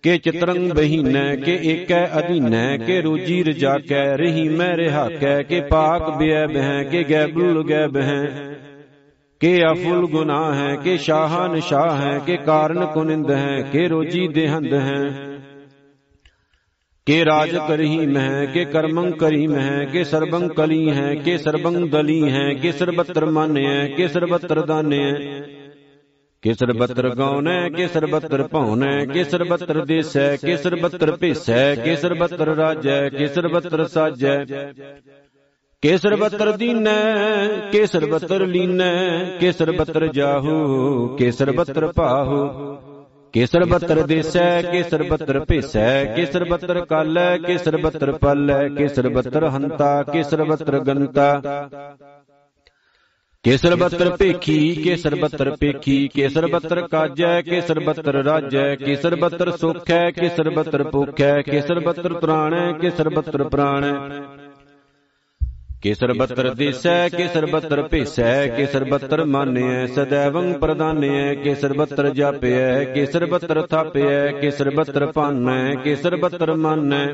ਕੇ 0.03 0.17
ਚਿਤਰੰ 0.19 0.69
ਬਹੀਨੈ 0.69 1.37
ਕੇ 1.37 1.59
ਏਕੈ 1.63 2.05
ਅਧੀਨੈ 2.19 2.77
ਕੇ 2.77 3.01
ਰੋਜੀ 3.01 3.43
ਰਜਾਕੈ 3.43 4.05
ਰਹੀ 4.17 4.49
ਮੈਂ 4.49 4.77
ਰਿਹਾਕੈ 4.77 5.43
ਕੇ 5.43 5.61
ਪਾਕ 17.07 17.49
ਬਿਐ 17.49 18.07
ਬਹਿ 18.07 18.47
ਕੇ 18.47 18.65
ਗੈਬੁਲ 18.65 18.65
ਗੈਬ 18.65 18.65
ਹੈ 18.65 18.65
ਕੇ 18.65 18.65
ਅਫੁਲ 18.65 18.65
ਗੁਨਾਹ 18.65 18.65
ਹੈ 18.65 18.65
ਕੇ 18.65 18.65
ਸ਼ਾਹਨ 18.65 18.65
ਸ਼ਾਹ 18.65 18.65
ਹੈ 18.65 18.65
ਕੇ 18.65 18.65
ਕਾਰਨ 18.65 18.65
ਕੁਨਿੰਦ 18.65 18.65
ਹੈ 18.65 18.65
ਕੇ 18.65 18.65
ਰੋਜੀ 18.65 18.65
ਦੇਹੰਦ 18.65 18.65
ਹੈ 18.65 18.65
ਕੇ 18.65 18.65
ਰਾਜ 18.65 18.65
ਕਰਹੀ 18.65 18.65
ਮਹਿ 18.65 18.65
ਕੇ 18.65 18.65
ਕਰਮੰ 18.65 19.11
ਕਰੀ 19.11 19.47
ਮਹਿ 19.47 19.87
ਕੇ 19.87 20.05
ਸਰਬੰ 20.05 20.49
ਕਲੀ 20.49 20.91
ਹੈ 20.91 21.15
ਕੇ 21.15 21.39
ਸਰਬੰ 21.39 21.89
ਦਲੀ 21.91 22.31
ਹੈ 22.31 22.55
ਕੇ 22.55 22.73
ਸਰਬਤਰ 22.73 23.25
ਮਾਨਿਐ 23.25 23.87
ਕੇ 23.89 24.09
ਸਰਬਤਰ 24.09 24.61
ਦਾਨਿਐ 24.67 25.41
ਕੇ 26.43 26.55
ਸਰਬਤਰ 26.55 27.15
ਗਾਉਨੈ 27.15 27.69
ਕੇ 27.69 27.87
ਸਰਬਤਰ 27.89 28.43
ਭਉਨੈ 28.49 29.05
ਕੇ 29.05 29.25
ਸਰਬਤਰ 29.25 29.85
ਦੇਸੈ 29.85 30.37
ਕੇ 30.37 30.57
ਸਰਬਤਰ 30.57 31.17
ਭੇਸੈ 31.17 31.75
ਕੇ 31.75 31.97
ਸਰਬਤਰ 31.97 32.47
ਰਾਜੈ 32.47 33.09
ਕੇ 33.09 33.27
ਸਰਬਤਰ 33.29 33.87
کیسر 43.35 43.65
بتر 43.65 44.01
دیس 44.03 44.37
کیسر 44.71 45.03
بتر 45.03 45.39
پیس 45.41 45.73
کیسر 46.17 46.45
بتر 46.45 46.81
کال 46.81 47.19
کیسر 47.47 47.77
بتر 47.77 48.13
پل 48.13 48.51
کیسر 48.77 49.09
بتر 49.09 49.47
ہنتا 49.49 49.89
کیسر 50.03 50.43
بتر 50.45 50.79
گنتا 50.79 51.27
کیسر 53.45 53.75
بتر 53.75 54.11
پیکھی 54.11 54.59
کیسر 54.75 55.15
بتر 55.15 55.51
پیکھی 55.51 55.97
کیسر 56.09 56.47
بتر 56.47 56.81
کاج 56.87 57.23
کیسر 57.45 57.79
بتر 57.79 58.23
راج 58.25 58.57
کیسر 58.79 59.15
بتر 59.15 59.51
سوکھ 59.57 59.91
کیسر 60.15 60.51
بتر 60.51 60.83
پوکھ 60.83 61.23
کیسر 61.47 61.79
بتر 61.79 62.13
تران 62.13 62.55
کیسر 62.81 63.09
بتر 63.09 63.43
پران 63.43 63.85
کیسر 65.85 66.13
بتر 66.13 66.49
دیسے 66.55 66.93
کیسر 67.17 67.45
بتر 67.47 67.81
پیسے 67.83 68.33
کیسر 68.57 68.85
بتر 68.85 69.23
مانے 69.25 69.65
سدیوੰ 69.87 70.53
پردانے 70.61 71.35
کیسر 71.43 71.73
بتر 71.73 72.09
جاپے 72.09 72.55
کیسر 72.95 73.27
بتر 73.27 73.61
تھاپے 73.67 74.07
کیسر 74.41 74.71
بتر 74.71 75.07
پانے 75.07 75.59
کیسر 75.85 76.17
بتر 76.17 76.53
مانے 76.55 77.05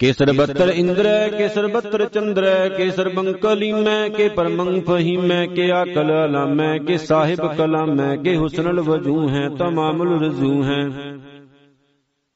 کیسر 0.00 0.32
بتر 0.32 0.68
اندر 0.74 1.06
کیسر 1.38 1.66
بتر 1.66 2.04
چندر 2.04 2.44
کیسر 2.76 3.08
بنکلی 3.08 3.72
میں 3.72 4.08
کے 4.08 4.28
پرمنگ 4.28 4.80
فہیم 4.86 5.32
کے 5.54 5.70
عقل 5.70 6.10
علام 6.10 6.60
کے 6.86 6.98
صاحب 6.98 7.56
کلام 7.56 8.00
کے 8.24 8.36
حسن 8.36 8.66
الوجو 8.66 9.26
ہیں 9.26 9.48
تمام 9.58 10.00
الرجو 10.00 10.60
ہیں 10.62 10.86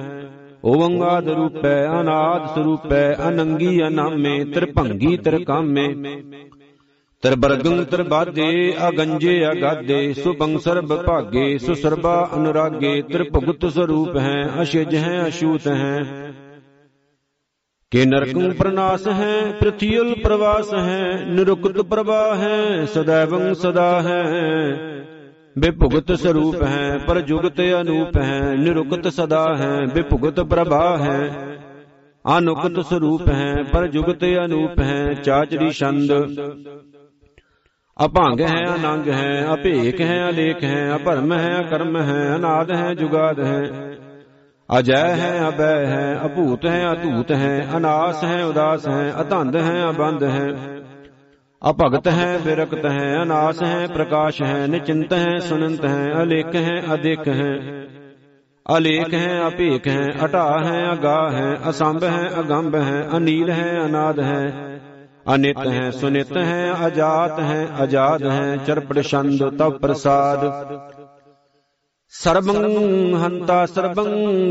اوگاد 0.62 1.28
روپ 1.28 1.64
ہے 1.64 1.84
اناد 1.86 2.46
سروپ 2.54 2.92
ہے 2.92 3.04
اننگی 3.20 3.82
انامے 3.82 4.36
ترپنگی 4.54 5.16
ترکامے 5.16 5.86
تربرگن 7.22 7.84
تربادے 7.84 8.52
اگنجے 8.78 9.34
اگادے 9.46 10.00
سبنگ 10.14 10.58
سرب 10.58 10.92
بھاگے 11.04 11.46
سسربا 11.58 12.14
انراگے 12.32 13.00
ترپگت 13.02 13.64
سروپ 13.74 14.16
ہیں 14.18 14.42
اشج 14.56 14.94
ہیں 14.96 15.20
اشوت 15.20 15.66
ہیں 15.66 16.00
ਕੇ 17.94 18.04
ਨਰਕੰ 18.04 18.52
ਪ੍ਰਨਾਸ 18.52 19.08
ਹੈ 19.08 19.52
ਪ੍ਰਥਿਯਲ 19.60 20.14
ਪ੍ਰਵਾਸ 20.14 20.74
ਹੈ, 20.74 21.24
ਨਿਰੁਕਤ 21.26 21.80
ਪ੍ਰਵਾਹ 21.80 22.36
ਹੈ 22.36 22.84
ਸदैवੰ 22.84 23.54
ਸਦਾ 23.54 24.02
ਹੈ। 24.02 24.74
ਬਿਭੁਗਤ 25.58 26.12
ਸਰੂਪ 26.12 26.62
ਹੈ 26.62 26.98
ਪਰ 26.98 27.20
ਜੁਗਤ 27.20 27.60
ਅਨੂਪ 27.60 28.16
ਹੈ, 28.16 28.54
ਨਿਰੁਕਤ 28.58 29.08
ਸਦਾ 29.08 29.56
ਹੈ, 29.56 29.86
ਬਿਭੁਗਤ 29.94 30.40
ਪ੍ਰਭਾ 30.40 30.96
ਹੈ। 30.96 31.30
ਅਨੁਕਤ 32.38 32.80
ਸਰੂਪ 32.80 33.28
ਹੈ 33.28 33.62
ਪਰ 33.72 33.86
ਜੁਗਤ 33.86 34.24
ਅਨੂਪ 34.24 34.80
ਹੈ 34.80 35.14
ਚਾਚੜੀ 35.14 35.70
ਛੰਦ। 35.70 36.12
ਅਭੰਗ 38.04 38.40
ਹੈ, 38.40 38.66
ਅਨੰਗ 38.74 39.08
ਹੈ, 39.08 39.46
ਅਭੇਕ 39.54 40.00
ਹੈ 40.00 40.30
ਅਲੇਖ 40.30 40.64
ਹੈ, 40.64 40.96
ਅਭਰਮ 40.96 41.32
ਹੈ, 41.32 41.60
ਅਕਰਮ 41.60 41.96
ਹੈ, 41.96 42.36
ਅਨਾਦ 42.36 42.70
ਹੈ, 42.70 42.94
ਜੁਗਾਦ 42.94 43.40
ਹੈ। 43.40 43.93
ਅਜੈ 44.68 45.04
ਹੈ 45.16 45.48
ਅਬੈ 45.48 45.74
ਹੈ 45.86 46.20
ਅਭੂਤ 46.26 46.64
ਹੈ 46.66 46.92
ਅਧੂਤ 46.92 47.32
ਹੈ 47.32 47.68
ਅਨਾਸ 47.76 48.22
ਹੈ 48.24 48.44
ਉਦਾਸ 48.44 48.86
ਹੈ 48.88 49.12
ਅਧੰਦ 49.20 49.56
ਹੈ 49.56 49.88
ਅਬੰਦ 49.88 50.22
ਹੈ 50.24 50.46
ਅਭਗਤ 51.62 52.08
ਹੈ 52.08 52.38
ਬਿਰਕਤ 52.38 52.86
ਹੈ 52.86 53.22
ਅਨਾਸ 53.22 53.62
ਹੈ 53.62 53.86
ਪ੍ਰਕਾਸ਼ 53.86 54.40
ਹੈ 54.42 54.66
ਨਿਚਿੰਤ 54.66 55.12
ਹੈ 55.12 55.38
ਸੁਨੰਤ 55.38 55.84
ਹੈ 55.84 56.22
ਅਲੇਖ 56.22 56.54
ਹੈ 56.56 56.80
ਅਦੇਖ 56.94 57.28
ਹੈ 57.30 57.52
ਅਲੇਖ 58.66 59.14
ਹੈ 59.14 59.46
ਅਭੇਖ 59.48 59.88
ਹੈ 59.88 60.10
ਅਟਾ 60.24 60.46
ਹੈ 60.64 60.82
ਅਗਾ 60.92 61.18
ਹੈ 61.30 61.54
ਅਸੰਭ 61.70 62.04
ਹੈ 62.04 62.28
ਅਗੰਭ 62.40 62.76
ਹੈ 62.76 63.02
ਅਨੀਲ 63.16 63.50
ਹੈ 63.50 63.84
ਅਨਾਦ 63.84 64.20
ਹੈ 64.20 64.42
ਅਨਿਤ 65.34 65.66
ਹੈ 65.66 65.90
ਸੁਨਿਤ 65.90 66.36
ਹੈ 66.36 66.86
ਅਜਾਤ 66.86 67.40
ਹੈ 67.40 67.66
ਅਜਾਦ 67.84 68.24
ਹੈ 68.24 68.56
ਚਰਪੜ 68.56 69.00
ਛੰਦ 69.00 69.48
ਤਵ 69.58 69.78
ਪ੍ਰਸਾਦ 69.78 70.44
ਸਰਬੰ 72.22 72.56
ਹੰਤਾ, 73.14 73.66
ਸਰਬੰ 73.66 74.06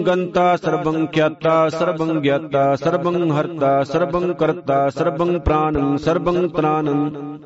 ਗੰਤਾ, 0.07 0.55
ਸਰਬੰ 0.55 1.05
ਖਿਆਤਾ 1.07 1.69
ਸਰਬੰ 1.69 2.19
ਗਿਆਤਾ, 2.19 2.75
ਸਰਬੰ 2.75 3.31
ਹਰਤਾ, 3.31 3.83
ਸਰਬੰ 3.83 4.33
ਕਰਤਾ, 4.33 4.89
ਸਰਬੰ 4.89 5.39
ਪ੍ਰਾਨੰ, 5.39 5.97
ਸਰਬੰ 5.97 6.47
ਤ੍ਰਾਨੰ। 6.49 7.39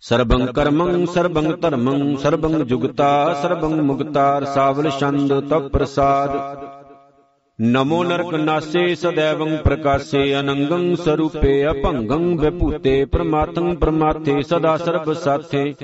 ਸਰਬੰ 0.00 0.46
ਕਰਮੰ, 0.46 1.06
ਸਰਬੰ 1.06 1.60
ਧਰਮੰ, 1.60 2.16
ਸਰਬੰ 2.16 2.66
ਜੁਗਤਾ, 2.66 3.34
ਸਰਬੰ 3.42 3.82
ਮੁਗਤਾ, 3.82 4.38
ਰਸਾਵਲ 4.38 4.90
ਛੰਦ, 4.90 5.40
ਤਪ 5.48 5.62
ਪ੍ਰਸਾਦ। 5.62 6.30
ਨਮੋ 7.60 8.04
ਨਰਕ 8.04 8.34
ਨਾਸੇ 8.34 8.94
ਸदैवੰ 8.94 9.56
ਪ੍ਰਕਾਸੇ, 9.56 10.40
ਅਨੰਗੰ 10.40 10.94
ਸਰੂਪੇ, 10.96 11.66
ਅਭੰਗੰ 11.66 12.36
ਵਿਭੂਤੇ, 12.36 13.04
ਪ੍ਰਮਾਤੰ 13.04 13.76
ਪ੍ਰਮਾਥੇ, 13.76 14.42
ਸਦਾ 14.42 14.76
ਸਰਬ 14.76 15.12
ਸਾਥੇ। 15.12 15.74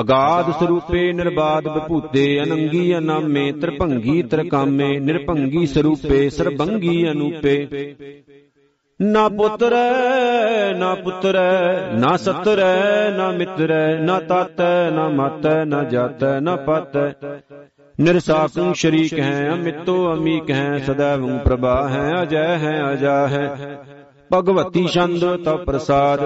ਅਗਾਧ 0.00 0.50
ਸਰੂਪੇ 0.50 1.12
ਨਿਰਬਾਦ 1.12 1.68
ਵਿਭੂਤੇ 1.68 2.42
ਅਨੰਗੀ 2.42 2.98
ਅਨਾਮੇ 2.98 3.52
ਤ੍ਰਿਭੰਗੀ 3.52 4.22
ਤ੍ਰਿਕਾਮੇ 4.22 5.00
ਨਿਰਭੰਗੀ 5.00 5.66
ਸਰੂਪੇ 5.66 6.30
ਸਰਬੰਗੀ 6.30 7.10
ਅਨੂਪੇ। 7.10 7.66
ਨਾ 9.02 9.28
ਪੁੱਤਰੈ 9.28 10.74
ਨਾ 10.74 10.94
ਪੁੱਤਰੈ 10.94 11.92
ਨਾ 11.92 12.16
ਸਤਰੈ 12.16 13.10
ਨਾ 13.10 13.30
ਮਿੱਤਰੈ 13.30 13.98
ਨਾ 13.98 14.20
ਤਾਤੈ 14.20 14.90
ਨਾ 14.90 15.08
ਮਾਤੈ 15.08 15.64
ਨਾ 15.64 15.84
ਜਾਤੈ 15.84 16.40
ਨਾ 16.40 16.56
ਪਤੈ। 16.56 17.12
ਨਿਰਸਾਕੰ 18.00 18.74
ਸ਼ਰੀਕ 18.74 19.18
ਹੈ 19.18 19.50
ਅਮਿਤੋ 19.54 20.12
ਅਮੀਕ 20.12 20.50
ਹੈ 20.50 20.78
ਸदैवੰ 20.78 21.38
ਪ੍ਰਭਾ 21.38 21.88
ਹੈ 21.88 22.22
ਅਜੈ 22.22 22.58
ਹੈ 22.58 22.92
ਅਜਾ 22.92 23.28
ਹੈ। 23.28 23.78
ਭਗਵਤੀ 24.32 24.86
ਛੰਦ 24.86 25.44
ਤਾ 25.44 25.56
ਪ੍ਰਸਾਦ। 25.56 26.20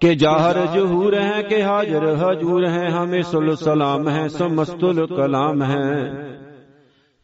ਕਿ 0.00 0.14
ਜਾਹਰ 0.14 0.66
ਜਹੂਰ 0.66 1.14
ਹੈ 1.14 1.42
ਕਿ 1.42 1.62
ਹਾਜ਼ਰ 1.62 2.04
ਹਜੂਰ 2.14 2.66
ਹੈ 2.66 2.88
ਹਮੇ 2.88 3.22
ਸੁਲ 3.22 3.54
ਸਲਾਮ 3.56 4.08
ਹੈ 4.08 4.26
ਸਮਸਤੁਲ 4.28 5.06
ਕਲਾਮ 5.06 5.62
ਹੈ 5.62 5.92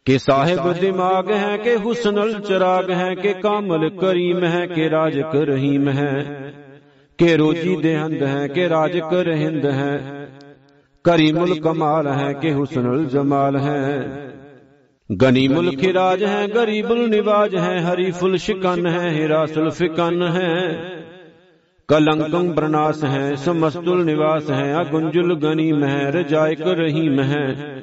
ਕਿ 0.05 0.17
ਸਾਹਿਬ 0.17 0.71
ਦਿਮਾਗ 0.73 1.29
ਹੈ 1.31 1.57
ਕਿ 1.57 1.75
ਹੁਸਨਲ 1.75 2.33
ਚਰਾਗ 2.39 2.89
ਹੈ 2.91 3.13
ਕਿ 3.15 3.33
ਕਾਮਲ 3.33 3.89
ਕਰੀਮ 3.89 4.43
ਹੈ 4.43 4.65
ਕਿ 4.65 4.89
ਰਾਜਕ 4.89 5.35
ਰਹੀਮ 5.45 5.89
ਹੈ 5.89 6.51
ਕਿ 7.19 7.35
ਰੋਜੀ 7.37 7.75
ਦੇਹੰਦ 7.75 8.23
ਹੈ 8.23 8.47
ਕਿ 8.47 8.67
ਰਾਜਕ 8.69 9.13
ਰਹਿੰਦ 9.13 9.65
ਹੈ 9.65 10.27
ਕਰੀਮੁਲ 11.05 11.59
ਕਮਾਲ 11.59 12.07
ਹੈ 12.07 12.31
ਕਿ 12.33 12.53
ਹੁਸਨੁਲ 12.53 13.05
ਜਮਾਲ 13.05 13.57
ਹੈ 13.57 14.23
ਗਨੀਮੁਲ 15.09 15.75
ਖਿਰਾਜ 15.75 16.23
ਹੈ 16.23 16.47
ਗਰੀਬੁਲ 16.47 17.09
ਨਿਵਾਜ 17.09 17.55
ਹੈ 17.55 17.79
ਹਰੀ 17.81 18.11
ਫੁਲ 18.11 18.37
ਸ਼ਿਕਨ 18.37 18.87
ਹੈ 18.87 19.09
ਹਿਰਾਸੁਲ 19.11 19.69
ਫਿਕਨ 19.69 20.21
ਹੈ 21.89 21.99
ਕਲੰਕੰ 21.99 22.53
ਬਰਨਾਸ 22.53 23.03
ਹੈ 23.03 23.35
ਸਮਸਤੁਲ 23.35 24.05
ਨਿਵਾਸ 24.05 24.51
ਹੈ 24.51 24.81
ਅਗੁੰਜੁਲ 24.81 25.35
ਗਨੀਮ 25.35 25.83
ਹੈ 25.83 26.11
ਰਜਾਇਕ 26.11 26.61
ਰਹੀਮ 26.61 27.19
ਹੈ 27.19 27.81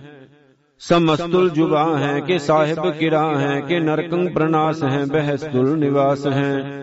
ਸਮਸਤੁਲ 0.81 1.51
ਜੁਬਾ 1.51 1.99
ਹੈ 1.99 2.21
ਕਿ 2.21 2.39
ਸਾਹਿਬ 2.39 2.91
ਕਿਰਾ 2.91 3.39
ਹੈ 3.39 3.61
ਕਿ 3.61 3.81
ਨਰਕੰ 3.81 4.29
ਪ੍ਰਨਾਸ 4.33 4.83
ਹੈ 4.85 5.05
ਬਹਿਸਤੁਲ 5.05 5.79
ਨਿਵਾਸ 5.79 6.27
ਹੈ 6.27 6.81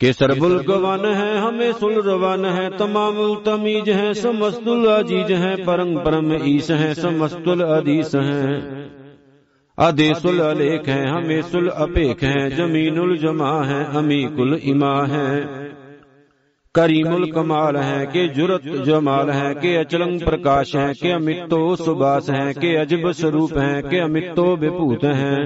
ਕਿ 0.00 0.12
ਸਰਬੁਲ 0.12 0.62
ਗਵਨ 0.62 1.04
ਹੈ 1.14 1.38
ਹਮੇ 1.40 1.72
ਸੁਲ 1.72 2.02
ਰਵਨ 2.02 2.44
ਹੈ 2.44 2.70
ਤਮਾਮੁਲ 2.70 3.36
ਤਮੀਜ 3.44 3.90
ਹੈ 3.90 4.12
ਸਮਸਤੁਲ 4.12 5.00
ਅਜੀਜ 5.00 5.32
ਹੈ 5.32 5.56
ਪਰੰ 5.66 5.98
ਪਰਮ 5.98 6.32
ਈਸ 6.34 6.70
ਹੈ 6.70 6.94
ਸਮਸਤੁਲ 6.94 7.78
ਅਦੀਸ 7.78 8.16
ਹੈ 8.16 8.60
ਆਦੇਸੁਲ 9.78 10.52
ਅਲੇਖ 10.52 10.88
ਹੈ 10.88 11.04
ਹਮੇ 11.08 11.42
ਸੁਲ 11.42 11.70
ਅਪੇਖ 11.84 12.24
ਹੈ 12.24 12.48
ਜਮੀਨੁਲ 12.48 13.16
ਜਮਾ 13.16 13.64
ਹੈ 13.64 13.86
ਅਮੀਕੁਲ 13.98 14.58
ਇਮਾ 14.62 15.06
ਹੈ 16.78 16.86
ਕਰੀਮੁਲ 16.86 17.32
ਕਮਾਲ 17.32 17.76
ਹੈ 17.76 18.04
ਕਿ 18.04 18.28
ਜੁਰਤ 18.28 18.62
ਜਮਾਲ 18.62 19.30
ਹੈ 19.30 19.54
ਕਿ 19.54 19.80
ਅਚਲੰ 19.80 20.18
ਪ੍ਰਕਾਸ਼ 20.18 20.76
ਹੈ 20.76 20.92
ਕਿ 21.02 21.14
ਅਮਿਤੋ 21.14 21.76
ਸੁਬਾਸ 21.76 22.30
ਹੈ 22.30 22.52
ਕਿ 22.52 22.82
ਅਜਬ 22.82 23.10
ਸਰੂਪ 23.10 23.56
ਹੈ 23.56 23.80
ਕਿ 23.80 24.02
ਅਮਿਤੋ 24.02 24.56
ਵਿਭੂਤ 24.56 25.04
ਹੈ। 25.04 25.36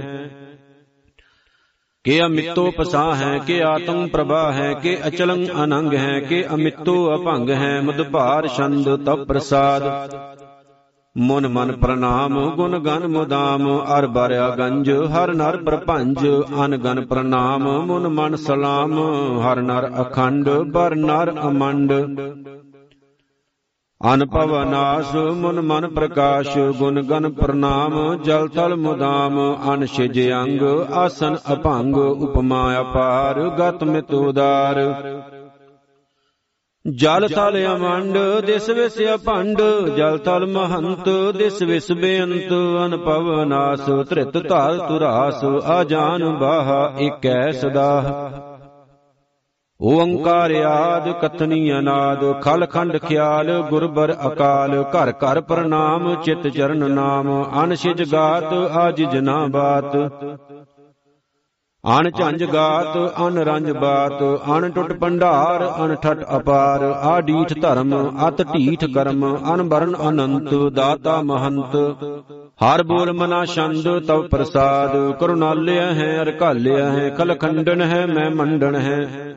ਕਿ 2.05 2.25
ਅਮਿਤੋ 2.25 2.71
ਪਸਾ 2.71 3.15
ਹੈ 3.15 3.39
ਕਿ 3.47 3.63
ਆਤਮ 3.63 4.09
ਪ੍ਰਭਾ 4.09 4.53
ਹੈ 4.53 4.73
ਕਿ 4.73 4.99
ਅਚਲੰ 5.09 5.47
ਅਨੰਗ 5.65 5.95
ਹੈ 5.95 6.21
ਕਿ 6.21 6.45
ਅਮਿਤੋ 6.55 7.15
ਅਭੰਗ 7.15 7.51
ਹੈ 7.51 7.81
ਮਦਭਾਰ 7.81 8.49
ਛੰਦ 8.49 8.97
ਤਪ 8.97 9.19
ਪ੍ਰਸਾਦ। 9.19 9.83
ਮਨ 11.17 11.49
ਮਨ 11.49 11.73
ਪ੍ਰਣਾਮ, 11.73 12.51
ਗੁਣ 12.51 12.79
ਗਨ 12.79 13.07
ਮੁਦਾਮ, 13.07 13.83
ਅਰ 13.99 14.07
ਬਰਿਆ 14.07 14.49
ਗੰਜ, 14.49 14.91
ਹਰ 14.91 15.35
ਨਰ 15.35 15.57
ਪ੍ਰਪੰਜ, 15.57 16.19
ਅਨ 16.65 16.77
ਗਨ 16.77 17.07
ਪ੍ਰਣਾਮ, 17.07 17.63
ਮਨ 17.87 18.09
ਮਨ 18.09 18.37
ਸਲਾਮ, 18.37 18.99
ਹਰ 19.41 19.61
ਨਰ 19.63 19.91
ਅਖੰਡ, 20.01 20.49
ਬਰ 20.49 20.95
ਨਰ 20.95 21.33
ਅਮੰਡ। 21.49 21.93
ਅਨਪਵ 24.15 24.71
ਨਾਸ, 24.71 25.15
ਮਨ 25.15 25.61
ਮਨ 25.61 25.89
ਪ੍ਰਕਾਸ਼, 25.89 26.59
ਗੁਣ 26.59 27.03
ਗਨ 27.03 27.33
ਪ੍ਰਣਾਮ, 27.33 28.17
ਜਲ 28.17 28.49
ਥਲ 28.49 28.77
ਮੁਦਾਮ, 28.77 29.57
ਅਨ 29.75 29.87
ਛਿਜ 29.87 30.33
ਅੰਗ, 30.33 30.63
ਆਸਨ 30.93 31.37
ਅਭੰਗ, 31.53 31.97
ਉਪਮਾ 31.97 32.81
ਅਪਾਰ, 32.81 33.43
ਗਤ 33.49 33.85
ਮਿਤ 33.85 34.15
ਉਦਾਰ। 34.15 34.81
ਜਲ 36.85 37.27
ਥਲ 37.29 37.57
ਅਮੰਡ 37.67 38.17
ਦਿਸ 38.47 38.69
ਵਿਸ 38.71 38.97
ਅਭੰਡ 39.15 39.61
ਜਲ 39.97 40.17
ਥਲ 40.19 40.47
ਮਹੰਤ 40.47 41.09
ਦਿਸ 41.37 41.63
ਵਿਸ 41.63 41.91
ਬੇਅੰਤ 41.93 42.53
ਅਨਪਵ 42.85 43.29
ਨਾਸ 43.45 43.81
ਤ੍ਰਿਤ 44.09 44.39
ਧਾਰ 44.49 44.79
ਤੁਰਾਸ 44.79 45.45
ਆਜਾਨ 45.71 46.25
ਬਾਹ 46.37 47.01
ਏਕੈ 47.01 47.51
ਸਦਾ। 47.51 47.91
ਓੰਕਾਰ 49.81 50.55
ਆਦ 50.63 51.09
ਕਤਨੀ 51.21 51.73
ਅਨਾਦ 51.73 52.25
ਖਲ 52.43 52.67
ਖੰਡ 52.67 52.97
ਖਿਆਲ 52.99 53.53
ਗੁਰਬਰ 53.71 54.15
ਅਕਾਲ 54.27 54.83
ਘਰ 54.95 55.13
ਘਰ 55.23 55.41
ਪ੍ਰਣਾਮ 55.41 56.15
ਚਿਤ 56.15 56.49
ਚਰਨ 56.49 56.91
ਨਾਮ 56.93 57.31
ਅਨਸਿਜ 57.65 58.03
ਗਾਤ 58.13 58.53
ਆਜ 58.79 59.03
ਜਨਾ 59.03 59.47
ਬਾਤ 59.47 59.97
ਅਣ 61.85 62.11
ਝੰਜ 62.11 62.45
ਗਾਤ 62.45 62.97
ਅਨ 63.27 63.39
ਰੰਜ 63.39 63.71
ਬਾਤ, 63.71 64.23
ਅਣ 64.57 64.69
ਟੁੱਟ 64.71 64.93
ਭੰਡਾਰ 64.93 65.63
ਅਨ 65.85 65.95
ਠਟ 65.95 66.25
ਅਪਾਰ, 66.37 66.83
ਆ 66.83 67.21
ਡੀਠ 67.21 67.53
ਧਰਮ, 67.61 67.95
ਅਤ 68.29 68.43
ਢੀਠ 68.43 68.85
ਕਰਮ 68.85 69.25
ਅਨ 69.55 69.63
ਬਰਨ 69.63 69.95
ਅਨੰਤ, 70.09 70.55
ਦਾਤਾ 70.73 71.23
ਮਹੰਤ। 71.23 71.77
ਹਰ 72.65 72.83
ਬੋਲ 72.83 73.13
ਮਨਾ 73.13 73.45
ਛੰਦ 73.45 73.89
ਤਵ 74.07 74.29
ਪ੍ਰਸਾਦ, 74.29 74.97
ਕਰੁਣਾਲਿਆ 75.13 75.93
ਹੈ 75.93 76.23
ਅਰ 76.23 76.33
ਘਾਲਿਆ 76.43 76.91
ਹੈ 76.91 77.09
ਕਲ 77.09 77.35
ਖੰਡਨ 77.35 77.83
ਹੈ, 77.83 78.07
ਮੈਂ 78.07 78.31
ਮੰਡਣ 78.31 78.77
ਹੈ। 78.77 79.35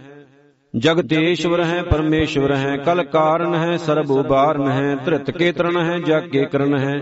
ਜਗਤੇਸ਼ਵਰ 0.73 1.63
ਹੈ, 1.63 1.81
ਪਰਮੇਸ਼ਵਰ 1.83 2.53
ਹੈ 2.55 2.77
ਕਲ 2.77 3.03
ਕਾਰਨ 3.03 3.55
ਹੈ 3.55 3.77
ਸਰਬ 3.77 4.11
ਉਬਾਰਨ 4.11 4.67
ਹੈ, 4.67 4.95
ਧ੍ਰਿਤ 4.95 5.31
ਕੇ 5.31 5.51
ਤਰਨ 5.51 5.77
ਹੈ, 5.77 5.99
ਜਗ 5.99 6.29
ਕੇ 6.29 6.45
ਕਰਨ 6.45 6.77
ਹੈ। 6.77 7.01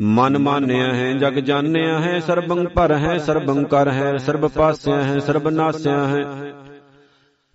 ਮਨ 0.00 0.38
ਮਾਨਿਆ 0.38 0.94
ਹੈ, 0.94 1.12
ਜਗ 1.12 1.32
ਜਾਣਿਆ 1.32 2.00
ਹੈ, 2.00 2.20
ਸਰਬੰ 2.20 2.64
ਪਰ 2.64 2.94
ਹੈ, 2.94 3.18
ਸਰਬੰ 3.18 3.64
ਕਰ 3.64 3.90
ਹੈ, 3.90 4.16
ਸਰਬ 4.16 4.46
ਪਾਸਿਆ 4.46 5.02
ਹੈ, 5.02 5.18
ਸਰਬ 5.18 5.48
ਨਾਸਿਆ 5.48 6.06
ਹੈ। 6.06 6.24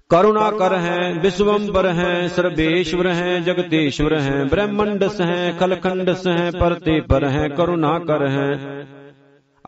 ਕਰੁਣਾ 0.10 0.52
ਕਰ 0.52 0.78
ਹੈ, 0.78 1.14
ਵਿਸ਼ਵੰਬਰ 1.14 1.88
ਹੈ, 1.88 2.28
ਸਰਬੇਸ਼ਵਰ 2.28 3.08
ਹੈ 3.08 3.39
ਜਗਤੇਸ਼ਵਰ 3.39 4.20
ਹੈ, 4.20 4.44
ਬ੍ਰਹਮੰਡਸ 4.44 5.22
ਹੈ, 5.22 5.54
ਖਲਖੰਡਸ 5.60 6.28
ਹੈ, 6.28 6.52
ਪਰਤੇ 6.60 7.02
ਪਰ 7.02 7.30
ਹੈ, 7.30 7.48
ਕਰੁਣਾ 7.48 8.00
ਕਰ 8.00 8.28
ਹੈ। 8.28 8.60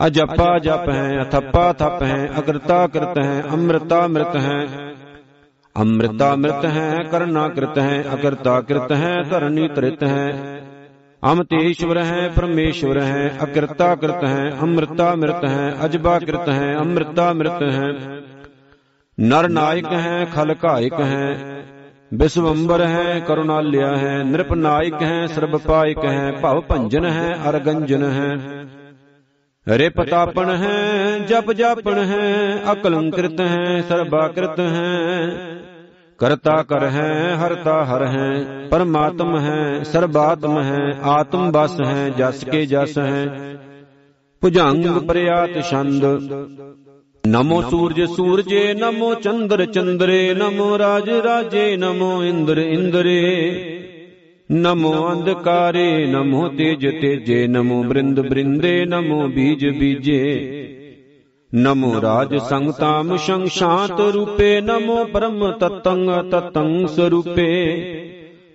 ਅਜਪਾ 0.08 0.60
ਜਪ 0.60 0.90
ਹੈ, 0.90 1.22
ਅਥਪਾ 1.22 1.74
ਥਪ 1.74 2.04
ਹੈ 2.04 2.30
ਅਕਰਤਾ 2.40 2.88
ਕਰਤ 2.88 3.20
ਹੈ, 3.20 3.44
ਅੰਮ੍ਰਿਤਾ 3.52 4.06
ਅੰਮ੍ਰਿਤ 4.06 4.36
ਹੈ। 4.36 4.68
ਅੰਮ੍ਰਿਤਾ 5.80 6.34
ਅੰਮ੍ਰਿਤ 6.34 6.66
ਹੈ 6.66 7.04
ਕਰਨਾ 7.12 7.50
ਕਰਤ 7.50 7.80
ਹੈ 7.80 8.04
ਅਕਰਤਾ 8.14 8.62
ਕਰਤ 8.62 8.92
ਹੈ, 8.92 9.24
ਧਰਨੀ 9.24 9.68
ਤ੍ਰਿਤ 9.68 10.04
ਹੈ। 10.04 10.53
ਅਮਤੇਸ਼ਵਰ 11.32 11.98
ਹੈ, 11.98 12.30
ਪਰਮੇਸ਼ਵਰ 12.36 13.02
ਹੈ, 13.02 13.38
ਅਕਿਰਤਾ 13.44 13.96
ਕਰਤ 13.96 14.24
ਹੈ, 14.24 14.58
ਅੰਮ੍ਰਿਤਾ 14.62 15.16
ਮਿਰਤ 15.16 15.46
ਹੈ, 15.46 15.76
ਅਜਬਾ 15.86 16.20
ਕਰਤ 16.20 16.50
ਹੈ, 16.50 16.76
ਅੰਮ੍ਰਿਤਾ 16.78 17.34
ਮਿਰਤ 17.34 17.62
ਹੈ। 17.62 17.94
ਨਰ 19.20 19.50
ਨਾਇਕ 19.50 19.86
ਹੈ 19.86 20.26
ਖਲਕਾਇਕ 20.36 20.94
ਹੈ 20.94 21.56
ਵਿਸ਼ਵੰਬਰ 22.14 22.82
ਹੈ, 22.82 23.20
ਕਰੁਣਾਲਿਆ 23.20 23.98
ਹੈ 23.98 24.24
ਨਿਰਪਨਾਇਕ 24.24 25.04
ਹੈ, 25.04 25.26
ਸਰਬ 25.26 25.58
ਪਾਇਕ 25.58 26.06
ਹੈ, 26.06 26.32
ਭਵ 26.32 26.62
ਭੰਜਨ 26.62 27.06
ਹੈ 27.06 27.40
ਅਰਗੰਜਨ 27.50 28.04
ਹੈ। 28.04 28.38
ਰਿਪਤਾਪਣ 29.78 30.50
ਹੈ, 30.50 31.20
ਜਪ 31.20 31.52
ਜਾਪਣ 31.52 32.04
ਹੈ, 32.04 32.58
ਅਕਲੰਕ੍ਰਿਤ 32.72 33.42
ਹੈ 33.42 33.82
ਸਰਬਾਕ੍ਰਿਤ 33.82 34.60
ਹੈ। 34.60 35.32
ਕਰਤਾ 36.24 36.64
ਕਰ 36.64 36.84
ਹੈ, 36.84 37.38
ਹਰਤਾ 37.38 37.86
ਹਰ 37.86 38.06
ਹੈ, 38.06 38.46
ਪਰਮਾਤਮ 38.72 39.40
ਹੈ, 39.40 39.84
ਸਰਬਾਤਮ 39.84 40.62
ਹੈ, 40.62 41.00
ਆਤਮ 41.04 41.52
ਬਸ 41.52 41.82
ਹੈ, 41.86 42.10
ਜਸ 42.10 42.44
ਕੇ 42.44 42.66
ਜਸ 42.66 42.98
ਹੈ। 42.98 43.56
ਭੁਜੰਗ 44.42 44.86
ਪ੍ਰਿਆਤ 44.86 45.64
ਛੰਦ। 45.64 46.06
ਨਮੋ 47.28 47.62
ਸੂਰਜ 47.62 48.02
ਸੂਰਜੇ, 48.04 48.74
ਨਮੋ 48.74 49.14
ਚੰਦਰ 49.14 49.66
ਚੰਦਰੇ, 49.66 50.34
ਨਮੋ 50.34 50.78
ਰਾਜ 50.78 51.10
ਰਾਜੇ, 51.10 51.78
ਨਮੋ 51.78 52.24
ਇੰਦਰ 52.24 52.58
ਇੰਦਰੇ। 52.58 53.52
ਨਮੋ 54.52 55.12
ਅੰਧਕਾਰੇ, 55.12 56.06
ਨਮੋ 56.06 56.48
ਤੇਜ 56.48 56.88
ਤੇਜੇ, 57.02 57.48
ਨਮੋ 57.48 57.84
ਬ੍ਰਿੰਦ 57.84 58.20
ਬ੍ਰਿੰਦੇ, 58.20 58.86
ਨਮੋ 58.86 59.28
ਬੀਜ 59.28 59.68
ਬੀਜੇ। 59.68 60.60
ਨਮੋ 61.56 62.02
ਰਾਜ 62.02 62.36
ਸੰਗਤਾਮ 62.36 63.16
ਸ਼ੰ 63.16 63.46
ਸ਼ਾਂਤ 63.46 64.00
ਰੂਪੇ, 64.00 64.62
ਨਮੋ 64.62 65.06
ਪਰਮ 65.06 65.52
ਤਤੰਗ 65.52 66.32
ਤਤੰ 66.32 66.88
ਸਰੂਪੇ। 66.88 67.76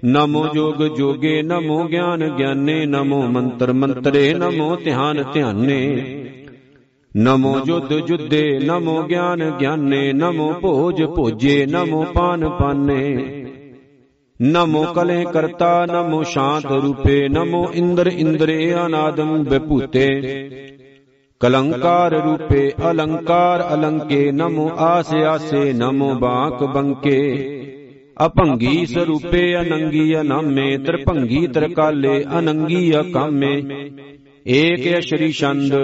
ਨਮੋ 0.05 0.47
ਜੋਗ 0.47 0.83
ਜੋਗੇ, 0.97 1.43
ਨਮੋ 1.43 1.85
ਗਿਆਨ 1.85 2.37
ਗਿਆਨੇ, 2.37 2.87
ਨਮੋ 2.87 3.23
ਮੰਤਰ 3.23 3.73
ਮੰਤਰੇ, 3.73 4.35
ਨਮੋ 4.35 4.77
ਧਿਆਨ 4.77 5.25
ਧਿਆਨੇ। 5.33 6.05
ਨਮੋ 7.17 7.61
ਜੁਦ 7.61 7.93
ਜੁਦੇ 7.93 8.59
ਨਮੋ 8.59 9.03
ਗਿਆਨ 9.03 9.51
ਗਿਆਨੇ, 9.61 10.13
ਨਮੋ 10.13 10.53
ਭੋਜ 10.53 11.03
ਭੋਜੇ, 11.03 11.67
ਨਮੋ 11.67 12.05
ਪਾਨ 12.05 12.49
ਪਾਨੇ। 12.49 13.17
ਨਮੋ 14.43 14.85
ਕਲੇ 14.85 15.25
ਕਰਤਾ, 15.33 15.87
ਨਮੋ 15.87 16.23
ਸ਼ਾਂਤ 16.23 16.67
ਰੂਪੇ, 16.67 17.29
ਨਮੋ 17.29 17.71
ਇੰਦਰ 17.75 18.07
ਇੰਦਰੇ 18.07 18.75
ਅਨਾਦਮ 18.87 19.43
ਵਿਭੂਤੇ। 19.43 20.23
ਕਲੰਕਾਰ 21.41 22.15
ਰੂਪੇ 22.15 22.71
ਅਲੰਕਾਰ 22.91 23.63
ਅਲੰਕੇ 23.75 24.31
ਨਮੋ 24.33 24.69
ਆਸ 24.79 25.13
ਆਸੇ 25.25 25.73
ਨਮੋ 25.73 26.15
ਬਾਕ 26.15 26.65
ਬੰਕੇ 26.65 27.21
ਅਭੰਗੀ 28.17 28.85
ਸਰੂਪੇ 28.87 29.43
ਅਨੰਗੀ 29.57 30.15
ਅਨਾਮੇ 30.21 30.77
ਤ੍ਰਿਭੰਗੀ 30.79 31.47
ਤਰਕਾਲੇ 31.47 32.25
ਅਨੰਗੀ 32.39 32.93
ਅਕਾਮੇ 33.01 33.55
ਏਕ 34.47 34.87
ਅਸ਼ਰੀ 34.99 35.31
ਛੰਦ 35.33 35.75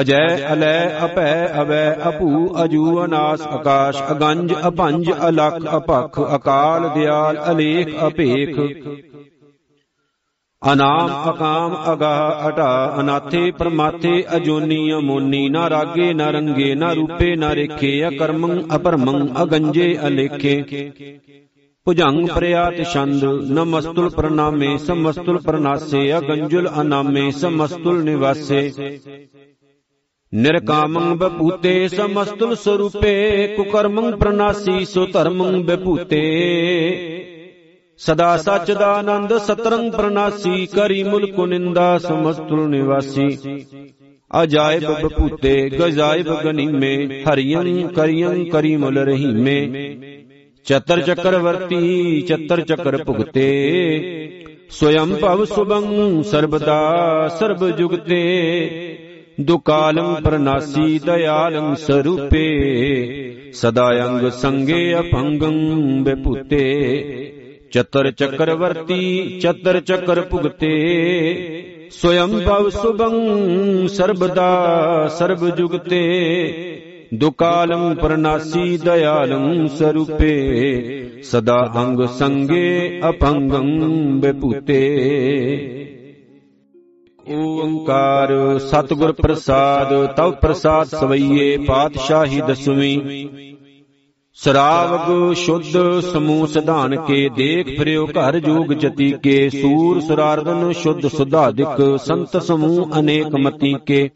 ਅਜੈ 0.00 0.26
ਅਲੈ 0.52 1.04
ਅਪੈ 1.04 1.32
ਅਵੈ 1.62 1.84
ਅਪੂ 2.08 2.48
ਅਜੂ 2.64 3.04
ਅਨਾਸ 3.04 3.42
ਆਕਾਸ਼ 3.48 4.02
ਅਗੰਜ 4.12 4.54
ਅਭੰਜ 4.68 5.10
ਅਲਖ 5.28 5.66
ਅਪਖ 5.76 6.20
ਅਕਾਲ 6.36 6.88
ਦਿਆਲ 6.94 7.38
ਅਲੇਖ 7.50 7.94
ਅਪੇਖ 8.06 8.58
ਅਨਾਮ 10.72 11.30
ਅਕਾਮ 11.30 11.76
ਅਗਾ 11.92 12.42
ਅਟਾ 12.48 12.96
ਅਨਾਥੇ 13.00 13.50
ਪਰਮਾਥੇ 13.50 14.24
ਅਜੋਨੀ 14.36 14.92
ਅਮੋਨੀ, 14.92 15.48
ਨਾ 15.48 15.70
ਰਾਗੇ, 15.70 16.12
ਨਾ 16.12 16.30
ਰੰਗੇ, 16.30 16.74
ਨਾ 16.74 16.92
ਰੂਪੇ, 16.92 17.36
ਨਾ 17.36 17.54
ਰੇਖੇ, 17.54 18.08
ਅਕਰਮੰ, 18.08 18.62
ਅਪਰਮੰ, 18.76 19.28
ਅਗੰਜੇ 19.42 19.98
ਅਲੇਖੇ 20.06 20.90
ਭੁਜੰਗ 21.84 22.28
ਪ੍ਰਿਆਤ 22.28 22.82
ਛੰਦ, 22.82 23.24
ਨਮਸਤੁਲ 23.50 24.10
ਪ੍ਰਣਾਮੇ, 24.10 24.76
ਸਮਸਤੁਲ 24.76 25.38
ਪ੍ਰਨਾਸੇ 25.38 26.18
ਅਗੰਜੁਲ 26.18 26.68
ਅਨਾਮੇ, 26.80 27.30
ਸਮਸਤੁਲ 27.30 28.04
ਨਿਵਾਸੇ। 28.04 28.70
ਨਿਰਕਾਮੰ 30.34 31.18
ਬਪੂਤੇ, 31.18 31.88
ਸਮਸਤੁਲ 31.88 32.56
ਸਰੂਪੇ, 32.56 33.46
ਕੁਕਰਮੰ 33.56 34.16
ਪ੍ਰਨਾਸੀ 34.16 34.84
ਸੋ 34.84 35.06
ਧਰਮੰ 35.06 35.62
ਬਪੂਤੇ। 35.62 36.22
ਸਦਾ 38.06 38.36
ਸਚ 38.36 38.72
ਦਾ 38.72 38.86
ਆਨੰਦ 38.86 39.36
ਸਤਰੰਗ 39.38 39.92
ਪ੍ਰਨਾਸੀ 39.92 40.66
ਕਰੀ 40.66 41.02
ਮੁਲਕ 41.02 41.40
ਨਿੰਦਾ 41.40 41.98
ਸਮਸਤੁਲ 41.98 42.68
ਨਿਵਾਸੀ। 42.68 43.38
ਅਜਾਇਬ 44.42 44.84
ਬਪੂਤੇ 44.84 45.70
ਗਜਾਇਬ 45.70 46.40
ਗਨੀਮੇ 46.40 47.22
ਹਰੀਯੰ 47.22 47.88
ਕਰੀਯੰ 47.88 48.44
ਕਰੀ 48.44 48.76
ਮੁਲ 48.76 48.98
ਰਹੀਮੇ। 48.98 49.96
ਚਤਰ 50.64 51.00
ਚੱਕਰਵਰਤੀ 51.00 52.20
ਚਤਰ 52.20 52.60
ਚੱਕਰ 52.60 53.04
ਭੁਗਤੇ। 53.04 54.44
ਸੋਇਮ 54.70 55.16
ਭਵ 55.16 55.44
ਸੁਭੰ, 55.44 56.22
ਸਰਬਦਾ 56.22 57.28
ਸਰਬ 57.40 57.70
ਜੁਗਤੇ। 57.70 58.18
ਦੁਕਾਲੰ 59.40 60.16
ਪ੍ਰਨਾਸੀ 60.24 60.98
ਦਇਆਲੰ 60.98 61.74
ਸਰੂਪੇ। 61.76 62.46
ਸਦਾ 63.52 63.88
ਅੰਗ 64.06 64.28
ਸੰਗੇ 64.28 64.94
ਅਭੰਗੰ 64.98 66.04
ਬੇਪੂਤੇ। 66.04 67.38
ਚਤਰ 67.72 68.10
ਚੱਕਰਵਰਤੀ 68.10 69.38
ਚਤਰ 69.40 69.80
ਚੱਕਰ 69.80 70.20
ਭੁਗਤੇ। 70.20 70.72
ਸੋਇਮ 71.90 72.40
ਭਵ 72.40 72.68
ਸੁਭੰ 72.68 73.12
ਸਰਬਦਾ 73.86 75.08
ਸਰਬ 75.18 75.48
ਜੁਗਤੇ। 75.56 76.00
ਦੁਕਾਲੰ 77.14 77.94
ਪ੍ਰਨਾਸੀ 77.94 78.78
ਦਇਆਲੰ 78.78 79.68
ਸਰੂਪੇ। 79.68 80.32
ਸਦਾ 81.22 81.72
ਅੰਗ 81.76 82.06
ਸੰਗੇ 82.06 83.00
ਅਪੰਗੰ 83.08 84.20
ਬੇਪੂਤੇ 84.20 84.78
ਓੰਕਾਰ 87.28 88.58
ਸਤਿਗੁਰ 88.58 89.12
ਪ੍ਰਸਾਦ 89.12 90.06
ਤਵ 90.06 90.30
ਪ੍ਰਸਾਦ 90.30 90.86
ਸਵਈਏ 90.86 91.56
ਪਾਤਸ਼ਾਹੀ 91.56 92.40
ਦਸਵੀਂ। 92.40 93.00
ਸਰਾਵਗ 94.38 95.32
ਸ਼ੁੱਧ 95.34 96.00
ਸਮੂਹ 96.00 96.46
ਸਿਧਾਨ 96.46 96.96
ਕੇ 96.96 97.28
ਦੇਖ 97.28 97.78
ਫਿਰਿਓ 97.78 98.06
ਘਰ 98.06 98.38
ਜੋਗ 98.38 98.72
ਜਤੀ 98.72 99.10
ਕੇ, 99.22 99.48
ਸੂਰ 99.48 100.00
ਸਰਾਰਦਨ 100.00 100.72
ਸ਼ੁੱਧ 100.72 101.06
ਸੁਧਾਦਿਕ 101.06 101.98
ਸੰਤ 101.98 102.36
ਸਮੂਹ 102.42 102.98
ਅਨੇਕ 102.98 103.34
ਮਤੀ 103.34 103.74
ਕੇ। 103.86 104.08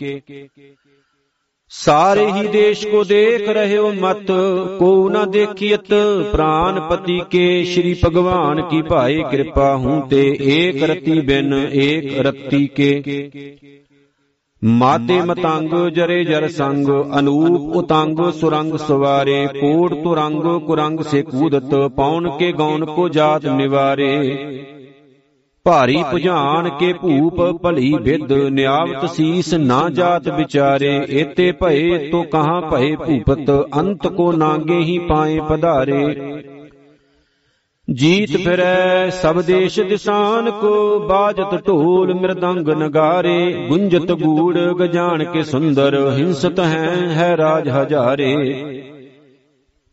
ਸਾਰੇ 1.73 2.27
ਹੀ 2.33 2.47
ਦੇਸ਼ 2.49 2.87
ਕੋ 2.87 3.05
ਦੇਖ 3.05 3.49
ਰਹਿਓ 3.49 3.93
ਮਤ 3.93 4.31
ਕੋ 4.79 5.09
ਨਾ 5.09 5.25
ਦੇਖੀਤ 5.25 5.95
ਪ੍ਰਾਨ 6.33 6.81
ਪਤੀ 6.81 7.21
ਕੇ, 7.31 7.65
ਸ੍ਰੀ 7.65 7.95
ਭਗਵਾਨ 8.05 8.63
ਕੀ 8.63 8.83
ਭਾਏ 8.83 9.23
ਕਿਰਪਾ 9.31 9.75
ਹੂੰ 9.77 10.01
ਤੇ 10.09 10.37
ਏਕ 10.41 10.83
ਰਤੀ 10.83 11.21
ਬਿਨ 11.21 11.55
ਏਕ 11.73 12.19
ਰਤੀ 12.19 12.67
ਕੇ। 12.67 13.03
ਮਾਤੇ 14.63 15.21
ਮਤੰਗ 15.23 15.73
ਜਰੇ 15.89 16.25
ਜਰ 16.25 16.49
ਸੰਗ 16.49 16.89
ਅਨੂਪ 17.19 17.77
ਉਤੰਗ 17.77 18.21
ਸੁਰੰਗ 18.31 18.77
ਸਵਾਰੇ 18.77 19.47
ਕੋਟ 19.47 19.95
ਤੁਰੰਗ 19.95 20.45
ਕੁਰੰਗ 20.67 21.01
ਸੇ 21.01 21.23
ਕੂਦਤ 21.23 21.75
ਪੌਣ 21.97 22.29
ਕੇ 22.39 22.51
ਗੌਣ 22.53 22.85
ਕੋ 22.85 23.09
ਜਾਤ 23.09 23.47
ਨਿਵਾਰੇ। 23.47 24.09
ਭਾਰੀ 25.67 26.03
ਭੁਜਾਨ 26.13 26.69
ਕੇ 26.79 26.93
ਭੂਪ 26.93 27.41
ਭਲੀ 27.63 27.93
ਵਿਦ 28.03 28.33
ਨਿਆਵਤ 28.33 29.09
ਸੀਸ 29.11 29.55
ਨਾ 29.55 29.83
ਜਾਤ 29.91 30.29
ਵਿਚਾਰੇ। 30.29 30.95
ਏਤੇ 31.11 31.51
ਭਏ 31.53 32.11
ਤੋ 32.11 32.23
ਕਹਾਂ 32.23 32.61
ਭਏ 32.63 32.95
ਭੂਪਤ 32.97 33.51
ਅੰਤ 33.79 34.07
ਕੋ 34.07 34.33
ਨਾਗੇ 34.33 34.81
ਹੀ 34.81 34.99
ਪਾਏ 34.99 35.39
ਪਧਾਰੇ। 35.49 36.05
ਜੀਤ 37.89 38.37
ਫਿਰੈ 38.37 39.11
ਸਭ 39.11 39.41
ਦੇਸ਼ 39.43 39.81
ਦਿਸਾਨ 39.81 40.51
ਕੋ 40.51 40.99
ਬਾਜਤ 40.99 41.67
ਢੋਲ 41.67 42.15
ਮਿਰਦੰਗ 42.15 42.69
ਨਗਾਰੇ। 42.69 43.67
ਗੁੰਜਤ 43.69 44.13
ਗੂੜ 44.13 44.59
ਗਜਾਨ 44.59 45.25
ਕੇ 45.25 45.43
ਸੁੰਦਰ 45.43 46.13
ਹਿੰਸਤ 46.19 46.61
ਹੈ 46.61 47.09
ਹੈ 47.11 47.37
ਰਾਜ 47.37 47.69
ਹਜ਼ਾਰੇ। 47.69 48.35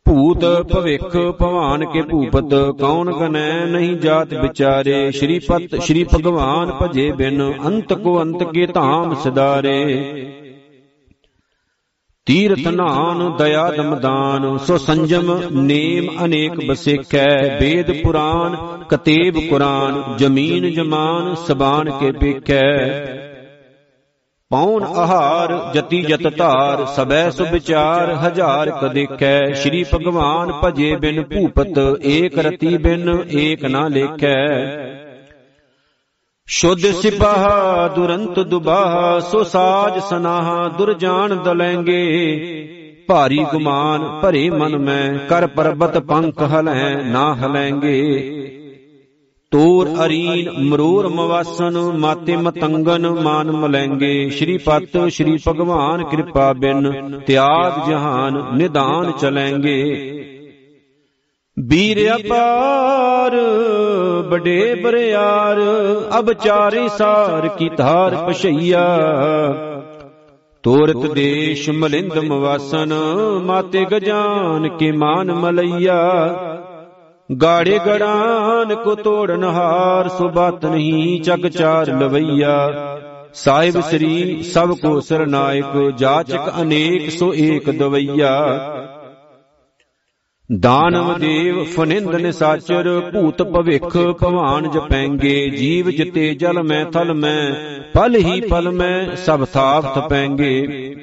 ਭੂਤ 0.05 0.45
ਭਵਿਖ 0.71 1.17
ਭਵਾਨ 1.39 1.85
ਕੇ 1.85 2.01
ਭੂਪਤ। 2.01 2.55
ਕੌਣ 2.79 3.13
ਗਨੈ 3.13 3.65
ਨਹੀਂ 3.65 3.95
ਜਾਤ 3.95 4.33
ਵਿਚਾਰੇ। 4.33 5.11
ਸ਼੍ਰੀ 5.11 5.39
ਪਤ 5.39 5.81
ਸ਼੍ਰੀ 5.81 6.03
ਭਗਵਾਨ 6.03 6.71
ਭਜੇ 6.71 7.11
ਬਿਨ। 7.11 7.53
ਅੰਤ 7.65 7.93
ਕੋ 7.93 8.21
ਅੰਤ 8.21 8.43
ਕੇ 8.43 8.65
ਧਾਮ 8.65 9.13
ਸਦਾਰੇ 9.13 9.83
ਤੀਰਥ 12.25 12.67
ਨਾਨ 12.67 13.37
ਦਇਆ 13.37 13.71
ਦਮਦਾਨ 13.71 14.57
ਸੋ 14.57 14.77
ਸੰਜਮ 14.77 15.41
ਨੇਮ 15.51 16.25
ਅਨੇਕ 16.25 16.67
ਬਸੇਖੈ, 16.67 17.57
ਵੇਦ 17.61 18.03
ਪੁਰਾਨ 18.03 18.83
ਕਤੇਬ 18.89 19.49
ਕੁਰਾਨ, 19.49 20.17
ਜਮੀਨ 20.17 20.71
ਜਮਾਨ, 20.71 21.35
ਸਬਾਨ 21.35 21.91
ਕੇ 21.91 22.11
ਪੇਖੈ। 22.11 22.87
ਪੌਣ 24.49 24.83
ਆਹਾਰ, 24.83 25.71
ਜਤੀ 25.73 26.01
ਜਤ 26.01 26.37
ਧਾਰ, 26.37 26.85
ਸਬੈ 26.85 27.29
ਸੁਭਚਾਰ 27.29 28.13
ਹਜ਼ਾਰ 28.13 28.69
ਕ 28.69 28.87
ਦੇਖੈ। 28.87 29.51
ਸ਼੍ਰੀ 29.53 29.85
ਭਗਵਾਨ 29.93 30.51
ਭਜੇ 30.63 30.95
ਬਿਨ 30.95 31.23
ਭੂਪਤ, 31.23 31.99
ਏਕ 32.05 32.39
ਰਤੀ 32.39 32.77
ਬਿਨ 32.77 33.23
ਏਕ 33.31 33.65
ਨਾ 33.65 33.87
ਲੇਖੈ। 33.87 35.02
ਸ਼ੁੱਧ 36.63 36.81
ਸਿਪਾਹ, 36.81 37.95
ਦੁਰੰਤ 37.95 38.39
ਦੁਬਾਹ, 38.39 39.19
ਸੋ 39.19 39.43
ਸਾਜ 39.43 39.99
ਸਨਾਹ 39.99 40.77
ਦੁਰਜਾਨ 40.77 41.37
ਦਲੈਂਗੇ। 41.43 42.03
ਭਾਰੀ 43.07 43.45
ਗੁਮਾਨ, 43.51 44.19
ਭਰੇ 44.21 44.49
ਮਨ 44.49 44.77
ਮੈਂ, 44.77 45.27
ਕਰ 45.27 45.47
ਪਰਬਤ 45.47 45.97
ਪੰਖ 45.97 46.41
ਹਲੈ, 46.41 46.95
ਨਾ 47.03 47.35
ਹਲੈਂਗੇ। 47.35 48.19
ਤੋਰ 49.51 49.89
ਅਰੀਨ, 50.05 50.51
ਮਰੂਰ 50.59 51.07
ਮਵਾਸਨ, 51.07 51.97
ਮਾਤੇ 51.97 52.37
ਮਤੰਗਨ, 52.37 53.09
ਮਾਨ 53.09 53.51
ਮਲੈਂਗੇ। 53.51 54.29
ਸ਼੍ਰੀ 54.29 54.57
ਪਤ 54.57 55.01
ਸ਼੍ਰੀ 55.09 55.39
ਭਗਵਾਨ 55.47 56.03
ਕਿਰਪਾ 56.03 56.53
ਬਿਨ, 56.53 57.19
ਤਿਆਗ 57.19 57.89
ਜਹਾਨ, 57.89 58.57
ਨਿਦਾਨ 58.57 59.11
ਚਲੈਂਗੇ। 59.11 60.19
ਵੀਰ 61.69 62.15
ਅਪਾਰ 62.15 63.35
ਬੜੇ 64.29 64.75
ਬਰਿਆਰ 64.75 65.59
ਅਬ 66.19 66.33
ਚਾਰੇ 66.33 66.87
ਸਾਰ 66.87 67.47
ਕੀ 67.47 67.69
ਧਾਰ 67.69 68.15
ਪਛਈਆ। 68.15 68.85
ਤੋਰਤ 70.63 71.11
ਦੇਸ਼ 71.13 71.69
ਮਲਿੰਦ 71.69 72.17
ਮਵਾਸਨ 72.17 72.93
ਮਾਤੇ 73.43 73.85
ਗਜਾਨ 73.85 74.67
ਕੇ 74.69 74.91
ਮਾਨ 74.91 75.31
ਮਲਈਆ। 75.33 75.99
ਗਾੜੇ 77.41 77.79
ਗੜਾਨ 77.85 78.75
ਕੋ 78.75 78.95
ਤੋੜਨ 78.95 79.43
ਹਾਰ 79.43 80.07
ਸੋ 80.07 80.29
ਬਾਤ 80.29 80.65
ਨਹੀਂ 80.65 81.21
ਚੱਕ 81.21 81.47
ਚਾਰ 81.47 81.87
ਲਵਈਆ। 81.87 82.69
ਸਾਹਿਬ 83.33 83.79
ਸ੍ਰੀ 83.79 84.43
ਸਭ 84.43 84.71
ਕੋ 84.71 84.99
ਸਰਨਾਇਕ 84.99 85.91
ਜਾਚਕ 85.97 86.51
ਅਨੇਕ 86.61 87.09
ਸੋ 87.11 87.33
ਏਕ 87.33 87.71
ਦਵਈਆ। 87.71 88.33
ਦਾਨਵ 90.59 91.17
ਦੇਵ 91.19 91.63
ਫਨਿੰਦ 91.63 92.15
ਨਿਸਾਚਰ 92.15 93.11
ਭੂਤ 93.13 93.41
ਭਵਿਖ 93.43 93.97
ਭਵਾਨ 94.21 94.69
ਜਪੈਂਗੇ, 94.71 95.49
ਜੀਵ 95.49 95.89
ਜਿਤੇ 95.89 96.33
ਜਲ 96.35 96.63
ਮੈਂ, 96.63 96.85
ਥਲ 96.85 97.13
ਮੈਂ 97.13 97.53
ਪਲ 97.93 98.15
ਹੀ 98.15 98.41
ਪਲ 98.41 98.69
ਮੈਂ, 98.71 99.15
ਸਭ 99.15 99.45
ਥਾਪ 99.45 99.85
ਥਪੈਂਗੇ 99.95 100.95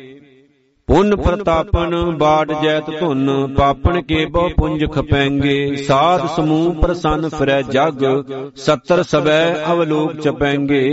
ਪੁੰਨ 0.89 1.17
ਪ੍ਰਤਾਪਨ, 1.17 1.95
ਬਾਟ 2.11 2.53
ਜੈਤ 2.63 2.91
ਧੁਨ, 3.01 3.55
ਪਾਪਣ 3.57 4.01
ਕੇ 4.03 4.25
ਬਹੁ 4.25 4.49
ਪੁੰਜ 4.49 4.85
ਖਪੈਂਗੇ। 4.93 5.77
ਸਾਧ 5.77 6.27
ਸਮੂਹ 6.27 6.75
ਪ੍ਰਸੰਨ 6.75 7.29
ਫਿਰੈ 7.29 7.63
ਜਗ, 7.63 8.05
ਸੱਤਰ 8.57 9.03
ਸਬੈ 9.03 9.55
ਅਵਲੋਕ 9.73 10.17
ਚਪੈਂਗੇ 10.17 10.87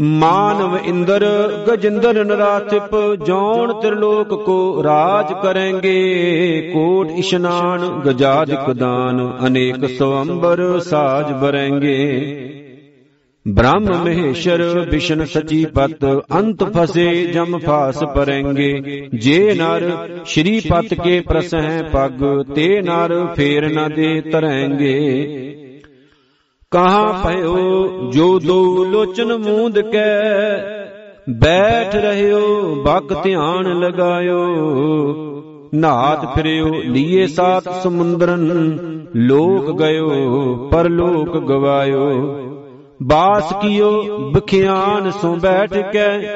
ਮਾਨਵ 0.00 0.78
ਇੰਦਰ, 0.84 1.24
ਗਜਿੰਦਰ 1.68 2.24
ਨਰਾਥਿਪ 2.24 3.24
ਜੌਣ 3.26 3.72
ਤ੍ਰਿਲੋਕ 3.72 4.44
ਕੋ 4.44 4.82
ਰਾਜ 4.84 5.32
ਕਰੇਂਗੇ, 5.42 6.70
ਕੋਟ 6.74 7.10
ਇਸ਼ਨਾਨ, 7.10 8.00
ਗਜਾਦਿਕ 8.06 8.72
ਦਾਨ, 8.72 9.38
ਅਨੇਕ 9.46 9.86
ਸਵੰਬਰ 9.98 10.80
ਸਾਜ 10.80 11.32
ਬਰੇਂਗੇ 11.32 11.98
ਬ੍ਰਹਮ 13.48 13.86
ਮਹੇਸ਼ਰ, 14.04 14.86
ਵਿਸ਼ਨ 14.90 15.24
ਸਚੀ 15.24 15.64
ਪਤ, 15.64 16.04
ਅੰਤ 16.32 16.64
ਫਸੇ, 16.64 17.26
ਜਮ 17.26 17.58
ਫਾਸ 17.58 18.04
ਪਰੇਂਗੇ 18.04 19.08
ਜੇ 19.14 19.54
ਨਰ, 19.54 20.08
ਸ਼੍ਰੀ 20.24 20.60
ਪਤ 20.60 20.94
ਕੇ 20.94 21.20
ਪ੍ਰਸਹਿ 21.20 21.82
ਪਗ, 21.82 22.42
ਤੇ 22.54 22.80
ਨਰ 22.82 23.26
ਫੇਰ 23.36 23.68
ਨ 23.68 23.94
ਦੇ 23.94 24.20
ਤਰੈਂਗੇ। 24.20 25.61
ਕਹਾਂ 26.72 27.12
ਭਇਓ, 27.12 27.88
ਜੋ 28.12 28.38
ਦੋ 28.38 28.84
ਲੋਚਨ 28.84 29.36
ਮੂੰਦ 29.36 29.80
ਕੈ, 29.80 30.20
ਬੈਠ 31.30 31.94
ਰਹਿਓ 31.94 32.74
ਬਕ 32.74 33.22
ਧਿਆਨ 33.22 33.64
ਲਗਾਇਓ। 33.78 34.42
ਨਾਤ 35.74 36.34
ਫਿਰਿਓ, 36.34 36.66
ਲੀਏ 36.66 37.26
ਸਾਤ 37.26 37.82
ਸਮੁੰਦਰਨ, 37.82 38.78
ਲੋਕ 39.16 39.78
ਗਇਓ, 39.78 40.54
ਪਰਲੋਕ 40.72 41.38
ਗਵਾਇਓ। 41.38 42.38
ਬਾਸ 43.02 43.52
ਕੀਓ, 43.52 44.02
ਬਖਿਆਨ 44.18 45.10
ਸੋ 45.10 45.34
ਬੈਠ 45.34 45.78
ਕੇ, 45.96 46.26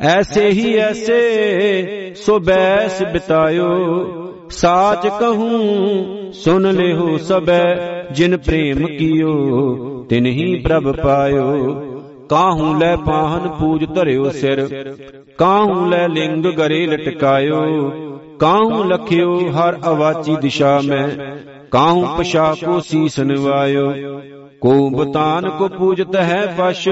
ਐਸੇ 0.00 0.48
ਹੀ 0.48 0.74
ਐਸੇ 0.74 2.14
ਸੋ 2.14 2.38
ਬੈਸ 2.38 3.02
ਬਿਤਾਇਓ। 3.02 4.04
ਸਾਚ 4.50 5.06
ਕਹੂੰ, 5.06 6.06
ਸੁਨ 6.32 6.70
ਲਿਓ 6.70 7.16
ਸਬੈ 7.16 7.97
ਜਿਨ 8.12 8.36
ਪ੍ਰੇਮ 8.36 8.86
ਕੀਓ 8.86 9.36
ਤਿਨਹੀ 10.08 10.54
ਪ੍ਰਭ 10.54 10.96
ਪਾਇਓ। 10.96 11.74
ਕਾਹੂ 12.28 12.78
ਲੈ 12.78 12.96
ਪਾਹਨ 12.96 13.48
ਪੂਜ 13.48 13.84
ਧਰਿਓ 13.94 14.30
ਸਿਰ। 14.30 14.94
ਕਾਹੂ 15.38 15.86
ਲੈ 15.86 16.08
ਲਿੰਗ 16.08 16.46
ਗਰੇ 16.46 16.86
ਲਟਕਾਇਓ। 16.86 17.90
ਕਾਹੂ 18.38 18.84
ਲਖਿਓ 18.84 19.50
ਹਰ 19.50 19.78
ਅਵਾਚੀ 19.88 20.36
ਦਿਸ਼ਾ 20.36 20.80
ਮੈਂ। 20.84 21.08
ਕਾਹੂ 21.70 22.06
ਪਸ਼ਾ 22.18 22.54
ਕੋ 22.64 22.80
ਸੀਸ 22.80 23.20
ਨਿਵਾਇਓ। 23.20 23.92
ਕੋ 24.60 24.90
ਬਤਾਨ 24.90 25.50
ਕੋ 25.50 25.68
ਪੂਜਤ 25.68 26.16
ਹੈ 26.16 26.54
ਪਸ਼ 26.58 26.88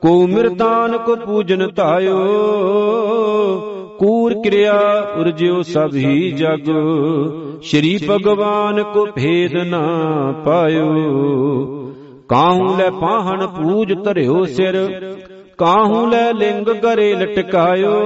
ਕੋ 0.00 0.26
ਮਿਰਤਾਨ 0.26 0.98
ਕੋ 0.98 1.16
ਪੂਜਨ 1.16 1.68
ਧਾਇਓ। 1.76 2.22
ਕੂਰ 3.98 4.34
ਕਿਰਿਆ, 4.34 4.80
ਉਰਜਿਓ 5.16 5.62
ਸਭ 5.62 5.94
ਹੀ 5.94 6.32
ਜਗ। 6.32 6.70
ਸ਼੍ਰੀ 7.62 7.98
ਭਗਵਾਨ 8.10 8.82
ਕੋ 8.82 9.06
ਭੇਦ 9.06 9.56
ਨਾ 9.56 9.82
ਪਾਇਓ। 10.44 10.92
ਕਾਹੂ 12.28 12.76
ਲੈ 12.76 12.90
ਪਾਹਣ 12.90 13.46
ਪੂਜ 13.46 13.92
ਧਰਿਓ 14.04 14.44
ਸਿਰ, 14.44 14.76
ਕਾਹੂ 15.58 16.06
ਲੈ 16.06 16.32
ਲਿੰਗ 16.32 16.66
ਗਰੇ 16.66 17.14
ਲਟਕਾਇਓ। 17.14 18.00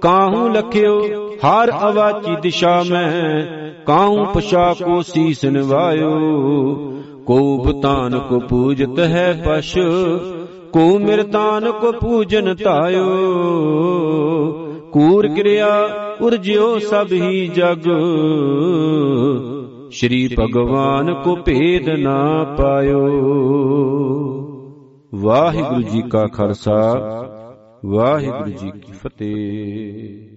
ਕਾਹੂ 0.00 0.48
ਲਖਿਓ, 0.48 1.00
ਹਰ 1.34 1.70
ਅਵਾਚੀ 1.90 2.36
ਦਿਸ਼ਾ 2.42 2.84
ਮੈਂ, 2.90 3.46
ਕਾਹੂ 3.86 4.24
ਪਛਾ 4.24 4.74
ਕੋ 4.84 5.02
ਸੀਸ 5.02 5.44
ਨਿਵਾਇਓ। 5.44 6.16
ਕੋ 7.26 7.58
ਬਤਾਨ 7.58 8.18
ਕੋ 8.18 8.38
ਪੂਜਤ 8.38 8.98
ਹੈ 8.98 9.42
ਪਸ਼ 9.46 9.78
ਕੋ 10.72 10.98
ਮਿਰਤਾਨ 10.98 11.72
ਕੋ 11.72 11.92
ਪੂਜਨ 11.92 12.54
ਧਾਇਓ 12.64 13.06
ਕੂਰ 14.92 15.28
ਕਿਰਿਆ, 15.28 15.68
ਉਰਜਿਓ 16.20 16.78
ਸਭ 16.78 17.06
ਹੀ 17.12 17.48
ਜਗ। 17.48 17.82
ਸ਼੍ਰੀ 19.90 20.36
ਭਗਵਾਨ 20.38 21.14
ਕੋ 21.14 21.36
ਭੇਦ 21.36 21.88
ਨਾ 21.88 22.44
ਪਾਇਓ। 22.58 23.10
ਵਾਹਿਗੁਰੂ 25.14 25.82
ਜੀ 25.82 26.02
ਕਾ 26.02 26.26
ਖਾਲਸਾ, 26.26 26.98
ਵਾਹਿਗੁਰੂ 27.86 28.50
ਜੀ 28.50 28.70
ਕੀ 28.70 28.92
ਫਤਿਹ। 28.92 30.29